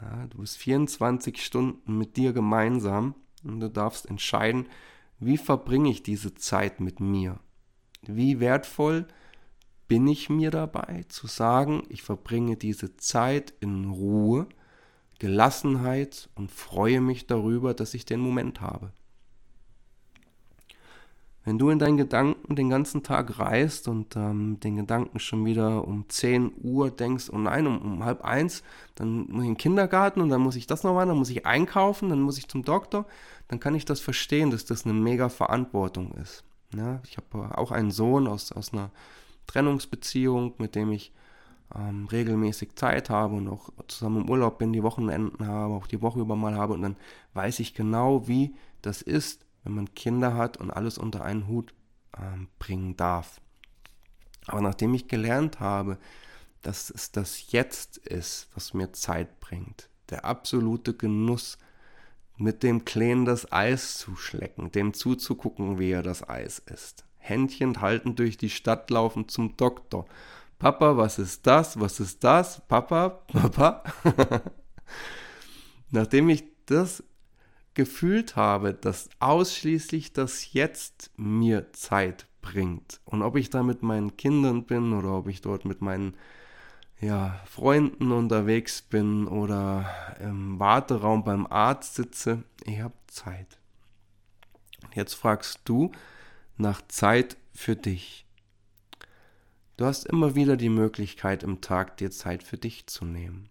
Ja, 0.00 0.26
du 0.28 0.38
bist 0.38 0.56
24 0.58 1.44
Stunden 1.44 1.98
mit 1.98 2.16
dir 2.16 2.32
gemeinsam 2.32 3.16
und 3.44 3.60
du 3.60 3.68
darfst 3.68 4.08
entscheiden, 4.08 4.66
wie 5.24 5.38
verbringe 5.38 5.90
ich 5.90 6.02
diese 6.02 6.34
Zeit 6.34 6.80
mit 6.80 7.00
mir? 7.00 7.38
Wie 8.02 8.40
wertvoll 8.40 9.06
bin 9.86 10.06
ich 10.08 10.28
mir 10.28 10.50
dabei 10.50 11.04
zu 11.08 11.26
sagen, 11.26 11.84
ich 11.88 12.02
verbringe 12.02 12.56
diese 12.56 12.96
Zeit 12.96 13.54
in 13.60 13.84
Ruhe, 13.84 14.48
Gelassenheit 15.18 16.28
und 16.34 16.50
freue 16.50 17.00
mich 17.00 17.26
darüber, 17.26 17.74
dass 17.74 17.94
ich 17.94 18.04
den 18.04 18.20
Moment 18.20 18.60
habe. 18.60 18.92
Wenn 21.44 21.58
du 21.58 21.70
in 21.70 21.80
deinen 21.80 21.96
Gedanken 21.96 22.54
den 22.54 22.70
ganzen 22.70 23.02
Tag 23.02 23.38
reist 23.38 23.88
und 23.88 24.14
ähm, 24.14 24.60
den 24.60 24.76
Gedanken 24.76 25.18
schon 25.18 25.44
wieder 25.44 25.86
um 25.86 26.08
10 26.08 26.52
Uhr 26.62 26.90
denkst, 26.90 27.30
oh 27.32 27.38
nein, 27.38 27.66
um, 27.66 27.82
um 27.82 28.04
halb 28.04 28.22
eins, 28.22 28.62
dann 28.94 29.26
muss 29.28 29.42
ich 29.42 29.48
in 29.48 29.54
den 29.54 29.56
Kindergarten 29.56 30.20
und 30.20 30.28
dann 30.28 30.40
muss 30.40 30.54
ich 30.54 30.68
das 30.68 30.84
noch 30.84 30.94
machen, 30.94 31.08
dann 31.08 31.18
muss 31.18 31.30
ich 31.30 31.44
einkaufen, 31.44 32.10
dann 32.10 32.20
muss 32.20 32.38
ich 32.38 32.48
zum 32.48 32.64
Doktor, 32.64 33.06
dann 33.48 33.58
kann 33.58 33.74
ich 33.74 33.84
das 33.84 33.98
verstehen, 33.98 34.50
dass 34.50 34.64
das 34.64 34.84
eine 34.84 34.94
mega 34.94 35.28
Verantwortung 35.28 36.12
ist. 36.12 36.44
Ja, 36.76 37.00
ich 37.04 37.16
habe 37.16 37.58
auch 37.58 37.72
einen 37.72 37.90
Sohn 37.90 38.28
aus, 38.28 38.52
aus 38.52 38.72
einer 38.72 38.90
Trennungsbeziehung, 39.48 40.54
mit 40.58 40.76
dem 40.76 40.92
ich 40.92 41.12
ähm, 41.74 42.06
regelmäßig 42.06 42.76
Zeit 42.76 43.10
habe 43.10 43.34
und 43.34 43.48
auch 43.48 43.70
zusammen 43.88 44.22
im 44.22 44.30
Urlaub 44.30 44.58
bin, 44.58 44.72
die 44.72 44.82
Wochenenden 44.82 45.46
habe, 45.46 45.74
auch 45.74 45.88
die 45.88 46.02
Woche 46.02 46.20
über 46.20 46.36
mal 46.36 46.54
habe 46.54 46.74
und 46.74 46.82
dann 46.82 46.96
weiß 47.34 47.60
ich 47.60 47.74
genau, 47.74 48.28
wie 48.28 48.54
das 48.80 49.02
ist, 49.02 49.44
wenn 49.64 49.74
man 49.74 49.94
Kinder 49.94 50.34
hat 50.34 50.56
und 50.56 50.70
alles 50.70 50.98
unter 50.98 51.24
einen 51.24 51.46
Hut 51.46 51.74
ähm, 52.18 52.48
bringen 52.58 52.96
darf. 52.96 53.40
Aber 54.46 54.60
nachdem 54.60 54.94
ich 54.94 55.08
gelernt 55.08 55.60
habe, 55.60 55.98
dass 56.62 56.90
es 56.90 57.12
das 57.12 57.52
Jetzt 57.52 57.98
ist, 57.98 58.48
was 58.54 58.74
mir 58.74 58.92
Zeit 58.92 59.40
bringt, 59.40 59.88
der 60.10 60.24
absolute 60.24 60.94
Genuss, 60.94 61.58
mit 62.36 62.62
dem 62.62 62.84
Kleen 62.84 63.24
das 63.24 63.52
Eis 63.52 63.98
zu 63.98 64.16
schlecken, 64.16 64.72
dem 64.72 64.94
zuzugucken, 64.94 65.78
wie 65.78 65.90
er 65.90 66.02
das 66.02 66.28
Eis 66.28 66.58
isst. 66.58 67.04
Händchen 67.18 67.80
halten 67.80 68.16
durch 68.16 68.36
die 68.36 68.50
Stadt 68.50 68.90
laufen 68.90 69.28
zum 69.28 69.56
Doktor. 69.56 70.06
Papa, 70.58 70.96
was 70.96 71.18
ist 71.18 71.46
das? 71.46 71.78
Was 71.78 72.00
ist 72.00 72.24
das? 72.24 72.60
Papa, 72.66 73.08
Papa. 73.32 73.84
Nachdem 75.90 76.30
ich 76.30 76.44
das 76.66 77.04
gefühlt 77.74 78.36
habe, 78.36 78.74
dass 78.74 79.08
ausschließlich 79.18 80.12
das 80.12 80.52
Jetzt 80.52 81.10
mir 81.16 81.72
Zeit 81.72 82.26
bringt. 82.40 83.00
Und 83.04 83.22
ob 83.22 83.36
ich 83.36 83.50
da 83.50 83.62
mit 83.62 83.82
meinen 83.82 84.16
Kindern 84.16 84.64
bin 84.64 84.92
oder 84.92 85.12
ob 85.16 85.28
ich 85.28 85.40
dort 85.40 85.64
mit 85.64 85.80
meinen 85.80 86.14
ja, 87.00 87.40
Freunden 87.46 88.12
unterwegs 88.12 88.82
bin 88.82 89.26
oder 89.26 90.16
im 90.20 90.58
Warteraum 90.58 91.24
beim 91.24 91.46
Arzt 91.46 91.94
sitze, 91.94 92.44
ich 92.64 92.80
habe 92.80 92.94
Zeit. 93.08 93.58
Jetzt 94.94 95.14
fragst 95.14 95.60
du 95.64 95.90
nach 96.56 96.82
Zeit 96.88 97.36
für 97.54 97.76
dich. 97.76 98.26
Du 99.76 99.86
hast 99.86 100.06
immer 100.06 100.34
wieder 100.34 100.56
die 100.56 100.68
Möglichkeit 100.68 101.42
im 101.42 101.60
Tag 101.60 101.96
dir 101.96 102.10
Zeit 102.10 102.42
für 102.42 102.58
dich 102.58 102.86
zu 102.86 103.04
nehmen. 103.04 103.48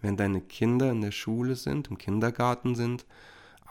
Wenn 0.00 0.16
deine 0.16 0.40
Kinder 0.40 0.90
in 0.90 1.00
der 1.00 1.12
Schule 1.12 1.56
sind, 1.56 1.88
im 1.88 1.98
Kindergarten 1.98 2.74
sind, 2.74 3.06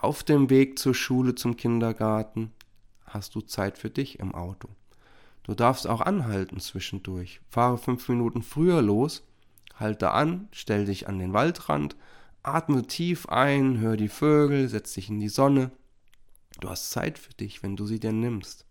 auf 0.01 0.23
dem 0.23 0.49
Weg 0.49 0.79
zur 0.79 0.95
Schule, 0.95 1.35
zum 1.35 1.55
Kindergarten 1.55 2.51
hast 3.05 3.35
du 3.35 3.41
Zeit 3.41 3.77
für 3.77 3.89
dich 3.89 4.19
im 4.19 4.33
Auto. 4.33 4.67
Du 5.43 5.53
darfst 5.53 5.87
auch 5.87 6.01
anhalten 6.01 6.59
zwischendurch. 6.59 7.41
Fahre 7.49 7.77
fünf 7.77 8.09
Minuten 8.09 8.41
früher 8.41 8.81
los, 8.81 9.23
halte 9.75 10.11
an, 10.11 10.47
stell 10.51 10.85
dich 10.85 11.07
an 11.07 11.19
den 11.19 11.33
Waldrand, 11.33 11.95
atme 12.43 12.87
tief 12.87 13.27
ein, 13.27 13.79
hör 13.79 13.95
die 13.95 14.07
Vögel, 14.07 14.67
setz 14.69 14.93
dich 14.93 15.09
in 15.09 15.19
die 15.19 15.29
Sonne. 15.29 15.71
Du 16.59 16.69
hast 16.69 16.89
Zeit 16.89 17.17
für 17.17 17.33
dich, 17.33 17.61
wenn 17.63 17.75
du 17.75 17.85
sie 17.85 17.99
dir 17.99 18.11
nimmst. 18.11 18.65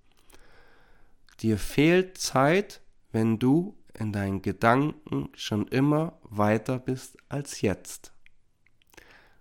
Dir 1.41 1.59
fehlt 1.59 2.19
Zeit, 2.19 2.81
wenn 3.13 3.39
du 3.39 3.77
in 3.95 4.13
deinen 4.13 4.43
Gedanken 4.43 5.31
schon 5.35 5.67
immer 5.69 6.19
weiter 6.23 6.79
bist 6.79 7.17
als 7.29 7.61
jetzt. 7.61 8.13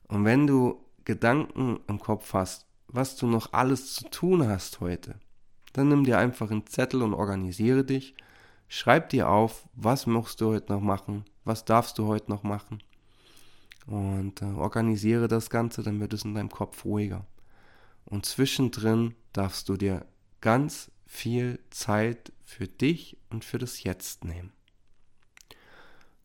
Und 0.08 0.26
wenn 0.26 0.48
du 0.48 0.84
Gedanken 1.10 1.80
im 1.88 1.98
Kopf 2.00 2.36
hast, 2.36 2.68
was 2.88 3.16
du 3.16 3.26
noch 3.26 3.52
alles 3.52 3.96
zu 3.96 4.08
tun 4.12 4.48
hast 4.48 4.80
heute, 4.80 5.16
Dann 5.74 5.88
nimm 5.88 6.04
dir 6.04 6.20
einfach 6.20 6.52
einen 6.52 6.68
Zettel 6.68 7.02
und 7.02 7.16
organisiere 7.16 7.84
dich. 7.84 8.14
Schreib 8.68 9.10
dir 9.10 9.28
auf, 9.28 9.68
was 9.74 10.06
musst 10.06 10.40
du 10.40 10.50
heute 10.50 10.72
noch 10.72 10.82
machen, 10.82 11.26
was 11.46 11.66
darfst 11.66 11.98
du 11.98 12.06
heute 12.06 12.30
noch 12.30 12.44
machen. 12.44 12.84
Und 13.88 14.44
äh, 14.44 14.46
organisiere 14.46 15.28
das 15.28 15.50
Ganze, 15.50 15.82
dann 15.82 16.00
wird 16.00 16.14
es 16.14 16.26
in 16.26 16.36
deinem 16.36 16.52
Kopf 16.52 16.86
ruhiger. 16.86 17.26
Und 18.06 18.28
zwischendrin 18.28 19.16
darfst 19.34 19.68
du 19.68 19.78
dir 19.78 20.06
ganz 20.42 20.92
viel 21.08 21.58
Zeit 21.72 22.32
für 22.46 22.68
dich 22.68 23.18
und 23.32 23.44
für 23.44 23.58
das 23.58 23.82
Jetzt 23.82 24.26
nehmen. 24.26 24.52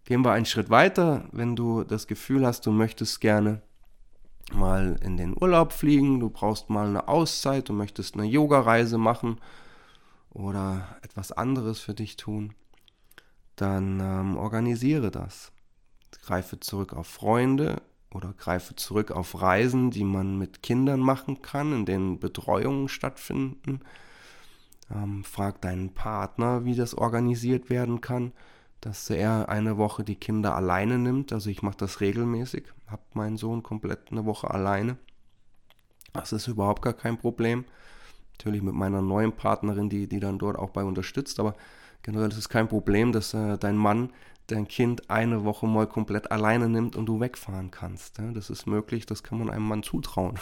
Gehen 0.04 0.22
wir 0.22 0.32
einen 0.32 0.44
Schritt 0.44 0.68
weiter, 0.68 1.26
wenn 1.32 1.56
du 1.56 1.84
das 1.84 2.06
Gefühl 2.06 2.44
hast, 2.44 2.66
du 2.66 2.70
möchtest 2.70 3.22
gerne 3.22 3.62
mal 4.52 4.96
in 5.02 5.16
den 5.16 5.34
Urlaub 5.40 5.72
fliegen, 5.72 6.20
du 6.20 6.30
brauchst 6.30 6.70
mal 6.70 6.86
eine 6.86 7.08
Auszeit, 7.08 7.68
du 7.68 7.72
möchtest 7.72 8.14
eine 8.14 8.24
Yoga-Reise 8.24 8.98
machen 8.98 9.38
oder 10.30 10.96
etwas 11.02 11.32
anderes 11.32 11.80
für 11.80 11.94
dich 11.94 12.16
tun, 12.16 12.54
dann 13.56 14.00
ähm, 14.00 14.36
organisiere 14.36 15.10
das. 15.10 15.52
Greife 16.24 16.60
zurück 16.60 16.92
auf 16.94 17.06
Freunde 17.06 17.82
oder 18.12 18.32
greife 18.32 18.76
zurück 18.76 19.10
auf 19.10 19.40
Reisen, 19.40 19.90
die 19.90 20.04
man 20.04 20.38
mit 20.38 20.62
Kindern 20.62 21.00
machen 21.00 21.42
kann, 21.42 21.72
in 21.72 21.86
denen 21.86 22.18
Betreuungen 22.18 22.88
stattfinden. 22.88 23.80
Ähm, 24.90 25.24
frag 25.24 25.60
deinen 25.60 25.94
Partner, 25.94 26.64
wie 26.64 26.74
das 26.74 26.94
organisiert 26.94 27.70
werden 27.70 28.00
kann, 28.00 28.32
dass 28.84 29.08
er 29.08 29.48
eine 29.48 29.78
Woche 29.78 30.04
die 30.04 30.14
Kinder 30.14 30.54
alleine 30.54 30.98
nimmt. 30.98 31.32
Also 31.32 31.48
ich 31.48 31.62
mache 31.62 31.78
das 31.78 32.02
regelmäßig, 32.02 32.64
habe 32.86 33.02
meinen 33.14 33.38
Sohn 33.38 33.62
komplett 33.62 34.10
eine 34.10 34.26
Woche 34.26 34.50
alleine. 34.50 34.98
Das 36.12 36.32
ist 36.32 36.48
überhaupt 36.48 36.82
gar 36.82 36.92
kein 36.92 37.16
Problem. 37.16 37.64
Natürlich 38.32 38.60
mit 38.60 38.74
meiner 38.74 39.00
neuen 39.00 39.32
Partnerin, 39.32 39.88
die, 39.88 40.06
die 40.06 40.20
dann 40.20 40.38
dort 40.38 40.58
auch 40.58 40.68
bei 40.68 40.84
unterstützt, 40.84 41.40
aber 41.40 41.54
generell 42.02 42.28
ist 42.28 42.36
es 42.36 42.50
kein 42.50 42.68
Problem, 42.68 43.12
dass 43.12 43.32
äh, 43.32 43.56
dein 43.56 43.76
Mann 43.78 44.10
dein 44.48 44.68
Kind 44.68 45.08
eine 45.08 45.44
Woche 45.44 45.66
mal 45.66 45.86
komplett 45.86 46.30
alleine 46.30 46.68
nimmt 46.68 46.94
und 46.94 47.06
du 47.06 47.20
wegfahren 47.20 47.70
kannst. 47.70 48.18
Ja? 48.18 48.32
Das 48.32 48.50
ist 48.50 48.66
möglich, 48.66 49.06
das 49.06 49.22
kann 49.22 49.38
man 49.38 49.48
einem 49.48 49.66
Mann 49.66 49.82
zutrauen. 49.82 50.38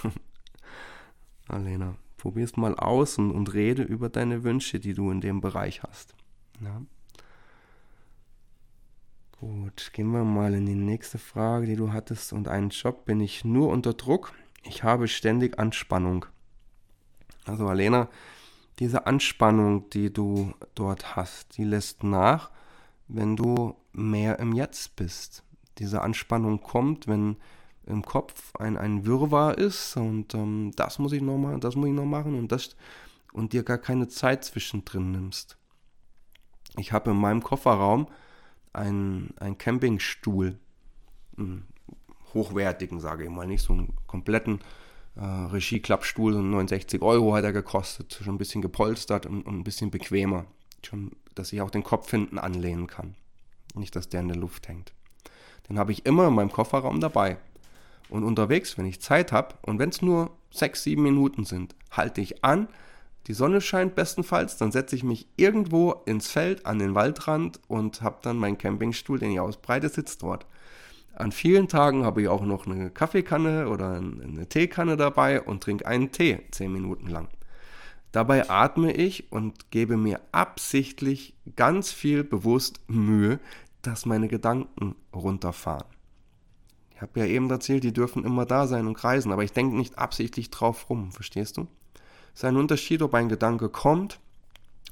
Alena, 1.46 1.94
probier 2.16 2.44
es 2.44 2.56
mal 2.56 2.74
aus 2.74 3.18
und, 3.18 3.30
und 3.30 3.54
rede 3.54 3.84
über 3.84 4.08
deine 4.08 4.42
Wünsche, 4.42 4.80
die 4.80 4.94
du 4.94 5.12
in 5.12 5.20
dem 5.20 5.40
Bereich 5.40 5.84
hast. 5.84 6.16
Ja? 6.60 6.82
Gut, 9.42 9.90
gehen 9.92 10.12
wir 10.12 10.22
mal 10.22 10.54
in 10.54 10.66
die 10.66 10.76
nächste 10.76 11.18
Frage, 11.18 11.66
die 11.66 11.74
du 11.74 11.92
hattest. 11.92 12.32
Und 12.32 12.46
einen 12.46 12.68
Job 12.68 13.04
bin 13.06 13.18
ich 13.18 13.44
nur 13.44 13.70
unter 13.70 13.92
Druck. 13.92 14.32
Ich 14.62 14.84
habe 14.84 15.08
ständig 15.08 15.58
Anspannung. 15.58 16.26
Also 17.44 17.66
Alena, 17.66 18.08
diese 18.78 19.04
Anspannung, 19.08 19.90
die 19.90 20.12
du 20.12 20.54
dort 20.76 21.16
hast, 21.16 21.58
die 21.58 21.64
lässt 21.64 22.04
nach, 22.04 22.52
wenn 23.08 23.34
du 23.34 23.74
mehr 23.92 24.38
im 24.38 24.52
Jetzt 24.52 24.94
bist. 24.94 25.42
Diese 25.78 26.02
Anspannung 26.02 26.60
kommt, 26.60 27.08
wenn 27.08 27.36
im 27.84 28.04
Kopf 28.04 28.54
ein, 28.60 28.76
ein 28.76 29.06
Wirrwarr 29.06 29.58
ist 29.58 29.96
und 29.96 30.36
ähm, 30.36 30.70
das 30.76 31.00
muss 31.00 31.10
ich 31.10 31.20
noch 31.20 31.36
machen, 31.36 31.58
das 31.58 31.74
muss 31.74 31.88
ich 31.88 31.94
noch 31.94 32.04
machen 32.04 32.38
und 32.38 32.52
das 32.52 32.76
und 33.32 33.52
dir 33.52 33.64
gar 33.64 33.78
keine 33.78 34.06
Zeit 34.06 34.44
zwischendrin 34.44 35.10
nimmst. 35.10 35.56
Ich 36.76 36.92
habe 36.92 37.10
in 37.10 37.16
meinem 37.16 37.42
Kofferraum 37.42 38.06
einen, 38.72 39.34
einen 39.38 39.58
Campingstuhl, 39.58 40.58
einen 41.36 41.66
hochwertigen, 42.34 43.00
sage 43.00 43.24
ich 43.24 43.30
mal, 43.30 43.46
nicht 43.46 43.62
so 43.62 43.72
einen 43.72 43.94
kompletten 44.06 44.60
äh, 45.16 45.24
Regie-Klappstuhl, 45.24 46.32
so 46.32 46.40
69 46.40 47.02
Euro 47.02 47.34
hat 47.34 47.44
er 47.44 47.52
gekostet, 47.52 48.20
schon 48.22 48.34
ein 48.34 48.38
bisschen 48.38 48.62
gepolstert 48.62 49.26
und, 49.26 49.42
und 49.42 49.58
ein 49.58 49.64
bisschen 49.64 49.90
bequemer, 49.90 50.46
schon, 50.84 51.12
dass 51.34 51.52
ich 51.52 51.60
auch 51.60 51.70
den 51.70 51.82
Kopf 51.82 52.10
hinten 52.10 52.38
anlehnen 52.38 52.86
kann. 52.86 53.14
Nicht, 53.74 53.96
dass 53.96 54.08
der 54.08 54.20
in 54.20 54.28
der 54.28 54.36
Luft 54.36 54.68
hängt. 54.68 54.92
Den 55.68 55.78
habe 55.78 55.92
ich 55.92 56.06
immer 56.06 56.28
in 56.28 56.34
meinem 56.34 56.52
Kofferraum 56.52 57.00
dabei. 57.00 57.38
Und 58.08 58.24
unterwegs, 58.24 58.76
wenn 58.76 58.84
ich 58.84 59.00
Zeit 59.00 59.32
habe 59.32 59.54
und 59.62 59.78
wenn 59.78 59.88
es 59.88 60.02
nur 60.02 60.36
sechs, 60.50 60.82
sieben 60.82 61.02
Minuten 61.02 61.44
sind, 61.44 61.74
halte 61.90 62.20
ich 62.20 62.44
an. 62.44 62.68
Die 63.28 63.34
Sonne 63.34 63.60
scheint 63.60 63.94
bestenfalls, 63.94 64.56
dann 64.56 64.72
setze 64.72 64.96
ich 64.96 65.04
mich 65.04 65.28
irgendwo 65.36 65.92
ins 66.06 66.28
Feld 66.28 66.66
an 66.66 66.78
den 66.78 66.94
Waldrand 66.94 67.60
und 67.68 68.02
habe 68.02 68.18
dann 68.22 68.36
meinen 68.36 68.58
Campingstuhl, 68.58 69.18
den 69.18 69.30
ich 69.30 69.40
ausbreite, 69.40 69.88
sitzt 69.88 70.22
dort. 70.22 70.46
An 71.14 71.30
vielen 71.30 71.68
Tagen 71.68 72.04
habe 72.04 72.22
ich 72.22 72.28
auch 72.28 72.42
noch 72.42 72.66
eine 72.66 72.90
Kaffeekanne 72.90 73.68
oder 73.68 73.92
eine 73.94 74.48
Teekanne 74.48 74.96
dabei 74.96 75.40
und 75.40 75.62
trinke 75.62 75.86
einen 75.86 76.10
Tee 76.10 76.40
zehn 76.50 76.72
Minuten 76.72 77.06
lang. 77.06 77.28
Dabei 78.12 78.50
atme 78.50 78.92
ich 78.92 79.30
und 79.30 79.70
gebe 79.70 79.96
mir 79.96 80.20
absichtlich 80.32 81.34
ganz 81.56 81.92
viel 81.92 82.24
bewusst 82.24 82.80
Mühe, 82.88 83.40
dass 83.82 84.04
meine 84.04 84.28
Gedanken 84.28 84.96
runterfahren. 85.14 85.86
Ich 86.94 87.00
habe 87.00 87.20
ja 87.20 87.26
eben 87.26 87.50
erzählt, 87.50 87.84
die 87.84 87.92
dürfen 87.92 88.24
immer 88.24 88.46
da 88.46 88.66
sein 88.66 88.86
und 88.86 88.94
kreisen, 88.94 89.32
aber 89.32 89.44
ich 89.44 89.52
denke 89.52 89.76
nicht 89.76 89.98
absichtlich 89.98 90.50
drauf 90.50 90.88
rum, 90.90 91.12
verstehst 91.12 91.56
du? 91.56 91.66
Ist 92.34 92.44
ein 92.44 92.56
Unterschied, 92.56 93.02
ob 93.02 93.14
ein 93.14 93.28
Gedanke 93.28 93.68
kommt 93.68 94.20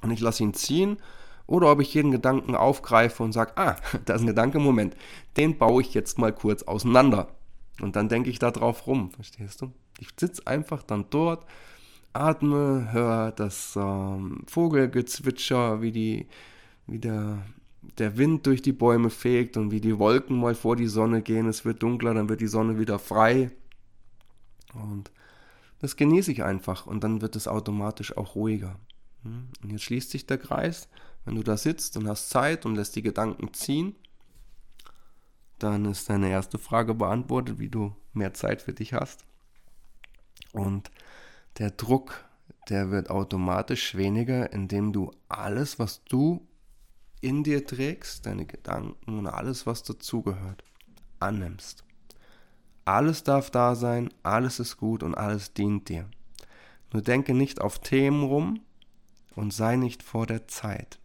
und 0.02 0.10
ich 0.10 0.20
lasse 0.20 0.42
ihn 0.42 0.54
ziehen 0.54 0.98
oder 1.46 1.70
ob 1.70 1.80
ich 1.80 1.94
jeden 1.94 2.10
Gedanken 2.10 2.54
aufgreife 2.54 3.22
und 3.22 3.32
sage, 3.32 3.52
ah, 3.56 3.76
da 4.04 4.14
ist 4.14 4.20
ein 4.20 4.26
Gedanke, 4.26 4.58
Moment, 4.58 4.96
den 5.36 5.58
baue 5.58 5.82
ich 5.82 5.94
jetzt 5.94 6.18
mal 6.18 6.32
kurz 6.32 6.62
auseinander. 6.62 7.28
Und 7.80 7.96
dann 7.96 8.08
denke 8.08 8.30
ich 8.30 8.38
da 8.38 8.50
drauf 8.50 8.86
rum, 8.86 9.10
verstehst 9.10 9.62
du? 9.62 9.72
Ich 9.98 10.08
sitze 10.18 10.46
einfach 10.46 10.82
dann 10.82 11.06
dort 11.10 11.44
atme, 12.12 12.88
höre 12.92 13.32
das 13.32 13.76
ähm, 13.76 14.42
Vogelgezwitscher, 14.46 15.80
wie, 15.82 15.92
die, 15.92 16.26
wie 16.86 16.98
der, 16.98 17.38
der 17.98 18.18
Wind 18.18 18.46
durch 18.46 18.62
die 18.62 18.72
Bäume 18.72 19.10
fegt 19.10 19.56
und 19.56 19.70
wie 19.70 19.80
die 19.80 19.98
Wolken 19.98 20.38
mal 20.38 20.54
vor 20.54 20.76
die 20.76 20.88
Sonne 20.88 21.22
gehen. 21.22 21.46
Es 21.46 21.64
wird 21.64 21.82
dunkler, 21.82 22.14
dann 22.14 22.28
wird 22.28 22.40
die 22.40 22.46
Sonne 22.46 22.78
wieder 22.78 22.98
frei. 22.98 23.50
Und 24.74 25.10
das 25.80 25.96
genieße 25.96 26.32
ich 26.32 26.42
einfach 26.42 26.86
und 26.86 27.02
dann 27.02 27.20
wird 27.20 27.36
es 27.36 27.48
automatisch 27.48 28.16
auch 28.16 28.34
ruhiger. 28.34 28.78
Hm? 29.22 29.48
Und 29.62 29.70
jetzt 29.70 29.82
schließt 29.82 30.10
sich 30.10 30.26
der 30.26 30.38
Kreis. 30.38 30.88
Wenn 31.24 31.34
du 31.34 31.42
da 31.42 31.56
sitzt 31.56 31.96
und 31.96 32.08
hast 32.08 32.30
Zeit 32.30 32.64
und 32.64 32.76
lässt 32.76 32.96
die 32.96 33.02
Gedanken 33.02 33.52
ziehen, 33.52 33.94
dann 35.58 35.84
ist 35.84 36.08
deine 36.08 36.30
erste 36.30 36.58
Frage 36.58 36.94
beantwortet, 36.94 37.58
wie 37.58 37.68
du 37.68 37.94
mehr 38.12 38.32
Zeit 38.34 38.62
für 38.62 38.72
dich 38.72 38.94
hast. 38.94 39.24
Und 40.52 40.90
der 41.58 41.70
Druck, 41.70 42.24
der 42.68 42.90
wird 42.90 43.10
automatisch 43.10 43.94
weniger, 43.94 44.52
indem 44.52 44.92
du 44.92 45.12
alles, 45.28 45.78
was 45.78 46.02
du 46.04 46.46
in 47.20 47.44
dir 47.44 47.66
trägst, 47.66 48.24
deine 48.24 48.46
Gedanken 48.46 49.18
und 49.18 49.26
alles, 49.26 49.66
was 49.66 49.82
dazugehört, 49.82 50.64
annimmst. 51.18 51.84
Alles 52.90 53.22
darf 53.22 53.52
da 53.52 53.76
sein, 53.76 54.12
alles 54.24 54.58
ist 54.58 54.76
gut 54.76 55.04
und 55.04 55.14
alles 55.14 55.54
dient 55.54 55.88
dir. 55.88 56.10
Nur 56.92 57.02
denke 57.02 57.34
nicht 57.34 57.60
auf 57.60 57.78
Themen 57.78 58.24
rum 58.24 58.62
und 59.36 59.52
sei 59.52 59.76
nicht 59.76 60.02
vor 60.02 60.26
der 60.26 60.48
Zeit. 60.48 60.98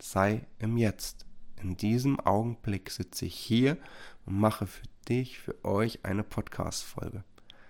Sei 0.00 0.44
im 0.58 0.76
Jetzt. 0.76 1.24
In 1.62 1.76
diesem 1.76 2.18
Augenblick 2.18 2.90
sitze 2.90 3.26
ich 3.26 3.36
hier 3.36 3.78
und 4.26 4.40
mache 4.40 4.66
für 4.66 4.88
dich, 5.08 5.38
für 5.38 5.64
euch 5.64 6.04
eine 6.04 6.24
Podcast-Folge. 6.24 7.22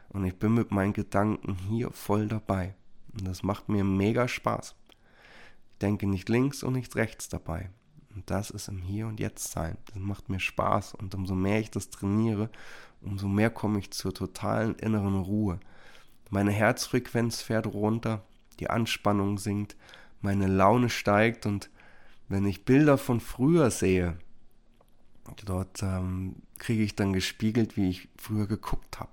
Und 0.09 0.25
ich 0.25 0.39
bin 0.39 0.55
mit 0.55 0.71
meinen 0.71 0.95
Gedanken 0.95 1.59
hier 1.69 1.91
voll 1.91 2.29
dabei. 2.29 2.75
Und 3.13 3.29
das 3.29 3.43
macht 3.43 3.69
mir 3.69 3.85
mega 3.85 4.27
Spaß. 4.27 4.75
Ich 5.73 5.79
denke 5.83 6.07
nicht 6.07 6.31
links 6.31 6.63
und 6.63 6.73
nicht 6.73 6.97
rechts 6.97 7.29
dabei. 7.29 7.69
Und 8.15 8.31
das 8.31 8.51
ist 8.51 8.69
im 8.69 8.81
Hier 8.81 9.07
und 9.07 9.21
Jetzt 9.21 9.51
sein. 9.53 9.77
Das 9.87 9.97
macht 9.97 10.29
mir 10.29 10.41
Spaß. 10.41 10.95
Und 10.95 11.15
umso 11.15 11.35
mehr 11.35 11.61
ich 11.61 11.71
das 11.71 11.91
trainiere, 11.91 12.51
umso 13.03 13.29
mehr 13.29 13.51
komme 13.51 13.79
ich 13.79 13.91
zur 13.91 14.15
totalen 14.15 14.75
inneren 14.77 15.21
Ruhe. 15.21 15.61
Meine 16.31 16.53
Herzfrequenz 16.53 17.43
fährt 17.43 17.67
runter, 17.67 18.23
die 18.61 18.71
Anspannung 18.71 19.39
sinkt, 19.39 19.77
meine 20.21 20.47
Laune 20.47 20.89
steigt 20.89 21.45
und 21.47 21.71
wenn 22.29 22.47
ich 22.47 22.65
Bilder 22.65 22.97
von 22.97 23.21
früher 23.21 23.71
sehe, 23.71 24.17
dort 25.45 25.83
ähm, 25.83 26.37
kriege 26.59 26.83
ich 26.83 26.97
dann 26.97 27.13
gespiegelt, 27.13 27.77
wie 27.77 27.91
ich 27.91 28.09
früher 28.17 28.47
geguckt 28.47 28.99
habe. 29.01 29.13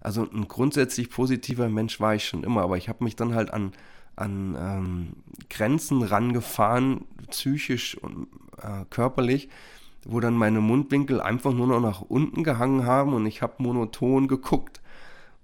Also 0.00 0.28
ein 0.30 0.48
grundsätzlich 0.48 1.10
positiver 1.10 1.68
Mensch 1.68 2.00
war 2.00 2.14
ich 2.14 2.26
schon 2.26 2.44
immer, 2.44 2.62
aber 2.62 2.76
ich 2.76 2.88
habe 2.88 3.04
mich 3.04 3.16
dann 3.16 3.34
halt 3.34 3.52
an, 3.52 3.72
an 4.20 4.56
ähm, 4.58 5.08
Grenzen 5.48 6.02
rangefahren, 6.02 7.04
psychisch 7.30 7.96
und 7.96 8.28
äh, 8.62 8.84
körperlich, 8.90 9.48
wo 10.04 10.20
dann 10.20 10.34
meine 10.34 10.60
Mundwinkel 10.60 11.20
einfach 11.20 11.52
nur 11.52 11.66
noch 11.66 11.80
nach 11.80 12.00
unten 12.02 12.44
gehangen 12.44 12.84
haben 12.84 13.12
und 13.12 13.26
ich 13.26 13.42
habe 13.42 13.62
monoton 13.62 14.28
geguckt. 14.28 14.80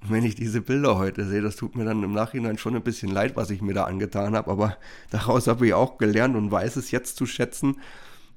Und 0.02 0.10
wenn 0.10 0.24
ich 0.24 0.34
diese 0.34 0.60
Bilder 0.60 0.98
heute 0.98 1.26
sehe, 1.26 1.42
das 1.42 1.56
tut 1.56 1.74
mir 1.74 1.84
dann 1.84 2.02
im 2.02 2.12
Nachhinein 2.12 2.58
schon 2.58 2.76
ein 2.76 2.82
bisschen 2.82 3.10
leid, 3.10 3.34
was 3.36 3.50
ich 3.50 3.62
mir 3.62 3.74
da 3.74 3.84
angetan 3.84 4.36
habe, 4.36 4.50
aber 4.50 4.76
daraus 5.10 5.46
habe 5.46 5.66
ich 5.66 5.74
auch 5.74 5.98
gelernt 5.98 6.36
und 6.36 6.50
weiß 6.50 6.76
es 6.76 6.90
jetzt 6.90 7.16
zu 7.16 7.26
schätzen, 7.26 7.76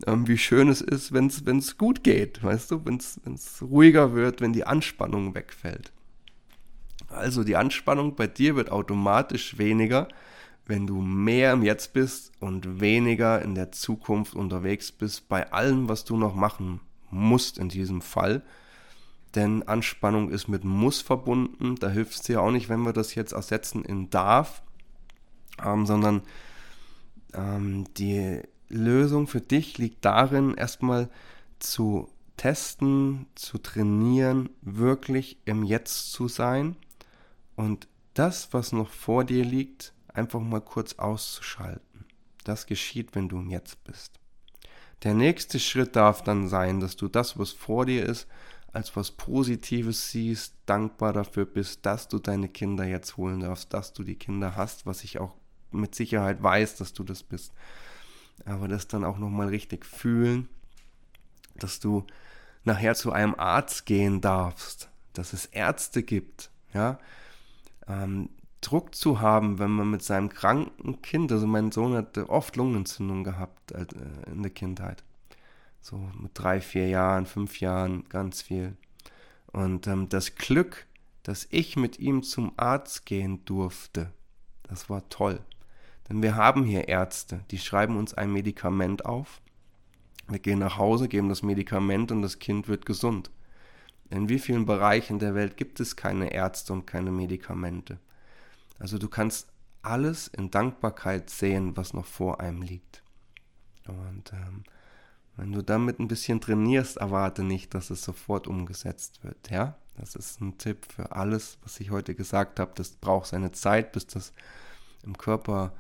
ähm, 0.08 0.28
wie 0.28 0.38
schön 0.38 0.70
es 0.70 0.82
ist, 0.82 1.14
wenn 1.14 1.28
es 1.28 1.78
gut 1.78 2.04
geht, 2.04 2.44
weißt 2.44 2.72
du, 2.72 2.86
wenn 2.86 2.96
es 2.96 3.62
ruhiger 3.62 4.14
wird, 4.14 4.42
wenn 4.42 4.54
die 4.54 4.66
Anspannung 4.66 5.36
wegfällt. 5.36 5.92
Also 7.10 7.44
die 7.44 7.56
Anspannung 7.56 8.16
bei 8.16 8.28
dir 8.28 8.56
wird 8.56 8.72
automatisch 8.72 9.58
weniger, 9.58 10.08
wenn 10.70 10.86
du 10.86 11.02
mehr 11.02 11.52
im 11.54 11.64
Jetzt 11.64 11.94
bist 11.94 12.32
und 12.40 12.80
weniger 12.80 13.42
in 13.42 13.56
der 13.56 13.72
Zukunft 13.72 14.36
unterwegs 14.36 14.92
bist, 14.92 15.28
bei 15.28 15.52
allem, 15.52 15.90
was 15.90 16.06
du 16.06 16.16
noch 16.16 16.36
machen 16.36 16.80
musst 17.10 17.58
in 17.58 17.70
diesem 17.70 18.02
Fall. 18.02 18.44
Denn 19.34 19.64
Anspannung 19.64 20.30
ist 20.30 20.48
mit 20.48 20.64
muss 20.64 21.02
verbunden. 21.02 21.76
Da 21.80 21.90
hilft 21.90 22.14
es 22.14 22.22
dir 22.22 22.44
auch 22.44 22.52
nicht, 22.52 22.70
wenn 22.70 22.84
wir 22.84 22.94
das 22.94 23.16
jetzt 23.16 23.32
ersetzen 23.32 23.84
in 23.84 24.12
darf, 24.12 24.62
ähm, 25.64 25.88
sondern 25.88 26.22
ähm, 27.34 27.86
die 27.98 28.40
Lösung 28.68 29.26
für 29.26 29.42
dich 29.42 29.80
liegt 29.80 30.06
darin, 30.06 30.54
erstmal 30.54 31.10
zu 31.58 32.10
testen, 32.38 33.26
zu 33.34 33.58
trainieren, 33.58 34.50
wirklich 34.62 35.40
im 35.46 35.64
Jetzt 35.64 36.12
zu 36.12 36.28
sein 36.28 36.76
und 37.56 37.88
das, 38.14 38.54
was 38.54 38.72
noch 38.72 38.92
vor 38.92 39.24
dir 39.24 39.44
liegt, 39.44 39.94
einfach 40.20 40.40
mal 40.40 40.62
kurz 40.62 40.94
auszuschalten. 40.94 42.06
Das 42.44 42.66
geschieht, 42.66 43.16
wenn 43.16 43.30
du 43.30 43.40
im 43.40 43.50
Jetzt 43.50 43.84
bist. 43.84 44.20
Der 45.04 45.14
nächste 45.14 45.60
Schritt 45.60 45.96
darf 45.96 46.24
dann 46.24 46.48
sein, 46.50 46.80
dass 46.80 46.96
du 46.98 47.08
das, 47.08 47.40
was 47.40 47.52
vor 47.52 47.86
dir 47.86 48.06
ist, 48.06 48.28
als 48.74 48.96
was 48.96 49.12
Positives 49.12 50.12
siehst, 50.12 50.54
dankbar 50.66 51.14
dafür 51.14 51.46
bist, 51.46 51.86
dass 51.86 52.08
du 52.08 52.20
deine 52.20 52.50
Kinder 52.50 52.86
jetzt 52.86 53.18
holen 53.18 53.40
darfst, 53.40 53.74
dass 53.74 53.94
du 53.94 54.04
die 54.04 54.18
Kinder 54.18 54.56
hast, 54.56 54.86
was 54.86 55.04
ich 55.04 55.20
auch 55.20 55.36
mit 55.72 55.96
Sicherheit 55.96 56.44
weiß, 56.44 56.76
dass 56.76 56.94
du 56.94 57.04
das 57.04 57.24
bist. 57.24 57.54
Aber 58.46 58.68
das 58.68 58.88
dann 58.88 59.04
auch 59.04 59.18
nochmal 59.18 59.48
richtig 59.48 59.86
fühlen, 59.86 60.50
dass 61.56 61.80
du 61.80 62.06
nachher 62.64 62.94
zu 62.94 63.12
einem 63.12 63.36
Arzt 63.36 63.86
gehen 63.86 64.22
darfst, 64.22 64.90
dass 65.14 65.34
es 65.34 65.46
Ärzte 65.46 66.04
gibt, 66.04 66.52
ja, 66.74 67.00
ähm, 67.88 68.30
Druck 68.62 68.94
zu 68.94 69.22
haben, 69.22 69.60
wenn 69.60 69.72
man 69.72 69.90
mit 69.90 70.04
seinem 70.04 70.30
kranken 70.30 71.02
Kind, 71.02 71.32
also 71.32 71.48
mein 71.48 71.72
Sohn 71.72 71.94
hatte 71.94 72.30
oft 72.30 72.56
Lungenentzündung 72.56 73.24
gehabt 73.24 73.72
äh, 73.72 73.86
in 74.32 74.42
der 74.44 74.52
Kindheit, 74.52 75.04
so 75.82 75.98
mit 76.20 76.32
drei, 76.34 76.60
vier 76.60 76.88
Jahren, 76.88 77.26
fünf 77.26 77.60
Jahren, 77.60 78.04
ganz 78.10 78.42
viel. 78.42 78.76
Und 79.48 79.88
ähm, 79.88 80.10
das 80.10 80.36
Glück, 80.36 80.86
dass 81.24 81.48
ich 81.52 81.78
mit 81.78 82.00
ihm 82.00 82.24
zum 82.24 82.52
Arzt 82.58 83.06
gehen 83.06 83.44
durfte, 83.46 84.12
das 84.64 84.90
war 84.90 85.08
toll. 85.10 85.40
Denn 86.10 86.22
wir 86.22 86.36
haben 86.36 86.64
hier 86.64 86.88
Ärzte, 86.88 87.42
die 87.52 87.60
schreiben 87.60 87.98
uns 87.98 88.14
ein 88.14 88.34
Medikament 88.34 89.06
auf. 89.06 89.42
Wir 90.28 90.40
gehen 90.40 90.60
nach 90.60 90.78
Hause, 90.78 91.08
geben 91.08 91.30
das 91.30 91.44
Medikament 91.44 92.12
und 92.12 92.22
das 92.22 92.40
Kind 92.40 92.68
wird 92.68 92.86
gesund. 92.86 93.32
In 94.10 94.28
wie 94.28 94.40
vielen 94.40 94.66
Bereichen 94.66 95.20
der 95.20 95.36
Welt 95.36 95.56
gibt 95.56 95.80
es 95.80 95.96
keine 95.96 96.34
Ärzte 96.34 96.74
und 96.74 96.88
keine 96.88 97.12
Medikamente? 97.12 98.00
Also 98.80 98.98
du 98.98 99.08
kannst 99.10 99.52
alles 99.82 100.28
in 100.28 100.52
Dankbarkeit 100.52 101.30
sehen, 101.30 101.78
was 101.78 101.94
noch 101.94 102.06
vor 102.06 102.40
einem 102.40 102.62
liegt. 102.62 103.04
Und 103.88 104.34
ähm, 104.34 104.64
wenn 105.36 105.52
du 105.52 105.62
damit 105.62 106.00
ein 106.00 106.08
bisschen 106.08 106.42
trainierst, 106.42 106.98
erwarte 106.98 107.44
nicht, 107.44 107.74
dass 107.74 107.90
es 107.90 108.04
sofort 108.04 108.48
umgesetzt 108.48 109.24
wird. 109.24 109.50
Ja, 109.50 109.78
das 109.98 110.16
ist 110.16 110.42
ein 110.42 110.58
Tipp 110.58 110.86
für 110.86 111.14
alles, 111.14 111.58
was 111.64 111.80
ich 111.80 111.92
heute 111.92 112.16
gesagt 112.16 112.60
habe. 112.60 112.72
Das 112.76 112.92
braucht 112.92 113.28
seine 113.28 113.52
Zeit, 113.52 113.92
bis 113.92 114.08
das 114.08 114.34
im 115.04 115.18
Körper 115.18 115.74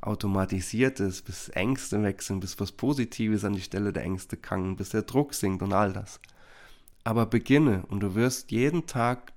automatisiert 0.00 1.00
ist, 1.00 1.22
bis 1.22 1.48
Ängste 1.48 2.02
wechseln, 2.02 2.40
bis 2.40 2.60
was 2.60 2.72
Positives 2.72 3.44
an 3.44 3.54
die 3.54 3.62
Stelle 3.62 3.92
der 3.92 4.04
Ängste 4.04 4.36
kann, 4.36 4.76
bis 4.76 4.90
der 4.90 5.02
Druck 5.02 5.34
sinkt 5.34 5.62
und 5.62 5.72
all 5.72 5.92
das. 5.92 6.20
Aber 7.02 7.26
beginne 7.26 7.84
und 7.88 8.00
du 8.00 8.14
wirst 8.14 8.50
jeden 8.50 8.86
Tag 8.86 9.32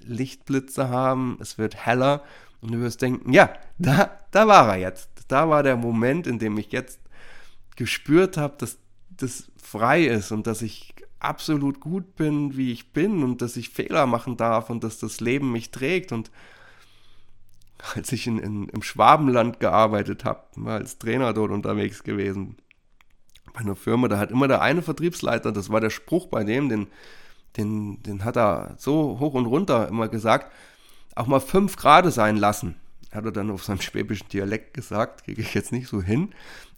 Lichtblitze 0.00 0.88
haben, 0.88 1.36
es 1.40 1.58
wird 1.58 1.74
heller 1.74 2.22
und 2.60 2.72
du 2.72 2.80
wirst 2.80 3.02
denken, 3.02 3.32
ja, 3.32 3.52
da, 3.78 4.18
da 4.30 4.48
war 4.48 4.68
er 4.70 4.80
jetzt. 4.80 5.10
Da 5.28 5.48
war 5.48 5.62
der 5.62 5.76
Moment, 5.76 6.26
in 6.26 6.38
dem 6.38 6.58
ich 6.58 6.72
jetzt 6.72 7.00
gespürt 7.76 8.36
habe, 8.36 8.54
dass 8.58 8.78
das 9.10 9.50
frei 9.62 10.04
ist 10.04 10.32
und 10.32 10.46
dass 10.46 10.62
ich 10.62 10.94
absolut 11.20 11.80
gut 11.80 12.16
bin, 12.16 12.56
wie 12.56 12.72
ich 12.72 12.92
bin 12.92 13.22
und 13.22 13.42
dass 13.42 13.56
ich 13.56 13.70
Fehler 13.70 14.06
machen 14.06 14.36
darf 14.36 14.70
und 14.70 14.84
dass 14.84 14.98
das 14.98 15.20
Leben 15.20 15.52
mich 15.52 15.70
trägt 15.70 16.12
und 16.12 16.30
als 17.94 18.10
ich 18.12 18.26
in, 18.26 18.38
in, 18.38 18.68
im 18.68 18.82
Schwabenland 18.82 19.60
gearbeitet 19.60 20.24
habe, 20.24 20.42
war 20.56 20.74
als 20.74 20.98
Trainer 20.98 21.32
dort 21.32 21.52
unterwegs 21.52 22.02
gewesen. 22.02 22.56
Bei 23.52 23.60
einer 23.60 23.76
Firma, 23.76 24.08
da 24.08 24.18
hat 24.18 24.30
immer 24.30 24.48
der 24.48 24.62
eine 24.62 24.82
Vertriebsleiter, 24.82 25.52
das 25.52 25.70
war 25.70 25.80
der 25.80 25.90
Spruch 25.90 26.26
bei 26.26 26.44
dem, 26.44 26.68
den, 26.68 26.88
den, 27.56 28.02
den 28.02 28.24
hat 28.24 28.36
er 28.36 28.74
so 28.78 29.18
hoch 29.20 29.34
und 29.34 29.46
runter 29.46 29.88
immer 29.88 30.08
gesagt, 30.08 30.52
auch 31.18 31.26
mal 31.26 31.40
fünf 31.40 31.76
Grade 31.76 32.10
sein 32.10 32.36
lassen. 32.36 32.76
Hat 33.12 33.24
er 33.24 33.32
dann 33.32 33.50
auf 33.50 33.64
seinem 33.64 33.80
schwäbischen 33.80 34.28
Dialekt 34.28 34.74
gesagt, 34.74 35.24
kriege 35.24 35.42
ich 35.42 35.54
jetzt 35.54 35.72
nicht 35.72 35.88
so 35.88 36.02
hin. 36.02 36.34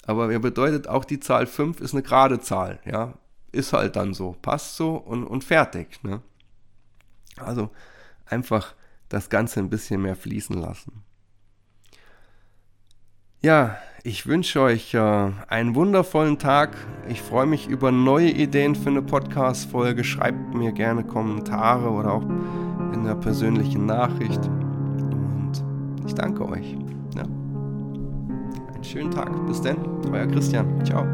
Aber 0.07 0.33
er 0.33 0.39
bedeutet 0.39 0.89
auch, 0.89 1.05
die 1.05 1.21
Zahl 1.21 1.47
5 1.47 1.81
ist 1.81 1.93
eine 1.93 2.03
gerade 2.03 2.41
Zahl. 2.41 2.81
Ja, 2.85 3.15
ist 3.53 3.73
halt 3.73 3.97
dann 3.97 4.15
so, 4.15 4.37
passt 4.41 4.77
so 4.77 4.97
und, 4.97 5.25
und 5.25 5.45
fertig. 5.45 6.03
Ne? 6.03 6.23
Also 7.37 7.71
einfach 8.27 8.75
das 9.09 9.29
Ganze 9.29 9.61
ein 9.61 9.71
bisschen 9.71 10.03
mehr 10.03 10.17
fließen 10.17 10.57
lassen. 10.57 11.03
Ja, 13.43 13.77
ich 14.03 14.27
wünsche 14.27 14.61
euch 14.61 14.95
äh, 14.95 15.33
einen 15.49 15.75
wundervollen 15.75 16.39
Tag. 16.39 16.77
Ich 17.09 17.21
freue 17.21 17.47
mich 17.47 17.69
über 17.69 17.91
neue 17.91 18.31
Ideen 18.31 18.75
für 18.75 18.91
eine 18.91 19.03
Podcast-Folge. 19.03 20.05
Schreibt 20.05 20.55
mir 20.55 20.73
gerne 20.73 21.05
Kommentare 21.05 21.91
oder 21.91 22.13
auch 22.13 22.25
in 22.93 23.01
einer 23.01 23.15
persönlichen 23.15 23.87
Nachricht. 23.87 24.47
Und 24.47 25.53
ich 26.07 26.15
danke 26.15 26.49
euch. 26.49 26.77
Ja. 27.17 27.23
Einen 28.75 28.85
schönen 28.85 29.11
Tag. 29.11 29.31
Bis 29.47 29.61
dann, 29.61 29.77
euer 30.13 30.27
Christian. 30.27 30.85
Ciao. 30.85 31.07